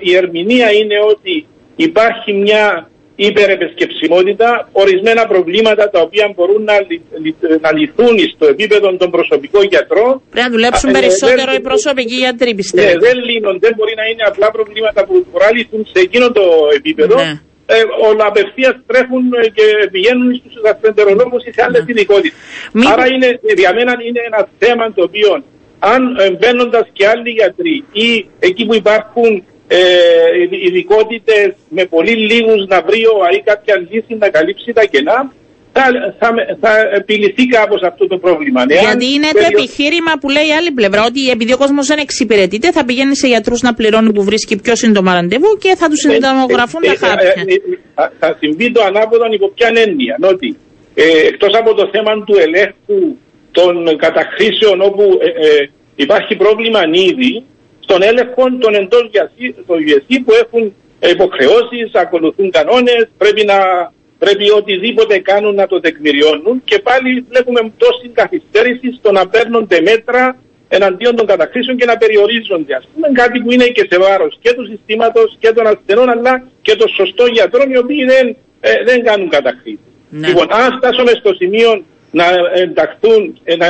η 0.00 0.16
ερμηνεία 0.16 0.72
είναι 0.72 0.98
ότι 1.10 1.46
υπάρχει 1.76 2.32
μια 2.32 2.90
υπερεπεσκεψιμότητα, 3.16 4.68
ορισμένα 4.72 5.26
προβλήματα 5.26 5.90
τα 5.90 6.00
οποία 6.00 6.32
μπορούν 6.34 6.62
να, 6.70 6.76
λυ, 6.88 7.34
να 7.60 7.72
λυθούν 7.78 8.16
στο 8.34 8.46
επίπεδο 8.46 8.96
των 8.96 9.10
προσωπικών 9.10 9.64
γιατρών. 9.72 10.22
Πρέπει 10.30 10.46
να 10.48 10.52
δουλέψουν 10.54 10.88
ε, 10.90 10.92
περισσότερο 10.92 11.50
οι 11.52 11.60
προσωπικοί 11.60 12.14
γιατροί, 12.14 12.54
πιστεύω. 12.54 12.86
Ναι, 12.86 12.98
δεν 13.06 13.16
λύνονται, 13.28 13.58
δεν 13.66 13.72
μπορεί 13.76 13.94
να 13.96 14.04
είναι 14.10 14.24
απλά 14.30 14.50
προβλήματα 14.50 15.00
που 15.06 15.14
μπορούν 15.30 15.48
να 15.50 15.56
λυθούν 15.58 15.82
σε 15.92 16.00
εκείνο 16.06 16.26
το 16.38 16.44
επίπεδο. 16.78 17.16
Ναι. 17.16 17.40
Ε, 17.66 17.76
όλα 18.10 18.24
απευθείας 18.26 18.74
τρέχουν 18.86 19.24
και 19.56 19.66
πηγαίνουν 19.92 20.34
στους 20.34 20.54
γαστρεντερολόγου 20.64 21.38
ή 21.48 21.50
σε 21.56 21.62
άλλες 21.66 21.84
ειδικότητε. 21.86 22.34
Άρα 22.92 23.06
είναι, 23.12 23.28
για 23.62 23.72
μένα 23.76 23.92
είναι 24.06 24.20
ένα 24.30 24.40
θέμα 24.58 24.92
το 24.92 25.02
οποίο 25.02 25.30
αν 25.78 26.02
μπαίνοντας 26.38 26.88
και 26.92 27.06
άλλοι 27.06 27.30
γιατροί 27.30 27.84
ή 27.92 28.26
εκεί 28.38 28.66
που 28.66 28.74
υπάρχουν 28.74 29.44
ε, 29.68 29.78
ειδικότητες 30.66 31.52
με 31.68 31.84
πολύ 31.84 32.14
λίγους 32.30 32.66
να 32.66 32.82
βρει 32.82 33.02
ο 33.06 33.16
ΑΕ 33.26 33.40
κάποια 33.44 33.74
λύση 33.90 34.14
να 34.18 34.28
καλύψει 34.28 34.72
τα 34.72 34.84
κενά, 34.84 35.32
θα, 35.72 35.84
θα, 36.18 36.28
θα 36.60 36.72
επιληθεί 36.94 37.46
κάπως 37.46 37.82
αυτό 37.82 38.06
το 38.06 38.18
πρόβλημα. 38.18 38.64
Ναι, 38.64 38.74
Γιατί 38.74 39.06
είναι 39.12 39.28
το 39.32 39.46
επιχείρημα 39.52 40.12
που 40.20 40.28
λέει 40.28 40.46
η 40.46 40.52
άλλη 40.52 40.70
πλευρά, 40.70 41.04
ότι 41.04 41.30
επειδή 41.30 41.52
ο 41.52 41.56
κόσμος 41.56 41.86
δεν 41.86 41.98
εξυπηρετείται, 41.98 42.72
θα 42.72 42.84
πηγαίνει 42.84 43.16
σε 43.16 43.26
γιατρούς 43.26 43.60
να 43.60 43.74
πληρώνει 43.74 44.12
που 44.12 44.22
βρίσκει 44.24 44.56
πιο 44.56 44.76
σύντομα 44.76 45.14
ραντεβού 45.14 45.56
και 45.58 45.74
θα 45.76 45.88
τους 45.88 46.04
ε, 46.04 46.10
συνταγογραφούν 46.10 46.82
τα 46.82 46.92
ε, 46.92 46.96
χάπια. 46.96 47.32
Θα 48.18 48.36
συμβεί 48.40 48.72
το 48.72 48.82
ανάποδο 48.82 49.24
υπό 49.32 49.48
ποια 49.48 49.70
έννοια. 49.74 50.16
Ότι 50.20 50.56
ε, 50.94 51.26
εκτός 51.26 51.52
από 51.60 51.74
το 51.74 51.88
θέμα 51.92 52.24
του 52.24 52.34
ελέγχου 52.44 53.16
των 53.50 53.96
καταχρήσεων 53.96 54.80
όπου 54.80 55.18
υπάρχει 55.96 56.36
πρόβλημα 56.36 56.80
ήδη, 56.92 57.44
στον 57.80 58.02
έλεγχο 58.02 58.42
των 58.58 58.74
εντός 58.74 59.10
των 59.66 59.78
USC 59.88 60.10
που 60.24 60.32
έχουν 60.42 60.74
υποχρεώσεις, 60.98 61.94
ακολουθούν 61.94 62.50
κανόνες, 62.50 63.08
πρέπει, 63.18 63.44
να, 63.44 63.58
πρέπει 64.18 64.50
οτιδήποτε 64.50 65.18
κάνουν 65.18 65.54
να 65.54 65.66
το 65.66 65.80
τεκμηριώνουν 65.80 66.62
και 66.64 66.78
πάλι 66.78 67.26
βλέπουμε 67.28 67.72
τόση 67.76 68.08
καθυστέρηση 68.12 68.92
στο 68.98 69.12
να 69.12 69.28
παίρνονται 69.28 69.80
μέτρα 69.80 70.38
εναντίον 70.68 71.16
των 71.16 71.26
καταχρήσεων 71.26 71.76
και 71.76 71.84
να 71.84 71.96
περιορίζονται. 71.96 72.74
Α 72.74 72.82
πούμε 72.94 73.08
κάτι 73.12 73.40
που 73.40 73.52
είναι 73.52 73.66
και 73.66 73.86
σε 73.90 73.98
βάρος 73.98 74.38
και 74.40 74.52
του 74.52 74.66
συστήματος 74.66 75.36
και 75.38 75.52
των 75.52 75.66
ασθενών, 75.66 76.08
αλλά 76.08 76.48
και 76.62 76.74
των 76.76 76.88
σωστών 76.88 77.28
γιατρών 77.32 77.70
οι 77.70 77.78
οποίοι 77.78 78.04
δεν, 78.04 78.36
ε, 78.60 78.84
δεν 78.84 79.04
κάνουν 79.04 79.28
καταχρήσεις. 79.28 79.80
Ναι. 80.10 80.28
Λοιπόν, 80.28 80.46
αν 80.50 80.72
φτάσουμε 80.76 81.10
στο 81.10 81.34
σημείο 81.34 81.84
να 82.20 82.26
ενταχθούν, 82.62 83.22
ε, 83.44 83.56
να 83.56 83.68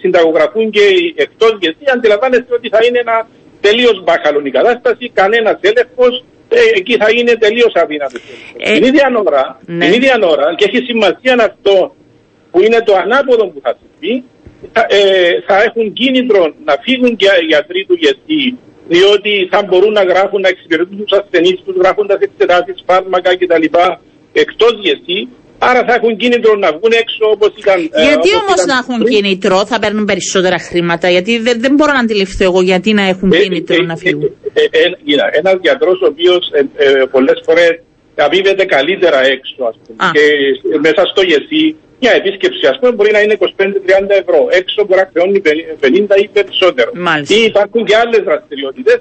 συνταγογραφούν 0.00 0.70
και 0.70 0.84
εκτός 1.24 1.52
γιατί 1.60 1.84
αντιλαμβάνεστε 1.94 2.54
ότι 2.58 2.68
θα 2.68 2.80
είναι 2.86 2.98
ένα 2.98 3.16
τελείως 3.60 4.02
μπάχαλον 4.04 4.44
η 4.46 4.50
κατάσταση, 4.50 5.10
κανένας 5.20 5.58
έλεγχος, 5.60 6.24
ε, 6.48 6.60
εκεί 6.78 6.94
θα 7.02 7.08
είναι 7.16 7.34
τελείως 7.44 7.72
αδύνατος. 7.74 8.20
Ε, 8.58 8.74
την, 8.74 8.84
ίδια 8.84 9.06
ώρα, 9.26 9.60
ναι. 9.66 9.84
την 9.84 9.94
ίδια 9.98 10.18
ώρα, 10.34 10.54
και 10.56 10.64
έχει 10.68 10.84
σημασία 10.84 11.34
αυτό 11.50 11.94
που 12.50 12.60
είναι 12.64 12.80
το 12.88 12.94
ανάποδο 13.04 13.44
που 13.46 13.60
θα 13.62 13.72
συμβεί, 13.80 14.24
θα, 14.72 14.86
ε, 14.88 15.40
θα 15.46 15.62
έχουν 15.62 15.92
κίνητρο 15.92 16.42
να 16.64 16.74
φύγουν 16.84 17.16
και 17.16 17.26
οι 17.42 17.44
γιατροί 17.44 17.84
του 17.88 17.94
γιατί 17.94 18.58
διότι 18.88 19.48
θα 19.50 19.62
μπορούν 19.62 19.92
να 19.92 20.02
γράφουν, 20.02 20.40
να 20.40 20.48
εξυπηρετούν 20.48 21.04
τους 21.04 21.18
ασθενείς 21.18 21.58
τους, 21.64 21.76
γράφοντας 21.76 22.18
εξετάσεις, 22.20 22.82
φάρμακα 22.86 23.36
κτλ. 23.36 23.64
εκτός 24.32 24.74
γιατί 24.80 25.28
Άρα 25.68 25.80
θα 25.88 25.94
έχουν 25.98 26.16
κίνητρο 26.16 26.52
να 26.64 26.68
βγουν 26.76 26.92
έξω 27.02 27.24
όπω 27.34 27.46
ήταν. 27.62 27.78
Ε, 27.92 28.02
γιατί 28.08 28.28
όμω 28.40 28.54
να 28.66 28.76
έχουν 28.82 28.98
πριν. 29.02 29.12
κίνητρο, 29.12 29.66
θα 29.66 29.78
παίρνουν 29.78 30.04
περισσότερα 30.04 30.58
χρήματα. 30.58 31.06
Γιατί 31.10 31.38
δεν, 31.38 31.60
δεν 31.60 31.72
μπορώ 31.74 31.92
να 31.92 31.98
αντιληφθώ 31.98 32.44
εγώ 32.44 32.60
γιατί 32.70 32.92
να 32.92 33.04
έχουν 33.12 33.32
ε, 33.32 33.38
κίνητρο 33.38 33.76
ε, 33.82 33.86
να 33.90 33.96
φύγουν. 33.96 34.30
Ε, 34.52 34.60
ε, 34.60 34.84
ε 34.84 35.38
Ένα 35.38 35.50
γιατρό 35.60 35.90
ο 35.90 36.06
οποίο 36.12 36.34
ε, 36.58 36.60
ε, 36.84 37.04
πολλέ 37.14 37.32
φορέ 37.46 37.68
αμείβεται 38.22 38.64
καλύτερα 38.64 39.20
έξω, 39.34 39.64
ας 39.70 39.76
πούμε. 39.84 40.10
Και 40.14 40.24
μέσα 40.78 41.02
στο 41.06 41.22
γεσί, 41.22 41.76
μια 42.00 42.12
επίσκεψη, 42.12 42.66
ας 42.66 42.78
πούμε, 42.78 42.92
μπορεί 42.92 43.10
να 43.10 43.20
είναι 43.20 43.36
25-30 43.40 44.14
ευρώ. 44.22 44.40
Έξω 44.50 44.84
μπορεί 44.86 45.00
να 45.00 45.10
χρεώνει 45.12 45.42
50 45.80 46.16
ή 46.24 46.28
περισσότερο. 46.28 46.90
Μάλιστα. 46.94 47.34
Ή 47.34 47.42
υπάρχουν 47.44 47.84
και 47.84 47.96
άλλες 47.96 48.22
δραστηριότητες. 48.28 48.98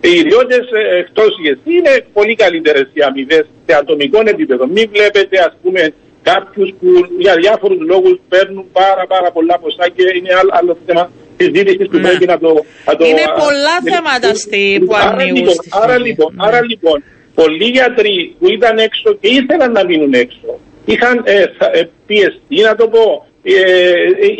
Οι 0.00 0.10
ιδιώτες 0.10 0.64
εκτός 0.98 1.38
γεσί 1.42 1.70
είναι 1.78 2.04
πολύ 2.12 2.34
καλύτερες 2.34 2.86
οι 2.92 3.00
αμοιβές 3.02 3.44
σε 3.66 3.74
ατομικό 3.76 4.20
επίπεδο. 4.24 4.66
Μην 4.66 4.88
βλέπετε, 4.92 5.38
ας 5.38 5.54
πούμε, 5.62 5.92
κάποιους 6.22 6.70
που 6.80 6.88
για 7.18 7.34
διάφορους 7.34 7.80
λόγους 7.80 8.16
παίρνουν 8.28 8.64
πάρα, 8.72 9.06
πάρα 9.06 9.30
πολλά 9.32 9.58
ποσά 9.58 9.88
και 9.94 10.02
είναι 10.16 10.32
άλλο, 10.40 10.50
άλλο 10.52 10.78
θέμα 10.86 11.10
συζήτηση 11.36 11.84
που 11.90 11.96
ναι. 11.96 12.08
πρέπει 12.08 12.26
να 12.26 12.38
το, 12.38 12.64
να 12.86 12.96
το. 12.96 13.04
Είναι 13.04 13.26
πολλά 13.44 13.76
θέματα 13.92 14.34
στη, 14.34 14.82
που 14.86 14.94
ανοίγουν. 14.94 15.36
Λοιπόν, 15.36 15.56
άρα, 15.82 15.98
λοιπόν, 15.98 16.34
άρα 16.36 16.64
λοιπόν, 16.64 17.04
πολλοί 17.38 17.68
γιατροί 17.76 18.34
που 18.38 18.46
ήταν 18.48 18.78
έξω 18.78 19.08
και 19.20 19.28
ήθελαν 19.38 19.72
να 19.72 19.84
μείνουν 19.84 20.12
έξω, 20.12 20.48
είχαν 20.84 21.22
ε, 21.24 21.42
ε, 21.78 21.82
πιεστεί, 22.06 22.58
να 22.68 22.74
το 22.74 22.88
πω, 22.88 23.26
ε, 23.42 23.52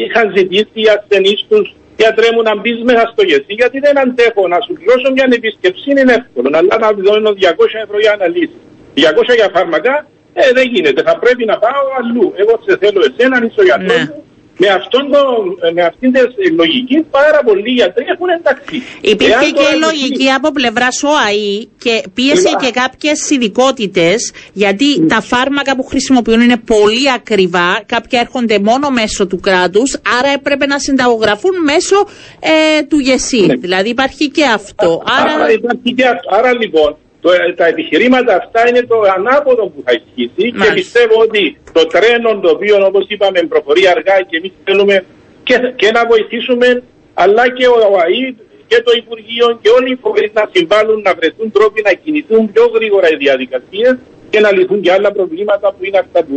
είχαν 0.04 0.32
ζητήσει 0.36 0.78
οι 0.82 0.88
ασθενείς 0.96 1.40
τους 1.48 1.66
γιατρέ 1.96 2.28
μου 2.34 2.42
να 2.42 2.56
μπεις 2.56 2.78
μέσα 2.90 3.04
στο 3.12 3.22
γεσί, 3.30 3.54
γιατί 3.60 3.78
δεν 3.86 3.98
αντέχω 3.98 4.42
να 4.48 4.58
σου 4.64 4.72
πληρώσω 4.76 5.08
μια 5.16 5.26
επίσκεψη, 5.38 5.90
είναι 5.90 6.12
εύκολο. 6.20 6.48
Αλλά 6.58 6.76
να 6.84 6.88
δώσω 6.92 7.32
200 7.32 7.84
ευρώ 7.84 7.98
για 8.04 8.12
αναλύσεις. 8.12 8.60
200 8.94 9.34
για 9.40 9.50
φάρμακα, 9.54 9.94
ε, 10.40 10.42
δεν 10.56 10.66
γίνεται. 10.72 11.02
Θα 11.08 11.18
πρέπει 11.18 11.44
να 11.44 11.56
πάω 11.58 11.84
αλλού. 11.98 12.26
Εγώ 12.40 12.52
σε 12.66 12.76
θέλω 12.82 13.00
εσένα, 13.08 13.36
είσαι 13.44 13.60
ο 13.62 13.66
γιατρός 13.70 13.96
ναι. 13.96 14.24
Με, 14.58 14.68
αυτόν 14.68 15.10
το, 15.10 15.20
με 15.74 15.82
αυτήν 15.82 16.12
την 16.12 16.54
λογική 16.56 17.06
πάρα 17.10 17.40
πολλοί 17.44 17.70
γιατροί 17.70 18.04
έχουν 18.14 18.28
εντάξει. 18.28 18.82
Υπήρχε 19.00 19.50
και 19.50 19.66
η 19.74 19.78
λογική 19.86 20.30
από 20.30 20.50
πλευρά 20.52 20.88
ΟΑΗ 21.02 21.68
και 21.78 22.02
πίεσε 22.14 22.50
και 22.60 22.70
κάποιες 22.70 23.30
ειδικότητες 23.30 24.32
γιατί 24.52 25.06
τα 25.06 25.20
φάρμακα 25.20 25.76
που 25.76 25.84
χρησιμοποιούν 25.84 26.40
είναι 26.40 26.56
πολύ 26.56 27.10
ακριβά. 27.14 27.82
Κάποια 27.86 28.20
έρχονται 28.20 28.58
μόνο 28.58 28.90
μέσω 28.90 29.26
του 29.26 29.40
κράτους, 29.40 29.98
άρα 30.18 30.28
έπρεπε 30.28 30.66
να 30.66 30.78
συνταγογραφούν 30.78 31.62
μέσω 31.64 31.96
ε, 32.40 32.82
του 32.82 32.98
ΓΕΣΥ. 32.98 33.46
Ναι. 33.46 33.54
Δηλαδή 33.54 33.88
υπάρχει 33.88 34.30
και 34.30 34.44
αυτό. 34.44 35.02
Άρα... 35.20 35.34
άρα 35.34 35.52
υπάρχει 35.52 35.94
και 35.94 36.06
αυτό. 36.06 36.34
Άρα 36.36 36.52
λοιπόν 36.52 36.96
το, 37.26 37.54
τα 37.60 37.66
επιχειρήματα 37.66 38.32
αυτά 38.42 38.68
είναι 38.68 38.82
το 38.92 38.98
ανάποδο 39.16 39.64
που 39.72 39.80
θα 39.86 39.92
ισχύσει 39.98 40.44
και 40.60 40.68
πιστεύω 40.78 41.16
ότι 41.26 41.42
το 41.72 41.86
τρένο 41.86 42.30
το 42.40 42.48
οποίο 42.50 42.76
όπως 42.90 43.04
είπαμε 43.08 43.40
προχωρεί 43.52 43.82
αργά 43.94 44.16
και 44.28 44.36
εμείς 44.36 44.52
θέλουμε 44.64 45.04
και, 45.46 45.56
και 45.80 45.90
να 45.96 46.06
βοηθήσουμε 46.06 46.82
αλλά 47.14 47.44
και 47.56 47.66
ο 47.66 47.78
ΑΕ 48.04 48.34
και 48.66 48.82
το 48.86 48.92
Υπουργείο 49.02 49.46
και 49.62 49.70
όλοι 49.76 49.90
οι 49.92 49.98
φορείς 50.02 50.30
να 50.32 50.44
συμβάλλουν 50.52 51.00
να 51.00 51.12
βρεθούν 51.18 51.50
τρόποι 51.56 51.80
να 51.88 51.92
κινηθούν 51.92 52.52
πιο 52.52 52.64
γρήγορα 52.74 53.08
οι 53.12 53.16
διαδικασίες 53.16 53.96
και 54.30 54.40
να 54.40 54.52
λυθούν 54.52 54.80
και 54.80 54.92
άλλα 54.92 55.12
προβλήματα 55.12 55.66
που 55.72 55.84
είναι 55.84 55.98
αυτά 55.98 56.20
που 56.24 56.36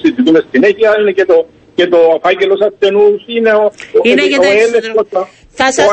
συζητούμε 0.00 0.44
συνέχεια. 0.52 0.96
Είναι 1.00 1.12
και 1.12 1.24
το 1.24 1.46
και 1.74 1.86
το 1.86 2.18
φάκελο 2.22 2.56
ασθενού 2.68 3.06
είναι 3.26 3.52
ο, 3.62 3.72
είναι 4.02 4.22
ο, 4.22 4.26
ο, 4.40 4.52
έλεγχος, 4.64 5.06
θα 5.58 5.72
σας... 5.72 5.86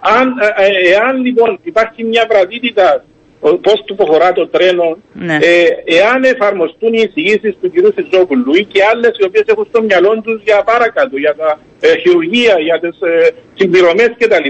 Αν, 0.00 0.26
ε, 0.40 0.64
ε, 0.64 0.90
εάν 0.94 1.24
λοιπόν 1.24 1.58
υπάρχει 1.62 2.04
μια 2.04 2.26
βραδύτητα 2.30 3.04
πώς 3.40 3.82
του 3.84 3.94
προχωρά 3.94 4.32
το 4.32 4.48
τρένο, 4.48 4.98
ναι. 5.12 5.34
ε, 5.34 5.96
εάν 5.98 6.24
εφαρμοστούν 6.24 6.92
οι 6.94 7.02
εισηγήσεις 7.06 7.54
του 7.60 7.70
κ. 7.70 7.74
Σιζόπουλου 7.94 8.54
ή 8.54 8.64
και 8.64 8.80
άλλες 8.92 9.18
οι 9.18 9.24
οποίες 9.24 9.44
έχουν 9.46 9.66
στο 9.68 9.82
μυαλό 9.82 10.20
τους 10.20 10.42
για 10.44 10.62
παρακάτω, 10.62 11.16
για 11.16 11.34
τα 11.34 11.58
ε, 11.80 11.98
χειρουργία, 11.98 12.58
για 12.58 12.80
τις 12.80 13.00
ε, 13.00 13.30
συμπληρωμές 13.54 14.10
κτλ., 14.18 14.48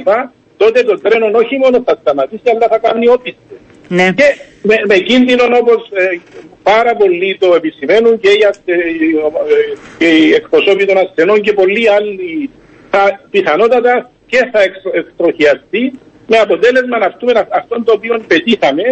τότε 0.56 0.82
το 0.82 1.00
τρένο 1.00 1.38
όχι 1.38 1.58
μόνο 1.58 1.82
θα 1.86 1.98
σταματήσει, 2.00 2.42
αλλά 2.44 2.68
θα 2.68 2.78
κάνει 2.78 3.08
όπιστε. 3.08 3.54
Ναι. 3.88 4.12
Και 4.16 4.28
με, 4.62 4.74
με 4.86 4.96
κίνδυνο 4.98 5.44
όπως 5.60 5.90
ε, 5.92 6.20
πάρα 6.62 6.94
πολλοί 6.96 7.36
το 7.40 7.54
επισημαίνουν 7.54 8.20
και 8.20 8.28
οι, 8.28 8.40
ε, 8.64 8.74
και 9.98 10.08
οι 10.08 10.32
εκπροσώποι 10.32 10.84
των 10.84 10.98
ασθενών 10.98 11.40
και 11.40 11.52
πολλοί 11.52 11.90
άλλοι 11.90 12.50
θα 12.90 13.20
πιθανότατα 13.30 14.10
και 14.26 14.48
θα 14.52 14.60
εκτροχιαστεί 14.92 15.92
με 16.30 16.38
αποτέλεσμα 16.38 16.96
να 16.98 17.06
αυτούμε 17.06 17.32
αυτό 17.60 17.74
το 17.86 17.92
οποίο 17.96 18.14
πετύχαμε, 18.32 18.84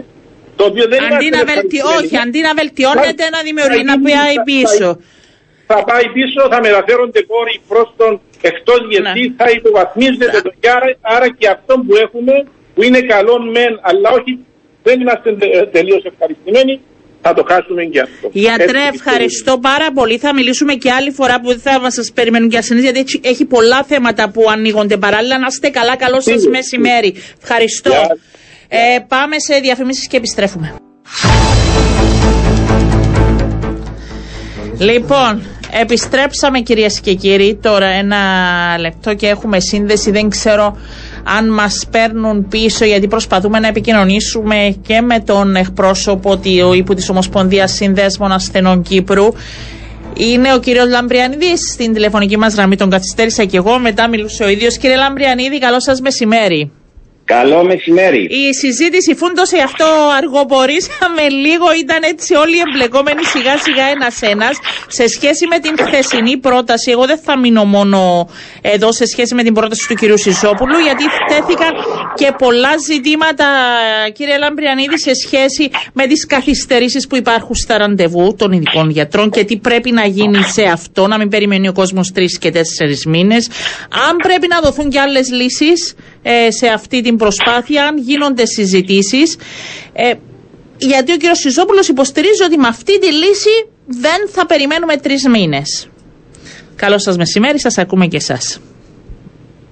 το 0.56 0.64
οποίο 0.70 0.84
δεν 0.92 1.00
αντί 1.14 1.28
να 1.36 1.42
βελτι... 1.50 1.78
Όχι, 1.96 2.16
αντί 2.24 2.40
να 2.48 2.52
βελτιώνεται, 2.60 3.24
να 3.36 3.40
δημιουργεί, 3.48 3.82
να 3.92 3.96
πάει 4.08 4.36
πίσω. 4.50 4.88
Θα, 5.70 5.78
πάει 5.90 6.06
πίσω, 6.16 6.40
θα 6.52 6.58
μεταφέρονται 6.66 7.22
πόροι 7.30 7.54
προς 7.68 7.88
τον 7.96 8.20
εκτός 8.50 8.80
γιατί 8.90 9.20
ναι. 9.20 9.34
θα 9.40 9.46
υποβαθμίζεται 9.56 10.40
το 10.46 10.52
άρα, 10.76 10.88
άρα 11.00 11.28
και 11.38 11.48
αυτό 11.56 11.72
που 11.84 11.94
έχουμε, 12.04 12.34
που 12.74 12.82
είναι 12.86 13.00
καλό 13.00 13.34
μεν, 13.54 13.72
αλλά 13.88 14.08
όχι, 14.18 14.32
δεν 14.82 15.00
είμαστε 15.00 15.30
τελείως 15.76 16.02
ευχαριστημένοι, 16.10 16.80
θα 17.22 17.34
το 17.34 17.44
χάσουμε 17.48 17.84
και 17.84 18.00
αυτό. 18.00 18.28
Γιατρέ, 18.32 18.78
ευχαριστώ 18.94 19.58
πάρα 19.58 19.92
πολύ. 19.92 20.18
Θα 20.18 20.34
μιλήσουμε 20.34 20.74
και 20.74 20.90
άλλη 20.90 21.10
φορά 21.10 21.40
που 21.40 21.48
δεν 21.48 21.58
θα 21.80 21.90
σας 21.90 22.12
περιμένουν 22.14 22.48
και 22.48 22.58
ασθενείς, 22.58 22.82
γιατί 22.82 23.04
έχει 23.22 23.44
πολλά 23.44 23.82
θέματα 23.84 24.30
που 24.30 24.44
ανοίγονται 24.50 24.96
παράλληλα. 24.96 25.38
Να 25.38 25.46
είστε 25.50 25.68
καλά, 25.68 25.96
καλό 25.96 26.20
σας 26.20 26.46
μεσημέρι. 26.46 27.14
Ευχαριστώ. 27.42 27.92
Ε, 28.68 28.98
πάμε 29.08 29.38
σε 29.38 29.58
διαφημίσεις 29.60 30.06
και 30.06 30.16
επιστρέφουμε. 30.16 30.74
Λοιπόν, 34.78 35.42
επιστρέψαμε 35.80 36.60
κυρίες 36.60 37.00
και 37.00 37.14
κύριοι, 37.14 37.58
τώρα 37.62 37.86
ένα 37.86 38.18
λεπτό 38.78 39.14
και 39.14 39.26
έχουμε 39.26 39.60
σύνδεση, 39.60 40.10
δεν 40.10 40.28
ξέρω 40.28 40.76
αν 41.36 41.48
μας 41.52 41.86
παίρνουν 41.90 42.48
πίσω 42.48 42.84
γιατί 42.84 43.08
προσπαθούμε 43.08 43.58
να 43.58 43.68
επικοινωνήσουμε 43.68 44.76
και 44.86 45.00
με 45.00 45.20
τον 45.20 45.56
εκπρόσωπο 45.56 46.36
του 46.36 46.72
ύπου 46.72 46.94
της 46.94 47.08
Ομοσπονδίας 47.08 47.72
Συνδέσμων 47.72 48.32
Ασθενών 48.32 48.82
Κύπρου 48.82 49.26
είναι 50.16 50.54
ο 50.54 50.58
κύριος 50.58 50.88
Λαμπριανίδης. 50.88 51.60
Στην 51.72 51.92
τηλεφωνική 51.92 52.36
μας 52.36 52.54
γραμμή 52.54 52.76
τον 52.76 52.90
καθυστέρησα 52.90 53.44
και 53.44 53.56
εγώ. 53.56 53.78
Μετά 53.78 54.08
μιλούσε 54.08 54.44
ο 54.44 54.48
ίδιος. 54.48 54.76
Κύριε 54.76 54.96
Λαμπριανίδη, 54.96 55.58
καλό 55.58 55.80
σας 55.80 56.00
μεσημέρι. 56.00 56.72
Καλό 57.36 57.64
μεσημέρι. 57.64 58.22
Η 58.22 58.54
συζήτηση 58.54 59.14
φούντωσε 59.14 59.58
αυτό 59.64 59.84
αργοπορήσαμε 60.16 61.24
λίγο, 61.44 61.66
ήταν 61.82 62.00
έτσι 62.02 62.34
όλοι 62.34 62.56
εμπλεκόμενοι 62.66 63.24
σιγά 63.24 63.58
σιγά 63.58 63.84
ένα-ένα 63.94 64.50
σε 64.88 65.06
σχέση 65.08 65.46
με 65.46 65.58
την 65.58 65.74
χθεσινή 65.86 66.36
πρόταση. 66.36 66.90
Εγώ 66.90 67.04
δεν 67.06 67.18
θα 67.18 67.38
μείνω 67.38 67.64
μόνο 67.64 68.28
εδώ 68.60 68.92
σε 68.92 69.06
σχέση 69.06 69.34
με 69.34 69.42
την 69.42 69.54
πρόταση 69.54 69.88
του 69.88 69.94
κυρίου 69.94 70.18
Σιζόπουλου, 70.18 70.78
γιατί 70.78 71.04
θέτηκαν 71.28 71.72
και 72.14 72.32
πολλά 72.38 72.76
ζητήματα, 72.86 73.46
κύριε 74.12 74.36
Λαμπριανίδη, 74.38 74.98
σε 74.98 75.14
σχέση 75.14 75.70
με 75.92 76.06
τις 76.06 76.26
καθυστερήσεις 76.26 77.06
που 77.06 77.16
υπάρχουν 77.16 77.54
στα 77.54 77.78
ραντεβού 77.78 78.34
των 78.38 78.52
ειδικών 78.52 78.90
γιατρών 78.90 79.30
και 79.30 79.44
τι 79.44 79.56
πρέπει 79.56 79.90
να 79.90 80.06
γίνει 80.06 80.42
σε 80.42 80.62
αυτό, 80.62 81.06
να 81.06 81.18
μην 81.18 81.28
περιμένει 81.28 81.68
ο 81.68 81.72
κόσμος 81.72 82.12
τρεις 82.12 82.38
και 82.38 82.50
τέσσερις 82.50 83.06
μήνες. 83.06 83.48
Αν 84.08 84.16
πρέπει 84.16 84.46
να 84.48 84.60
δοθούν 84.60 84.90
και 84.90 85.00
άλλες 85.00 85.30
λύσεις 85.30 85.94
ε, 86.30 86.50
σε 86.50 86.66
αυτή 86.66 87.00
την 87.00 87.16
προσπάθεια, 87.16 87.84
αν 87.84 87.98
γίνονται 87.98 88.46
συζητήσεις. 88.46 89.38
Ε, 89.92 90.12
γιατί 90.78 91.12
ο 91.12 91.16
κ. 91.16 91.22
Σιζόπουλος 91.32 91.88
υποστηρίζει 91.88 92.42
ότι 92.42 92.58
με 92.58 92.66
αυτή 92.66 92.98
τη 92.98 93.12
λύση 93.12 93.68
δεν 93.86 94.28
θα 94.28 94.46
περιμένουμε 94.46 94.96
τρεις 94.96 95.28
μήνες. 95.28 95.88
Καλό 96.76 96.98
σας 96.98 97.16
μεσημέρι, 97.16 97.60
σας 97.60 97.78
ακούμε 97.78 98.06
και 98.06 98.16
εσάς. 98.16 98.60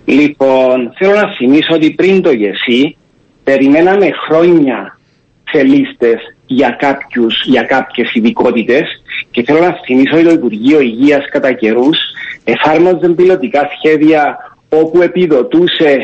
Λοιπόν, 0.05 0.93
θέλω 0.99 1.15
να 1.15 1.35
θυμίσω 1.37 1.75
ότι 1.75 1.91
πριν 1.91 2.23
το 2.23 2.33
ΓΕΣΥ 2.33 2.97
περιμέναμε 3.45 4.09
χρόνια 4.29 4.99
σε 5.51 5.63
λίστες 5.63 6.21
για, 6.47 6.71
κάποιους, 6.71 7.35
για 7.45 7.63
κάποιες 7.63 8.15
ειδικότητες 8.15 8.83
και 9.31 9.43
θέλω 9.43 9.61
να 9.61 9.77
θυμίσω 9.85 10.17
ότι 10.17 10.25
το 10.25 10.33
Υπουργείο 10.33 10.81
Υγείας 10.81 11.29
κατά 11.31 11.53
καιρούς 11.53 11.99
εφάρμοζε 12.45 13.09
πιλωτικά 13.09 13.71
σχέδια 13.79 14.37
όπου 14.69 15.03
επιδοτούσε 15.03 15.99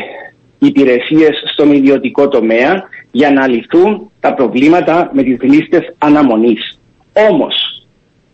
υπηρεσίες 0.65 1.43
στον 1.53 1.71
ιδιωτικό 1.73 2.27
τομέα 2.27 2.83
για 3.11 3.31
να 3.31 3.47
λυθούν 3.47 4.11
τα 4.19 4.33
προβλήματα 4.33 5.09
με 5.13 5.23
τις 5.23 5.37
λίστες 5.41 5.95
αναμονής. 5.97 6.79
Όμως, 7.29 7.85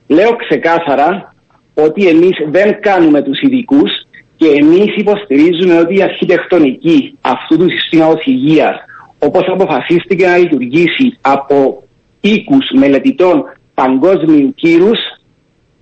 λέω 0.07 0.35
ξεκάθαρα 0.35 1.33
ότι 1.73 2.07
εμείς 2.07 2.37
δεν 2.49 2.81
κάνουμε 2.81 3.21
τους 3.21 3.41
ειδικούς 3.41 3.91
και 4.35 4.47
εμείς 4.47 4.95
υποστηρίζουμε 4.95 5.77
ότι 5.77 5.95
η 5.95 6.01
αρχιτεκτονική 6.01 7.17
αυτού 7.21 7.57
του 7.57 7.69
συστήματος 7.69 8.25
υγείας 8.25 8.75
όπως 9.19 9.43
αποφασίστηκε 9.47 10.25
να 10.27 10.37
λειτουργήσει 10.37 11.17
από 11.21 11.83
οίκους 12.21 12.69
μελετητών 12.73 13.43
παγκόσμιου 13.73 14.53
κύρους 14.55 14.99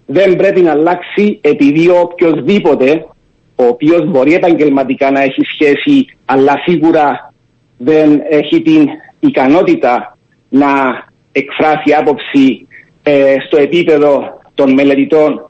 δεν 0.06 0.36
πρέπει 0.36 0.62
να 0.62 0.72
αλλάξει 0.72 1.40
επειδή 1.42 1.90
οποιοδήποτε 1.90 3.06
ο 3.60 3.66
οποίος 3.66 4.06
μπορεί 4.10 4.34
επαγγελματικά 4.34 5.12
να 5.12 5.22
έχει 5.22 5.42
σχέση, 5.54 6.06
αλλά 6.26 6.54
σίγουρα 6.66 7.34
δεν 7.78 8.22
έχει 8.30 8.62
την 8.62 8.88
ικανότητα 9.20 10.18
να 10.50 10.68
εκφράσει 11.32 11.94
άποψη 12.00 12.68
ε, 13.04 13.36
στο 13.46 13.58
επίπεδο 13.58 14.40
των 14.54 14.74
μελετητών 14.74 15.50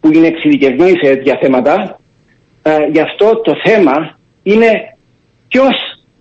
που 0.00 0.12
είναι 0.12 0.26
εξειδικευμένοι 0.26 0.90
σε 0.90 1.14
τέτοια 1.14 1.38
θέματα. 1.42 2.00
Ε, 2.62 2.86
γι' 2.92 3.00
αυτό 3.00 3.40
το 3.40 3.54
θέμα 3.64 4.18
είναι 4.42 4.96
ποιος 5.48 5.74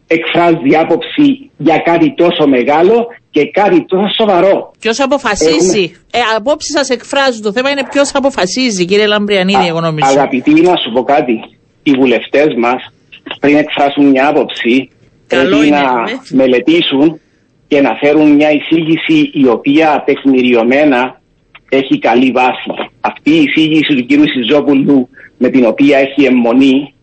εκφράζει 0.08 0.76
άποψη 0.80 1.52
για 1.58 1.78
κάτι 1.78 2.14
τόσο 2.14 2.48
μεγάλο 2.48 3.08
και 3.38 3.46
κάτι 3.52 3.86
τόσο 3.86 4.08
σοβαρό. 4.20 4.72
Ποιος 4.80 5.00
αποφασίζει. 5.00 5.84
Έχουμε... 5.84 6.34
Ε, 6.34 6.36
απόψεις 6.36 6.72
σας 6.78 6.90
εκφράζουν. 6.90 7.42
Το 7.42 7.52
θέμα 7.52 7.70
είναι 7.70 7.84
ποιος 7.92 8.12
αποφασίζει, 8.14 8.86
κύριε 8.86 9.06
Λαμπριανίδη, 9.06 9.68
εγώ 9.68 9.80
νομίζω. 9.80 10.10
Αγαπητοί, 10.10 10.54
να 10.62 10.76
σου 10.76 10.92
πω 10.94 11.04
κάτι. 11.04 11.40
Οι 11.84 11.92
βουλευτές 11.92 12.48
μας 12.58 12.94
πριν 13.40 13.58
εκφράσουν 13.58 14.06
μια 14.06 14.28
άποψη 14.28 14.90
Καλό 15.28 15.50
πρέπει 15.50 15.68
είναι, 15.68 15.78
να 15.78 16.02
ναι. 16.02 16.12
μελετήσουν 16.30 17.20
και 17.68 17.82
να 17.82 17.96
φέρουν 18.02 18.32
μια 18.32 18.52
εισήγηση 18.52 19.30
η 19.34 19.48
οποία 19.48 20.04
τεκμηριωμένα 20.06 21.22
έχει 21.70 22.00
καλή 22.00 22.32
βάση. 22.32 22.72
Αυτή 23.02 23.32
η 23.32 23.42
εισήγηση 23.42 23.96
του 23.96 24.06
κ. 24.06 24.12
Σιζόπουλου 24.34 25.10
με 25.38 25.50
την 25.50 25.66
οποία 25.66 25.98
έχει 25.98 26.26
αιμονή 26.26 26.94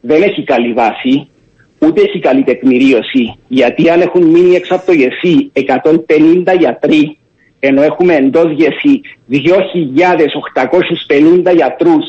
δεν 0.00 0.22
έχει 0.22 0.44
καλή 0.44 0.72
βάση 0.72 1.29
ούτε 1.80 2.02
έχει 2.02 2.18
καλή 2.18 2.42
τεκμηρίωση. 2.42 3.34
Γιατί 3.48 3.90
αν 3.90 4.00
έχουν 4.00 4.24
μείνει 4.24 4.54
έξω 4.54 4.74
από 4.74 4.86
το 4.86 4.92
ΓΕΣΥ 4.92 5.50
150 5.52 6.56
γιατροί, 6.58 7.18
ενώ 7.58 7.82
έχουμε 7.82 8.14
εντός 8.14 8.52
ΓΕΣΥ 8.52 9.00
2.850 9.30 11.54
γιατρούς 11.54 12.04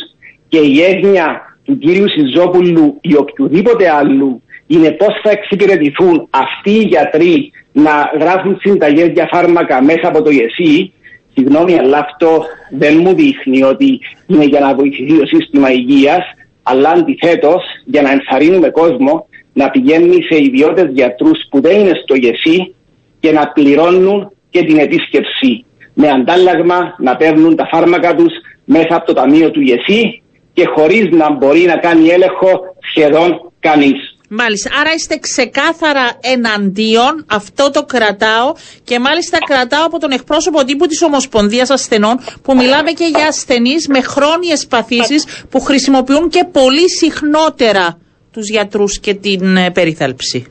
και 0.48 0.58
η 0.58 0.82
έγνοια 0.82 1.58
του 1.64 1.78
κύριου 1.78 2.10
Σιζόπουλου 2.10 2.98
ή 3.02 3.16
οποιοδήποτε 3.16 3.90
άλλου 3.90 4.42
είναι 4.68 4.92
πώς 4.92 5.20
θα 5.24 5.32
εξυπηρετηθούν 5.32 6.28
αυτοί 6.30 6.72
οι 6.72 6.84
γιατροί 6.84 7.52
να 7.72 8.12
γράφουν 8.20 8.58
συνταγές 8.62 9.08
για 9.08 9.30
φάρμακα 9.32 9.84
μέσα 9.84 10.08
από 10.08 10.22
το 10.22 10.30
ΓΕΣΥ, 10.30 10.94
συγγνώμη, 11.34 11.80
αλλά 11.80 11.98
αυτό 11.98 12.46
δεν 12.72 12.98
μου 12.98 13.14
δείχνει 13.14 13.64
ότι 13.64 14.00
είναι 14.28 14.46
για 14.46 14.60
να 14.60 14.76
βοηθηθεί 14.76 15.20
το 15.20 15.26
σύστημα 15.26 15.72
υγείας, 15.72 16.24
αλλά 16.64 16.90
αντιθέτως 16.90 17.64
για 17.86 18.02
να 18.02 18.12
ενθαρρύνουμε 18.12 18.70
κόσμο 18.70 19.28
να 19.54 19.70
πηγαίνει 19.70 20.24
σε 20.30 20.44
ιδιώτες 20.44 20.88
γιατρούς 20.94 21.40
που 21.50 21.62
δεν 21.62 21.80
είναι 21.80 21.94
στο 22.04 22.16
ΓΕΣΥ 22.16 22.76
και 23.20 23.32
να 23.32 23.48
πληρώνουν 23.48 24.32
και 24.50 24.64
την 24.64 24.78
επίσκεψη 24.78 25.66
με 25.94 26.08
αντάλλαγμα 26.10 26.96
να 26.98 27.16
παίρνουν 27.16 27.56
τα 27.56 27.68
φάρμακα 27.72 28.16
τους 28.16 28.34
μέσα 28.66 28.96
από 28.96 29.06
το 29.06 29.14
ταμείο 29.14 29.52
του 29.52 29.62
ΓΕΣΥ 29.62 30.22
και 30.54 30.66
χωρίς 30.76 31.10
να 31.12 31.32
μπορεί 31.34 31.62
να 31.62 31.78
κάνει 31.78 32.08
έλεγχο 32.08 32.50
σχεδόν 32.92 33.52
κανείς. 33.60 34.12
Μάλιστα. 34.34 34.70
Άρα 34.80 34.94
είστε 34.94 35.18
ξεκάθαρα 35.18 36.12
εναντίον, 36.22 37.26
αυτό 37.30 37.72
το 37.72 37.84
κρατάω 37.84 38.54
και 38.84 39.00
μάλιστα 39.00 39.38
κρατάω 39.46 39.86
από 39.86 40.00
τον 40.00 40.12
εκπρόσωπο 40.12 40.64
τύπου 40.64 40.86
της 40.86 41.02
Ομοσπονδίας 41.02 41.70
Ασθενών 41.70 42.20
που 42.42 42.56
μιλάμε 42.56 42.92
και 42.92 43.06
για 43.16 43.28
ασθενείς 43.28 43.88
με 43.88 44.02
χρόνιες 44.02 44.68
παθήσεις 44.68 45.26
που 45.50 45.60
χρησιμοποιούν 45.60 46.30
και 46.30 46.46
πολύ 46.52 46.90
συχνότερα 46.90 47.98
τους 48.32 48.50
γιατρούς 48.50 49.00
και 49.00 49.14
την 49.14 49.58
ε, 49.58 49.72
περίθαλψη. 49.72 50.46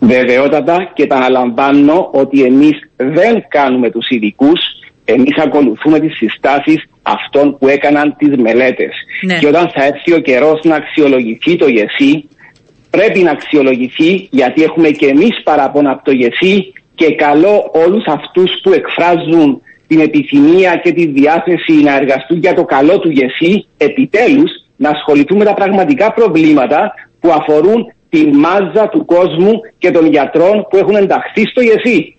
Βεβαιότατα 0.00 0.92
και 0.94 1.06
τα 1.06 1.16
αναλαμβάνω 1.16 2.08
ότι 2.12 2.42
εμείς 2.42 2.76
δεν 2.96 3.44
κάνουμε 3.48 3.90
τους 3.90 4.08
ειδικούς, 4.08 4.60
εμείς 5.04 5.36
ακολουθούμε 5.36 6.00
τις 6.00 6.16
συστάσεις 6.16 6.84
αυτών 7.02 7.58
που 7.58 7.68
έκαναν 7.68 8.14
τις 8.18 8.36
μελέτες. 8.36 8.94
Ναι. 9.22 9.38
Και 9.38 9.46
όταν 9.46 9.70
θα 9.74 9.84
έρθει 9.84 10.12
ο 10.12 10.18
καιρός 10.18 10.60
να 10.64 10.74
αξιολογηθεί 10.74 11.56
το 11.56 11.68
ΓΕΣΥ, 11.68 12.28
πρέπει 12.90 13.18
να 13.18 13.30
αξιολογηθεί 13.30 14.28
γιατί 14.30 14.62
έχουμε 14.62 14.88
και 14.88 15.06
εμείς 15.06 15.42
παράπονα 15.42 15.90
από 15.90 16.04
το 16.04 16.12
ΓΕΣΥ 16.12 16.72
και 16.94 17.14
καλό 17.14 17.70
όλους 17.72 18.04
αυτούς 18.06 18.50
που 18.62 18.72
εκφράζουν 18.72 19.62
την 19.86 20.00
επιθυμία 20.00 20.80
και 20.82 20.92
τη 20.92 21.06
διάθεση 21.06 21.72
να 21.72 21.96
εργαστούν 21.96 22.38
για 22.38 22.54
το 22.54 22.64
καλό 22.64 22.98
του 22.98 23.10
ΓΕΣΥ, 23.10 23.66
επιτέλους 23.76 24.50
να 24.76 24.90
ασχοληθούν 24.90 25.38
με 25.38 25.44
τα 25.44 25.54
πραγματικά 25.54 26.12
προβλήματα 26.12 26.94
που 27.20 27.32
αφορούν 27.32 27.92
τη 28.08 28.26
μάζα 28.26 28.88
του 28.88 29.04
κόσμου 29.04 29.52
και 29.78 29.90
των 29.90 30.06
γιατρών 30.06 30.66
που 30.70 30.76
έχουν 30.76 30.94
ενταχθεί 30.96 31.42
στο 31.50 31.60
ΙΕΣΥ. 31.60 32.12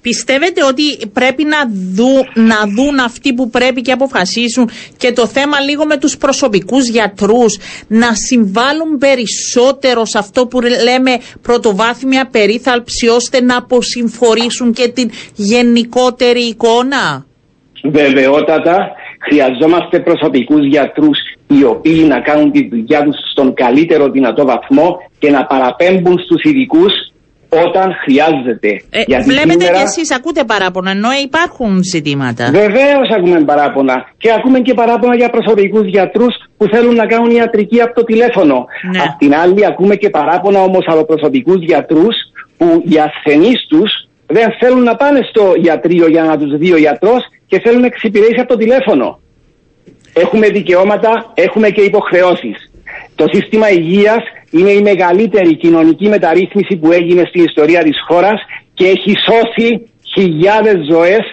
Πιστεύετε 0.00 0.64
ότι 0.64 1.06
πρέπει 1.12 1.44
να, 1.44 1.56
δου, 1.92 2.24
να 2.34 2.56
δουν 2.76 2.98
αυτοί 2.98 3.34
που 3.34 3.50
πρέπει 3.50 3.80
και 3.80 3.92
αποφασίσουν 3.92 4.70
και 4.96 5.12
το 5.12 5.26
θέμα 5.26 5.60
λίγο 5.60 5.86
με 5.86 5.96
τους 5.96 6.16
προσωπικούς 6.16 6.88
γιατρούς 6.88 7.58
να 7.86 8.14
συμβάλλουν 8.14 8.98
περισσότερο 8.98 10.04
σε 10.04 10.18
αυτό 10.18 10.46
που 10.46 10.60
λέμε 10.60 11.18
πρωτοβάθμια 11.42 12.28
περίθαλψη 12.30 13.08
ώστε 13.08 13.40
να 13.40 13.56
αποσυμφορήσουν 13.56 14.72
και 14.72 14.88
την 14.88 15.10
γενικότερη 15.34 16.40
εικόνα; 16.40 17.26
Βεβαιότατα 17.84 18.90
χρειαζόμαστε 19.26 20.00
προσωπικούς 20.00 20.66
γιατρούς 20.66 21.18
οι 21.46 21.64
οποίοι 21.64 22.04
να 22.08 22.20
κάνουν 22.20 22.52
τη 22.52 22.68
δουλειά 22.68 23.02
τους 23.02 23.16
στον 23.32 23.54
καλύτερο 23.54 24.08
δυνατό 24.08 24.44
βαθμό 24.44 24.88
και 25.18 25.30
να 25.30 25.44
παραπέμπουν 25.44 26.18
στους 26.18 26.42
ειδικούς 26.42 26.92
όταν 27.48 27.86
χρειάζεται. 28.02 28.70
Ε, 28.90 29.02
βλέπετε 29.22 29.64
σήμερα... 29.64 29.76
και 29.76 29.82
εσείς 29.82 30.14
ακούτε 30.14 30.44
παράπονα, 30.44 30.90
ενώ 30.90 31.08
υπάρχουν 31.24 31.82
ζητήματα. 31.92 32.50
Βεβαίως 32.50 33.08
ακούμε 33.16 33.40
παράπονα. 33.44 33.94
Και 34.16 34.32
ακούμε 34.32 34.60
και 34.60 34.74
παράπονα 34.74 35.14
για 35.16 35.30
προσωπικούς 35.30 35.86
γιατρούς 35.86 36.34
που 36.56 36.66
θέλουν 36.72 36.94
να 36.94 37.06
κάνουν 37.06 37.30
ιατρική 37.30 37.80
από 37.80 37.94
το 37.94 38.04
τηλέφωνο. 38.04 38.64
Ναι. 38.92 38.98
Απ' 38.98 39.18
την 39.18 39.34
άλλη, 39.34 39.66
ακούμε 39.66 39.94
και 39.96 40.10
παράπονα 40.10 40.60
όμως 40.62 40.84
από 40.86 41.04
προσωπικούς 41.04 41.60
γιατρούς 41.64 42.16
που 42.56 42.82
οι 42.88 42.96
ασθενείς 42.98 43.66
τους 43.68 43.90
δεν 44.26 44.48
θέλουν 44.60 44.82
να 44.82 44.96
πάνε 44.96 45.20
στο 45.30 45.54
ιατρείο 45.62 46.06
για 46.08 46.22
να 46.22 46.38
τους 46.38 46.58
δει 46.58 46.72
ο 46.72 46.76
γιατρός 46.76 47.22
και 47.46 47.60
θέλουν 47.60 47.84
εξυπηρέτηση 47.84 48.40
από 48.40 48.52
το 48.52 48.58
τηλέφωνο. 48.58 49.20
Έχουμε 50.12 50.48
δικαιώματα, 50.48 51.32
έχουμε 51.34 51.70
και 51.70 51.80
υποχρεώσεις. 51.80 52.70
Το 53.14 53.24
σύστημα 53.32 53.70
υγείας 53.70 54.22
είναι 54.50 54.70
η 54.70 54.82
μεγαλύτερη 54.82 55.56
κοινωνική 55.56 56.08
μεταρρύθμιση 56.08 56.76
που 56.76 56.92
έγινε 56.92 57.22
στην 57.28 57.44
ιστορία 57.44 57.82
της 57.82 57.96
χώρας 58.08 58.40
και 58.74 58.86
έχει 58.86 59.12
σώσει 59.28 59.90
χιλιάδες 60.14 60.76
ζωές 60.90 61.24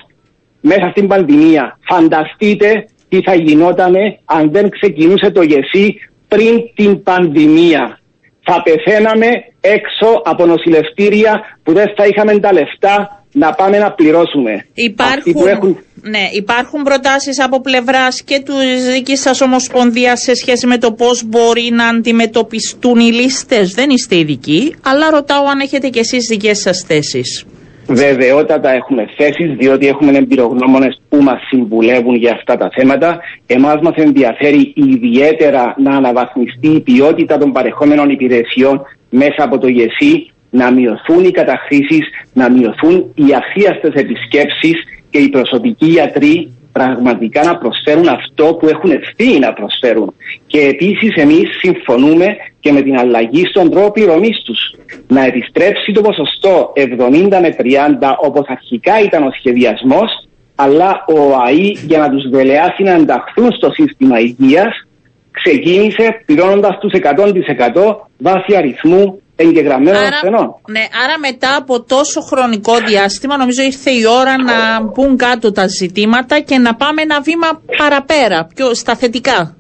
μέσα 0.62 0.90
στην 0.92 1.08
πανδημία. 1.08 1.78
Φανταστείτε 1.90 2.86
τι 3.10 3.22
θα 3.22 3.36
γινότανε 3.36 4.20
αν 4.26 4.52
δεν 4.52 4.70
ξεκινούσε 4.70 5.32
το 5.32 5.42
ΓΕΣΥ 5.42 5.96
πριν 6.28 6.62
την 6.76 7.04
πανδημία. 7.04 8.00
Θα 8.44 8.64
πεθαίναμε 8.64 9.28
έξω 9.62 10.22
από 10.24 10.46
νοσηλευτήρια 10.46 11.42
που 11.64 11.74
δεν 11.74 11.94
θα 11.96 12.06
είχαμε 12.06 12.40
τα 12.40 12.54
λεφτά 12.54 13.24
να 13.32 13.54
πάμε 13.54 13.78
να 13.78 13.92
πληρώσουμε. 13.92 14.66
Υπάρχουν, 14.74 15.48
έχουν... 15.48 15.78
ναι, 16.10 16.30
υπάρχουν 16.34 16.84
προτάσεις 16.84 17.40
από 17.40 17.62
πλευράς 17.62 18.24
και 18.24 18.42
του 18.46 18.54
δικής 18.94 19.22
σας 19.22 19.42
ομοσπονδίας 19.42 20.22
σε 20.22 20.36
σχέση 20.36 20.68
με 20.68 20.78
το 20.78 20.92
πώς 20.92 21.24
μπορεί 21.26 21.70
να 21.72 21.88
αντιμετωπιστούν 21.88 23.00
οι 23.00 23.12
λίστες. 23.12 23.74
Δεν 23.74 23.90
είστε 23.90 24.18
ειδικοί, 24.18 24.76
αλλά 24.84 25.10
ρωτάω 25.10 25.46
αν 25.46 25.60
έχετε 25.60 25.88
και 25.88 26.00
εσείς 26.00 26.28
δικές 26.30 26.60
σας 26.60 26.86
θέσεις. 26.88 27.46
Βεβαιότατα 27.88 28.72
έχουμε 28.72 29.06
θέσεις, 29.18 29.56
διότι 29.58 29.88
έχουμε 29.88 30.18
εμπειρογνώμονες 30.18 31.02
που 31.10 31.18
μας 31.18 31.42
συμβουλεύουν 31.48 32.16
για 32.16 32.32
αυτά 32.32 32.58
τα 32.58 32.70
θέματα. 32.76 33.20
Εμάς 33.46 33.76
μας 33.82 33.96
ενδιαφέρει 33.96 34.74
ιδιαίτερα 34.76 35.76
να 35.78 35.96
αναβαθμιστεί 35.96 36.68
η 36.68 36.80
ποιότητα 36.80 37.38
των 37.38 37.52
παρεχόμενων 37.52 38.10
υπηρεσιών 38.10 38.82
μέσα 39.10 39.44
από 39.44 39.58
το 39.58 39.68
ΓΕΣΥ, 39.68 40.32
να 40.50 40.72
μειωθούν 40.72 41.24
οι 41.24 41.32
καταχρήσεις, 41.32 42.06
να 42.34 42.52
μειωθούν 42.52 43.12
οι 43.16 43.26
αχίαστες 43.42 43.94
επισκέψεις 43.94 44.78
και 45.14 45.20
οι 45.20 45.30
προσωπικοί 45.30 45.86
γιατροί 45.86 46.52
πραγματικά 46.72 47.44
να 47.44 47.58
προσφέρουν 47.58 48.08
αυτό 48.08 48.46
που 48.46 48.68
έχουν 48.68 48.92
ευθύνη 48.92 49.40
να 49.40 49.54
προσφέρουν. 49.54 50.14
Και 50.48 50.60
επίσης 50.60 51.16
εμείς 51.16 51.50
συμφωνούμε 51.62 52.36
και 52.60 52.72
με 52.72 52.82
την 52.82 52.98
αλλαγή 52.98 53.46
στον 53.46 53.70
τρόπο 53.70 53.92
πληρωμής 53.92 54.42
τους. 54.46 54.76
Να 55.08 55.26
επιστρέψει 55.26 55.92
το 55.92 56.02
ποσοστό 56.02 56.74
70 56.76 57.40
με 57.42 57.56
30 57.58 58.16
όπως 58.22 58.48
αρχικά 58.48 59.00
ήταν 59.02 59.24
ο 59.24 59.32
σχεδιασμός, 59.38 60.28
αλλά 60.56 61.06
ο 61.08 61.36
ΑΗ 61.46 61.78
για 61.88 62.00
να 62.00 62.10
τους 62.10 62.30
δελεάσει 62.30 62.84
να 62.84 62.92
ενταχθούν 62.92 63.52
στο 63.52 63.72
σύστημα 63.72 64.20
υγείας 64.20 64.88
ξεκίνησε 65.32 66.22
πληρώνοντας 66.26 66.78
τους 66.80 66.92
100% 66.94 67.96
βάσει 68.18 68.56
αριθμού 68.56 69.22
εγγεγραμμένων 69.36 70.04
ασθενών. 70.04 70.56
Ναι, 70.68 70.88
άρα 71.04 71.20
μετά 71.20 71.56
από 71.56 71.84
τόσο 71.84 72.22
χρονικό 72.22 72.78
διάστημα 72.88 73.38
νομίζω 73.38 73.62
ήρθε 73.62 73.92
η 73.92 74.06
ώρα 74.06 74.44
να 74.44 74.82
μπουν 74.82 75.18
κάτω 75.18 75.52
τα 75.52 75.68
ζητήματα 75.68 76.40
και 76.40 76.58
να 76.58 76.76
πάμε 76.76 77.02
ένα 77.02 77.22
βήμα 77.22 77.62
παραπέρα, 77.78 78.48
πιο 78.56 78.74
στα 78.74 78.96
θετικά. 78.96 79.56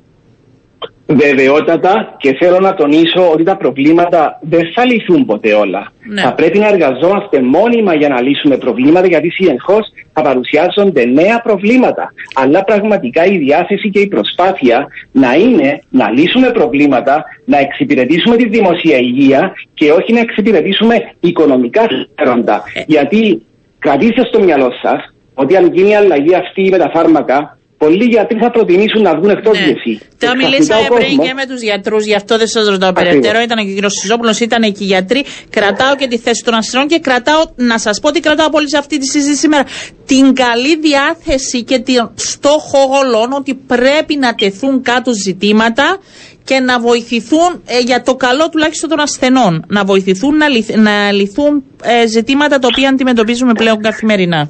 Βεβαιότατα 1.06 2.16
και 2.18 2.34
θέλω 2.34 2.60
να 2.60 2.74
τονίσω 2.74 3.32
ότι 3.32 3.44
τα 3.44 3.58
προβλήματα 3.58 4.40
δεν 4.42 4.62
θα 4.76 4.86
λυθούν 4.86 5.26
ποτέ 5.26 5.54
όλα. 5.54 5.92
Ναι. 6.10 6.22
Θα 6.22 6.34
πρέπει 6.34 6.58
να 6.60 6.68
εργαζόμαστε 6.68 7.42
μόνιμα 7.42 7.96
για 7.96 8.10
να 8.10 8.22
λύσουμε 8.22 8.58
προβλήματα 8.58 9.08
γιατί 9.08 9.30
συνεχώς 9.30 9.88
θα 10.14 10.22
παρουσιάζονται 10.22 11.06
νέα 11.06 11.42
προβλήματα. 11.42 12.14
Αλλά 12.36 12.64
πραγματικά 12.64 13.26
η 13.26 13.38
διάθεση 13.38 13.90
και 13.90 14.00
η 14.00 14.08
προσπάθεια 14.08 14.88
να 15.12 15.34
είναι 15.34 15.80
να 15.90 16.10
λύσουμε 16.10 16.52
προβλήματα, 16.52 17.24
να 17.46 17.58
εξυπηρετήσουμε 17.58 18.36
τη 18.36 18.50
δημοσία 18.50 18.98
υγεία 18.98 19.54
και 19.74 19.92
όχι 19.92 20.14
να 20.14 20.20
εξυπηρετήσουμε 20.20 20.96
οικονομικά 21.20 21.88
συμφέροντα. 21.90 22.64
Ε. 22.74 22.84
Γιατί 22.88 23.42
κρατήστε 23.80 24.26
στο 24.26 24.44
μυαλό 24.44 24.72
σας 24.82 25.14
ότι 25.34 25.56
αν 25.56 25.74
γίνει 25.74 25.90
η 25.90 25.96
αλλαγή 25.96 26.36
αυτή 26.36 26.70
με 26.70 26.78
τα 26.78 26.90
φάρμακα, 26.94 27.58
πολλοί 27.78 28.06
γιατροί 28.06 28.38
θα 28.38 28.52
προτιμήσουν 28.52 29.02
να 29.02 29.16
βγουν 29.16 29.30
εκτός 29.30 29.60
ναι. 29.60 29.74
Τα 30.18 30.36
μιλήσαμε 30.36 30.88
πριν 30.96 31.20
και 31.20 31.34
με 31.34 31.46
τους 31.46 31.62
γιατρούς, 31.62 32.06
γι' 32.06 32.16
αυτό 32.16 32.38
δεν 32.38 32.48
σας 32.48 32.68
ρωτάω 32.68 32.94
περαιτέρω. 32.94 33.40
Ήταν 33.42 33.58
και 33.66 33.86
ο 33.86 33.88
κ. 33.88 33.92
Σιζόπουλο, 33.92 34.36
ήταν 34.42 34.62
και 34.62 34.84
οι 34.84 34.86
γιατροί. 34.86 35.26
Κρατάω 35.50 35.96
και 35.96 36.08
τη 36.08 36.18
θέση 36.18 36.44
των 36.44 36.54
ασθενών 36.54 36.88
και 36.88 37.00
κρατάω, 37.00 37.42
να 37.56 37.78
σας 37.78 38.00
πω 38.00 38.08
ότι 38.08 38.20
κρατάω 38.20 38.50
πολύ 38.50 38.70
σε 38.70 38.78
αυτή 38.78 38.98
τη 38.98 39.06
συζήτηση 39.06 39.40
σήμερα. 39.40 39.64
Την 40.06 40.34
καλή 40.34 40.78
διάθεση 40.78 41.64
και 41.64 41.80
τον 41.80 42.12
στόχο 42.16 42.78
όλων 43.04 43.32
ότι 43.32 43.54
πρέπει 43.54 44.16
να 44.16 44.36
τεθούν 44.36 44.82
κάτω 44.82 45.12
ζητήματα 45.14 45.98
και 46.44 46.60
να 46.60 46.80
βοηθηθούν 46.80 47.62
ε, 47.66 47.80
για 47.80 48.02
το 48.02 48.16
καλό 48.16 48.50
τουλάχιστον 48.50 48.90
των 48.90 49.00
ασθενών. 49.00 49.66
Να 49.68 49.84
βοηθηθούν 49.84 50.38
να, 50.38 50.48
να 50.78 51.12
λυθούν 51.12 51.64
ε, 51.84 52.08
ζητήματα 52.08 52.60
τα 52.60 52.68
οποία 52.72 52.90
αντιμετωπίζουμε 52.90 53.54
πλέον 53.54 53.82
καθημερινά. 53.82 54.50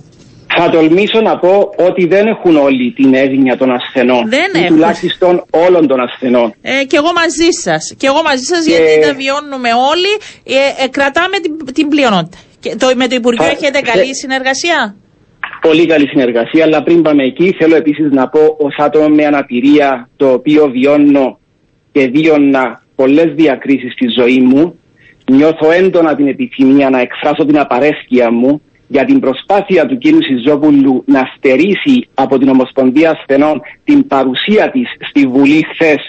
Θα 0.57 0.69
τολμήσω 0.69 1.21
να 1.21 1.37
πω 1.37 1.69
ότι 1.77 2.05
δεν 2.05 2.27
έχουν 2.27 2.55
όλοι 2.57 2.91
την 2.91 3.13
έγνοια 3.13 3.57
των 3.57 3.71
ασθενών. 3.71 4.29
Δεν 4.29 4.51
έχουν. 4.53 4.67
Τουλάχιστον 4.67 5.43
όλων 5.67 5.87
των 5.87 5.99
ασθενών. 5.99 6.53
Ε, 6.61 6.83
και 6.83 6.97
εγώ 6.97 7.11
μαζί 7.13 7.49
σας. 7.51 7.93
Και 7.97 8.07
εγώ 8.07 8.21
μαζί 8.23 8.43
σας, 8.43 8.65
γιατί 8.65 8.99
τα 9.01 9.13
βιώνουμε 9.13 9.69
όλοι. 9.91 10.13
Ε, 10.43 10.83
ε, 10.83 10.87
κρατάμε 10.87 11.37
την, 11.39 11.73
την 11.73 11.87
πλειονότητα. 11.87 12.37
Και 12.59 12.75
το, 12.75 12.87
με 12.95 13.07
το 13.07 13.15
Υπουργείο 13.15 13.45
έχετε 13.45 13.79
καλή 13.81 14.15
συνεργασία; 14.15 14.95
Πολύ 15.61 15.85
καλή 15.85 16.07
συνεργασία, 16.07 16.63
αλλά 16.63 16.83
πριν 16.83 17.01
πάμε 17.01 17.23
εκεί, 17.23 17.55
θέλω 17.59 17.75
επίσης 17.75 18.11
να 18.11 18.29
πω 18.29 18.55
ως 18.59 18.75
άτομο 18.77 19.07
με 19.07 19.25
αναπηρία, 19.25 20.09
το 20.15 20.31
οποίο 20.31 20.69
βιώνω 20.69 21.39
και 21.91 22.07
βίωνα 22.07 22.81
πολλές 22.95 23.33
διακρίσεις 23.35 23.91
στη 23.93 24.07
ζωή 24.19 24.39
μου, 24.39 24.79
νιώθω 25.31 25.71
έντονα 25.71 26.15
την 26.15 26.27
επιθυμία 26.27 26.89
να 26.89 26.99
εκφράσω 26.99 27.45
την 27.45 27.59
απαρέσκεια 27.59 28.31
μου 28.31 28.61
για 28.95 29.05
την 29.05 29.19
προσπάθεια 29.19 29.85
του 29.85 29.97
κ. 29.97 30.03
Σιζόπουλου 30.27 31.03
να 31.15 31.21
στερήσει 31.35 31.95
από 32.13 32.37
την 32.39 32.49
Ομοσπονδία 32.49 33.09
Ασθενών 33.15 33.61
την 33.83 34.07
παρουσία 34.07 34.71
της 34.71 34.87
στη 35.09 35.21
Βουλή 35.33 35.61
χθες 35.71 36.01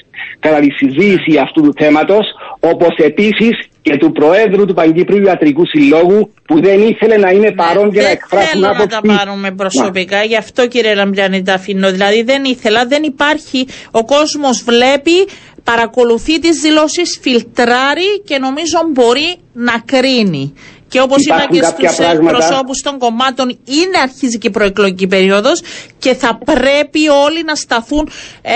κατά 0.44 0.58
τη 0.64 0.70
συζήτηση 0.80 1.38
αυτού 1.44 1.60
του 1.62 1.72
θέματος, 1.80 2.26
όπως 2.60 2.94
επίσης 3.10 3.54
και 3.82 3.96
του 3.96 4.12
Προέδρου 4.12 4.64
του 4.66 4.74
Παγκύπριου 4.74 5.22
Ιατρικού 5.26 5.66
Συλλόγου 5.66 6.32
που 6.48 6.60
δεν 6.60 6.78
ήθελε 6.90 7.16
να 7.16 7.30
είναι 7.30 7.50
παρόν 7.52 7.88
για 7.88 8.02
να 8.02 8.08
εκφράσουν 8.08 8.64
άποψη. 8.64 8.86
Δεν 8.86 9.00
να 9.00 9.16
τα 9.16 9.16
πάρουμε 9.16 9.50
προσωπικά, 9.50 10.22
γι' 10.22 10.36
αυτό 10.36 10.66
κύριε 10.66 10.94
Λαμπιάνη 10.94 11.42
τα 11.42 11.54
αφήνω. 11.54 11.90
Δηλαδή 11.90 12.22
δεν 12.22 12.44
ήθελα, 12.44 12.86
δεν 12.86 13.02
υπάρχει, 13.02 13.66
ο 13.90 14.04
κόσμος 14.04 14.62
βλέπει, 14.70 15.16
παρακολουθεί 15.64 16.38
τις 16.40 16.60
δηλώσεις, 16.60 17.18
φιλτράρει 17.22 18.10
και 18.24 18.38
νομίζω 18.38 18.78
μπορεί 18.92 19.36
να 19.52 19.74
κρίνει. 19.84 20.54
Και 20.94 21.00
όπως 21.00 21.24
είπα 21.26 21.46
και 21.50 21.62
στους 21.62 21.98
ε, 21.98 22.18
προσώπους 22.28 22.80
των 22.80 22.98
κομμάτων, 22.98 23.48
είναι 23.48 23.98
αρχίζει 24.02 24.38
προεκλογική 24.50 25.06
περίοδος 25.06 25.62
και 25.98 26.14
θα 26.14 26.38
πρέπει 26.44 27.08
όλοι 27.08 27.44
να 27.44 27.54
σταθούν 27.54 28.08
ε, 28.42 28.52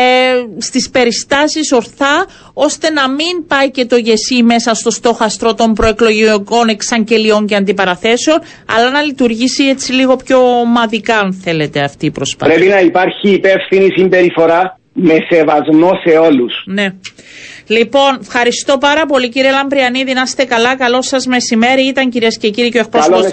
στις 0.58 0.90
περιστάσεις 0.90 1.72
ορθά, 1.72 2.26
ώστε 2.52 2.90
να 2.90 3.10
μην 3.10 3.46
πάει 3.46 3.70
και 3.70 3.84
το 3.84 3.96
γεσί 3.96 4.42
μέσα 4.42 4.74
στο 4.74 4.90
στόχαστρο 4.90 5.54
των 5.54 5.72
προεκλογικών 5.72 6.68
εξαγγελιών 6.68 7.46
και 7.46 7.54
αντιπαραθέσεων, 7.54 8.38
αλλά 8.76 8.90
να 8.90 9.02
λειτουργήσει 9.02 9.64
έτσι 9.64 9.92
λίγο 9.92 10.16
πιο 10.16 10.38
ομαδικά, 10.60 11.18
αν 11.18 11.32
θέλετε, 11.44 11.80
αυτή 11.80 12.06
η 12.06 12.10
προσπάθεια. 12.10 12.54
Πρέπει 12.54 12.70
να 12.70 12.80
υπάρχει 12.80 13.28
υπεύθυνη 13.30 13.88
συμπεριφορά 13.96 14.78
με 15.00 15.14
σεβασμό 15.30 15.90
σε 16.04 16.18
όλους. 16.18 16.62
Ναι. 16.66 16.86
Λοιπόν, 17.66 18.18
ευχαριστώ 18.20 18.78
πάρα 18.78 19.06
πολύ 19.06 19.28
κύριε 19.28 19.50
Λαμπριανίδη. 19.50 20.12
Να 20.12 20.22
είστε 20.22 20.44
καλά. 20.44 20.76
Καλό 20.76 21.02
σας 21.02 21.26
μεσημέρι. 21.26 21.82
Ήταν 21.82 22.10
κυρίες 22.10 22.38
και 22.38 22.50
κύριοι 22.50 22.68
και 22.68 22.78
ο 22.78 22.80
εκπρόσωπος 22.80 23.32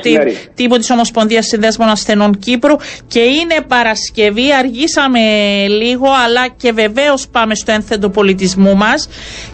τύπου 0.54 0.78
της 0.78 0.90
Ομοσπονδίας 0.90 1.46
Συνδέσμων 1.46 1.90
Ασθενών 1.90 2.38
Κύπρου. 2.38 2.76
Και 3.08 3.20
είναι 3.20 3.56
Παρασκευή. 3.68 4.54
Αργήσαμε 4.54 5.20
λίγο, 5.68 6.08
αλλά 6.26 6.48
και 6.48 6.72
βεβαίως 6.72 7.28
πάμε 7.28 7.56
στο 7.56 7.72
ένθετο 7.72 8.10
πολιτισμού 8.10 8.76
μας. 8.76 9.10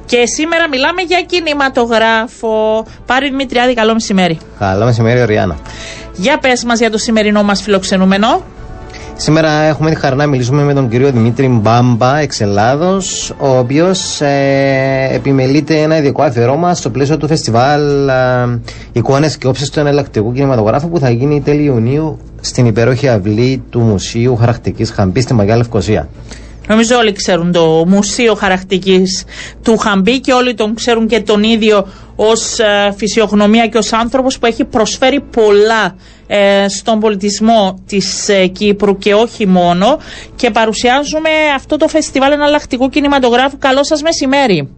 Και 0.05 0.25
σήμερα 0.25 0.67
μιλάμε 0.69 1.01
για 1.01 1.21
κινηματογράφο. 1.21 2.85
Πάρη 3.05 3.29
Δημητριάδη, 3.29 3.73
καλό 3.73 3.93
μεσημέρι. 3.93 4.39
Καλό 4.59 4.85
μεσημέρι, 4.85 5.25
Ριάννα. 5.25 5.59
Για 6.15 6.37
πες 6.37 6.63
μας 6.63 6.79
για 6.79 6.91
το 6.91 6.97
σημερινό 6.97 7.43
μας 7.43 7.61
φιλοξενούμενο. 7.61 8.43
Σήμερα 9.23 9.51
έχουμε 9.51 9.89
τη 9.89 9.95
χαρά 9.95 10.15
να 10.15 10.27
μιλήσουμε 10.27 10.63
με 10.63 10.73
τον 10.73 10.89
κύριο 10.89 11.11
Δημήτρη 11.11 11.47
Μπάμπα, 11.47 12.19
εξ 12.19 12.41
Ελλάδος, 12.41 13.33
ο 13.37 13.57
οποίος 13.57 14.21
ε, 14.21 15.09
επιμελείται 15.13 15.81
ένα 15.81 15.97
ειδικό 15.97 16.23
αφιερώμα 16.23 16.73
στο 16.73 16.89
πλαίσιο 16.89 17.17
του 17.17 17.27
φεστιβάλ 17.27 18.07
ε, 18.07 18.13
Εικόνες 18.91 19.37
και 19.37 19.47
Όψεις 19.47 19.69
του 19.69 19.79
Εναλλακτικού 19.79 20.31
Κινηματογράφου 20.31 20.89
που 20.89 20.99
θα 20.99 21.09
γίνει 21.09 21.41
τέλη 21.41 21.63
Ιουνίου 21.63 22.19
στην 22.41 22.65
υπέροχη 22.65 23.07
αυλή 23.07 23.63
του 23.69 23.79
Μουσείου 23.79 24.35
Χαρακτικής 24.35 24.91
Χαμπής 24.91 25.23
στη 25.23 25.33
Μαγιά 25.33 25.55
Λευκοσία. 25.55 26.09
Νομίζω 26.67 26.97
όλοι 26.97 27.11
ξέρουν 27.11 27.51
το 27.51 27.85
Μουσείο 27.87 28.33
Χαρακτικής 28.33 29.23
του 29.63 29.77
Χαμπή 29.77 30.19
και 30.19 30.33
όλοι 30.33 30.53
τον 30.53 30.75
ξέρουν 30.75 31.07
και 31.07 31.21
τον 31.21 31.43
ίδιο 31.43 31.87
ως 32.23 32.59
ε, 32.59 32.93
φυσιογνωμία 32.97 33.67
και 33.67 33.77
ως 33.77 33.93
άνθρωπος 33.93 34.39
που 34.39 34.45
έχει 34.45 34.65
προσφέρει 34.65 35.21
πολλά 35.21 35.95
ε, 36.27 36.65
στον 36.69 36.99
πολιτισμό 36.99 37.83
της 37.87 38.29
ε, 38.29 38.47
Κύπρου 38.47 38.97
και 38.97 39.13
όχι 39.13 39.47
μόνο 39.47 39.99
και 40.35 40.49
παρουσιάζουμε 40.49 41.29
αυτό 41.55 41.77
το 41.77 41.87
φεστιβάλ 41.87 42.31
εναλλακτικού 42.31 42.89
κινηματογράφου. 42.89 43.57
Καλό 43.57 43.83
σας 43.83 44.01
μεσημέρι. 44.01 44.69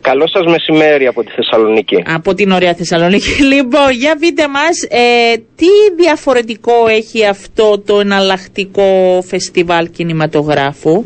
Καλό 0.00 0.28
σας 0.28 0.44
μεσημέρι 0.44 1.06
από 1.06 1.24
τη 1.24 1.30
Θεσσαλονίκη. 1.30 2.02
Από 2.06 2.34
την 2.34 2.50
ωραία 2.50 2.74
Θεσσαλονίκη. 2.74 3.42
Λοιπόν, 3.54 3.90
για 3.90 4.16
πείτε 4.20 4.48
μας, 4.48 4.78
τι 5.54 5.66
διαφορετικό 6.02 6.86
έχει 6.88 7.26
αυτό 7.26 7.78
το 7.86 8.00
εναλλακτικό 8.00 9.22
φεστιβάλ 9.26 9.90
κινηματογράφου; 9.90 11.04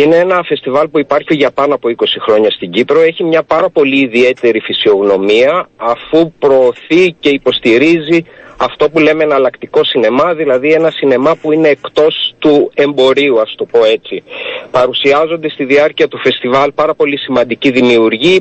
Είναι 0.00 0.16
ένα 0.16 0.42
φεστιβάλ 0.42 0.88
που 0.88 0.98
υπάρχει 0.98 1.34
για 1.34 1.50
πάνω 1.50 1.74
από 1.74 1.88
20 1.88 1.92
χρόνια 2.20 2.50
στην 2.50 2.70
Κύπρο. 2.70 3.00
Έχει 3.00 3.24
μια 3.24 3.42
πάρα 3.42 3.68
πολύ 3.70 4.00
ιδιαίτερη 4.00 4.60
φυσιογνωμία 4.60 5.68
αφού 5.76 6.32
προωθεί 6.38 7.14
και 7.20 7.28
υποστηρίζει 7.28 8.24
αυτό 8.56 8.90
που 8.90 8.98
λέμε 8.98 9.24
εναλλακτικό 9.24 9.84
σινεμά, 9.84 10.34
δηλαδή 10.34 10.72
ένα 10.72 10.90
σινεμά 10.90 11.36
που 11.36 11.52
είναι 11.52 11.68
εκτός 11.68 12.34
του 12.38 12.70
εμπορίου, 12.74 13.40
ας 13.40 13.54
το 13.56 13.64
πω 13.64 13.84
έτσι. 13.84 14.22
Παρουσιάζονται 14.70 15.48
στη 15.48 15.64
διάρκεια 15.64 16.08
του 16.08 16.18
φεστιβάλ 16.18 16.72
πάρα 16.72 16.94
πολύ 16.94 17.18
σημαντικοί 17.18 17.70
δημιουργοί 17.70 18.40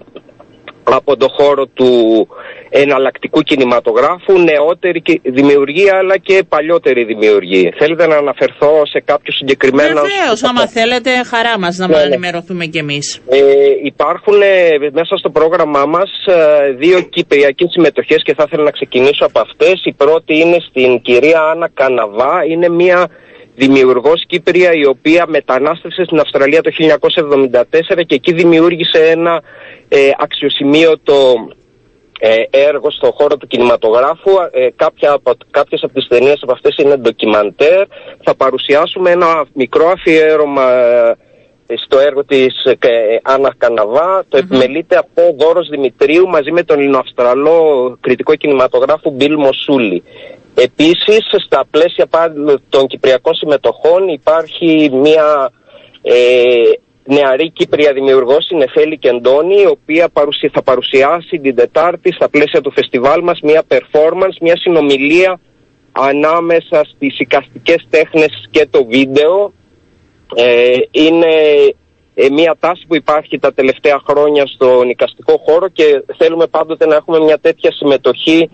από 0.94 1.18
το 1.18 1.28
χώρο 1.30 1.66
του 1.66 1.92
εναλλακτικού 2.70 3.42
κινηματογράφου, 3.42 4.40
νεότερη 4.40 5.02
δημιουργία 5.24 5.98
αλλά 5.98 6.18
και 6.18 6.44
παλιότερη 6.50 7.04
δημιουργία. 7.04 7.74
Θέλετε 7.78 8.08
να 8.08 8.16
αναφερθώ 8.16 8.86
σε 8.86 9.00
κάποιο 9.06 9.34
συγκεκριμένο. 9.34 10.02
Βεβαίως, 10.02 10.44
άμα 10.44 10.68
θέλετε, 10.68 11.10
χαρά 11.24 11.60
μας 11.60 11.78
να 11.78 11.88
ναι, 11.88 11.96
ναι. 11.96 12.02
ενημερωθούμε 12.02 12.66
κι 12.66 12.78
εμείς. 12.78 13.22
Ε, 13.30 13.40
υπάρχουν 13.84 14.42
ε, 14.42 14.90
μέσα 14.92 15.18
στο 15.18 15.30
πρόγραμμά 15.30 15.86
μας 15.86 16.12
ε, 16.26 16.72
δύο 16.72 17.02
κυπριακές 17.02 17.70
συμμετοχές 17.72 18.24
και 18.24 18.34
θα 18.34 18.44
ήθελα 18.48 18.64
να 18.64 18.72
ξεκινήσω 18.72 19.26
από 19.26 19.40
αυτές. 19.40 19.82
Η 19.84 19.94
πρώτη 19.94 20.38
είναι 20.38 20.58
στην 20.70 21.02
κυρία 21.02 21.42
Άννα 21.42 21.70
Καναβά. 21.74 22.46
Είναι 22.50 22.70
μια 22.70 23.10
δημιουργός 23.56 24.24
Κύπρια 24.28 24.72
η 24.74 24.86
οποία 24.86 25.26
μετανάστευσε 25.28 26.04
στην 26.04 26.20
Αυστραλία 26.20 26.62
το 26.62 26.72
1974 28.00 28.04
και 28.06 28.16
εκεί 28.16 28.34
δημιούργησε 28.34 29.00
ένα 29.00 29.42
ε, 29.88 30.10
αξιοσημείωτο 30.18 31.48
ε, 32.20 32.44
έργο 32.50 32.92
στον 32.92 33.12
χώρο 33.12 33.38
του 33.38 33.48
κινηματογράφου. 33.48 34.32
Ε, 34.52 34.70
κάποια 34.76 35.12
από, 35.12 35.32
κάποιες 35.50 35.84
από 35.84 35.94
τις 35.94 36.08
ταινίες 36.08 36.40
από 36.42 36.52
αυτές 36.52 36.78
είναι 36.78 36.98
ντοκιμαντέρ. 36.98 37.88
Θα 38.24 38.36
παρουσιάσουμε 38.36 39.12
ένα 39.12 39.46
μικρό 39.54 39.88
αφιέρωμα 39.90 40.72
ε, 41.68 41.76
στο 41.76 42.00
έργο 42.00 42.26
της 42.26 42.64
ε, 42.64 42.78
Άννα 43.24 43.54
Καναβά. 43.58 44.26
Το 44.30 44.38
επιμελείται 44.38 44.98
από 44.98 45.36
Δώρος 45.38 45.70
Δημητρίου 45.70 46.28
μαζί 46.28 46.52
με 46.52 46.64
τον 46.64 46.80
Ελληνοαυστραλό 46.80 47.98
κριτικό 48.00 48.36
κινηματογράφο 48.36 49.10
Μπιλ 49.10 49.36
Μοσούλη. 49.38 50.04
Επίσης, 50.56 51.26
στα 51.46 51.64
πλαίσια 51.72 52.08
των 52.70 52.88
κυπριακών 52.88 53.34
συμμετοχών 53.34 54.08
υπάρχει 54.08 54.90
μια 54.94 55.52
ε, 56.02 56.14
νεαρή 57.06 57.52
Κύπρια 57.52 57.94
δημιουργός, 57.94 58.50
η 58.50 58.56
Νεφέλη 58.56 58.98
Κεντώνη, 58.98 59.62
η 59.62 59.66
οποία 59.66 60.10
θα 60.52 60.62
παρουσιάσει 60.64 61.40
την 61.40 61.56
Τετάρτη 61.56 62.14
στα 62.14 62.30
πλαίσια 62.30 62.62
του 62.62 62.72
φεστιβάλ 62.72 63.24
μας 63.24 63.40
μια 63.44 63.64
performance, 63.68 64.38
μια 64.42 64.58
συνομιλία 64.58 65.40
ανάμεσα 65.92 66.84
στις 66.84 67.20
οικαστικές 67.20 67.86
τέχνες 67.90 68.48
και 68.52 68.68
το 68.70 68.86
βίντεο. 68.86 69.54
Ε, 70.36 70.78
είναι 70.92 71.34
ε, 72.14 72.30
μια 72.30 72.56
τάση 72.60 72.86
που 72.88 72.96
υπάρχει 72.96 73.40
τα 73.40 73.54
τελευταία 73.54 74.02
χρόνια 74.08 74.46
στον 74.46 74.90
οικαστικό 74.90 75.38
χώρο 75.46 75.68
και 75.68 76.04
θέλουμε 76.18 76.48
πάντοτε 76.48 76.86
να 76.86 76.96
έχουμε 76.96 77.20
μια 77.20 77.38
τέτοια 77.40 77.72
συμμετοχή 77.72 78.50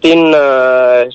στην, 0.00 0.32
ε, 0.32 0.38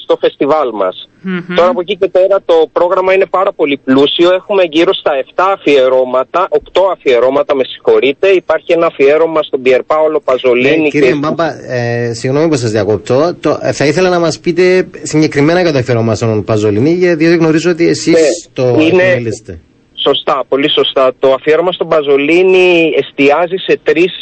στο 0.04 0.18
φεστιβάλ 0.20 0.70
μας. 0.74 1.10
Τώρα 1.56 1.70
από 1.70 1.82
εκεί 1.82 1.96
και 1.98 2.08
πέρα 2.08 2.38
το 2.46 2.70
πρόγραμμα 2.72 3.14
είναι 3.14 3.26
πάρα 3.26 3.52
πολύ 3.54 3.78
πλούσιο. 3.84 4.34
Έχουμε 4.34 4.64
γύρω 4.64 4.94
στα 4.94 5.12
7 5.36 5.44
αφιερώματα, 5.54 6.48
8 6.50 6.58
αφιερώματα 6.92 7.56
με 7.56 7.64
συγχωρείτε. 7.64 8.28
Υπάρχει 8.28 8.72
ένα 8.72 8.86
αφιέρωμα 8.86 9.44
στον 9.44 9.62
Πιερ 9.62 9.84
Πάολο 9.84 10.20
Παζολίνη. 10.20 10.82
Ναι, 10.82 10.88
κύριε 10.88 11.12
και... 11.12 11.18
Μπάμπα, 11.18 11.46
ε, 11.74 12.14
συγγνώμη 12.14 12.48
που 12.48 12.56
σας 12.56 12.72
διακόπτω. 12.72 13.36
Το, 13.42 13.60
ε, 13.62 13.72
θα 13.72 13.86
ήθελα 13.86 14.10
να 14.10 14.20
μας 14.20 14.40
πείτε 14.40 14.88
συγκεκριμένα 15.02 15.62
για 15.62 15.72
το 15.72 15.78
αφιερώμα 15.78 16.16
στον 16.16 16.44
Παζολίνη, 16.44 16.92
γιατί 16.92 17.36
γνωρίζω 17.36 17.70
ότι 17.72 17.88
εσείς 17.88 18.14
ναι, 18.14 18.54
το 18.54 18.68
είναι... 18.68 19.04
επιμελήσετε. 19.04 19.60
Σωστά, 19.94 20.44
πολύ 20.48 20.70
σωστά. 20.70 21.12
Το 21.20 21.34
αφιέρωμα 21.34 21.72
στον 21.72 21.88
Παζολίνη 21.88 22.92
εστιάζει 22.98 23.56
σε 23.56 23.80
τρεις 23.84 24.14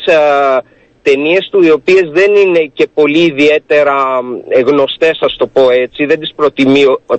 ταινίες 1.03 1.49
του 1.51 1.63
οι 1.63 1.71
οποίες 1.71 2.09
δεν 2.11 2.35
είναι 2.35 2.71
και 2.73 2.87
πολύ 2.93 3.19
ιδιαίτερα 3.19 3.95
γνωστές, 4.65 5.17
ας 5.21 5.35
το 5.37 5.47
πω 5.47 5.69
έτσι, 5.69 6.05
δεν 6.05 6.19
τις 6.19 6.33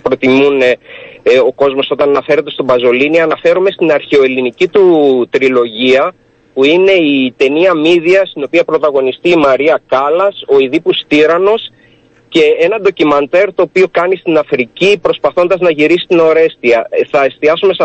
προτιμούν 0.02 0.60
ε, 0.60 0.76
ε, 1.22 1.38
ο 1.38 1.52
κόσμος 1.52 1.90
όταν 1.90 2.08
αναφέρεται 2.08 2.50
στον 2.50 2.66
Παζολίνη. 2.66 3.20
Αναφέρομαι 3.20 3.70
στην 3.70 3.92
αρχαιοελληνική 3.92 4.68
του 4.68 4.86
τριλογία 5.30 6.14
που 6.54 6.64
είναι 6.64 6.92
η 6.92 7.34
ταινία 7.36 7.74
Μίδια 7.74 8.26
στην 8.26 8.42
οποία 8.44 8.64
πρωταγωνιστεί 8.64 9.28
η 9.28 9.36
Μαρία 9.36 9.82
Κάλλας, 9.86 10.44
ο 10.48 10.58
Ιδίπους 10.58 11.02
Τύρανος 11.08 11.70
και 12.28 12.56
ένα 12.58 12.80
ντοκιμαντέρ 12.80 13.54
το 13.54 13.62
οποίο 13.62 13.86
κάνει 13.90 14.16
στην 14.16 14.36
Αφρική 14.38 14.98
προσπαθώντας 15.02 15.60
να 15.60 15.70
γυρίσει 15.70 16.06
την 16.08 16.18
Ορέστια. 16.18 16.86
Ε, 16.90 17.00
θα 17.10 17.24
εστιάσουμε 17.24 17.74
σε 17.74 17.82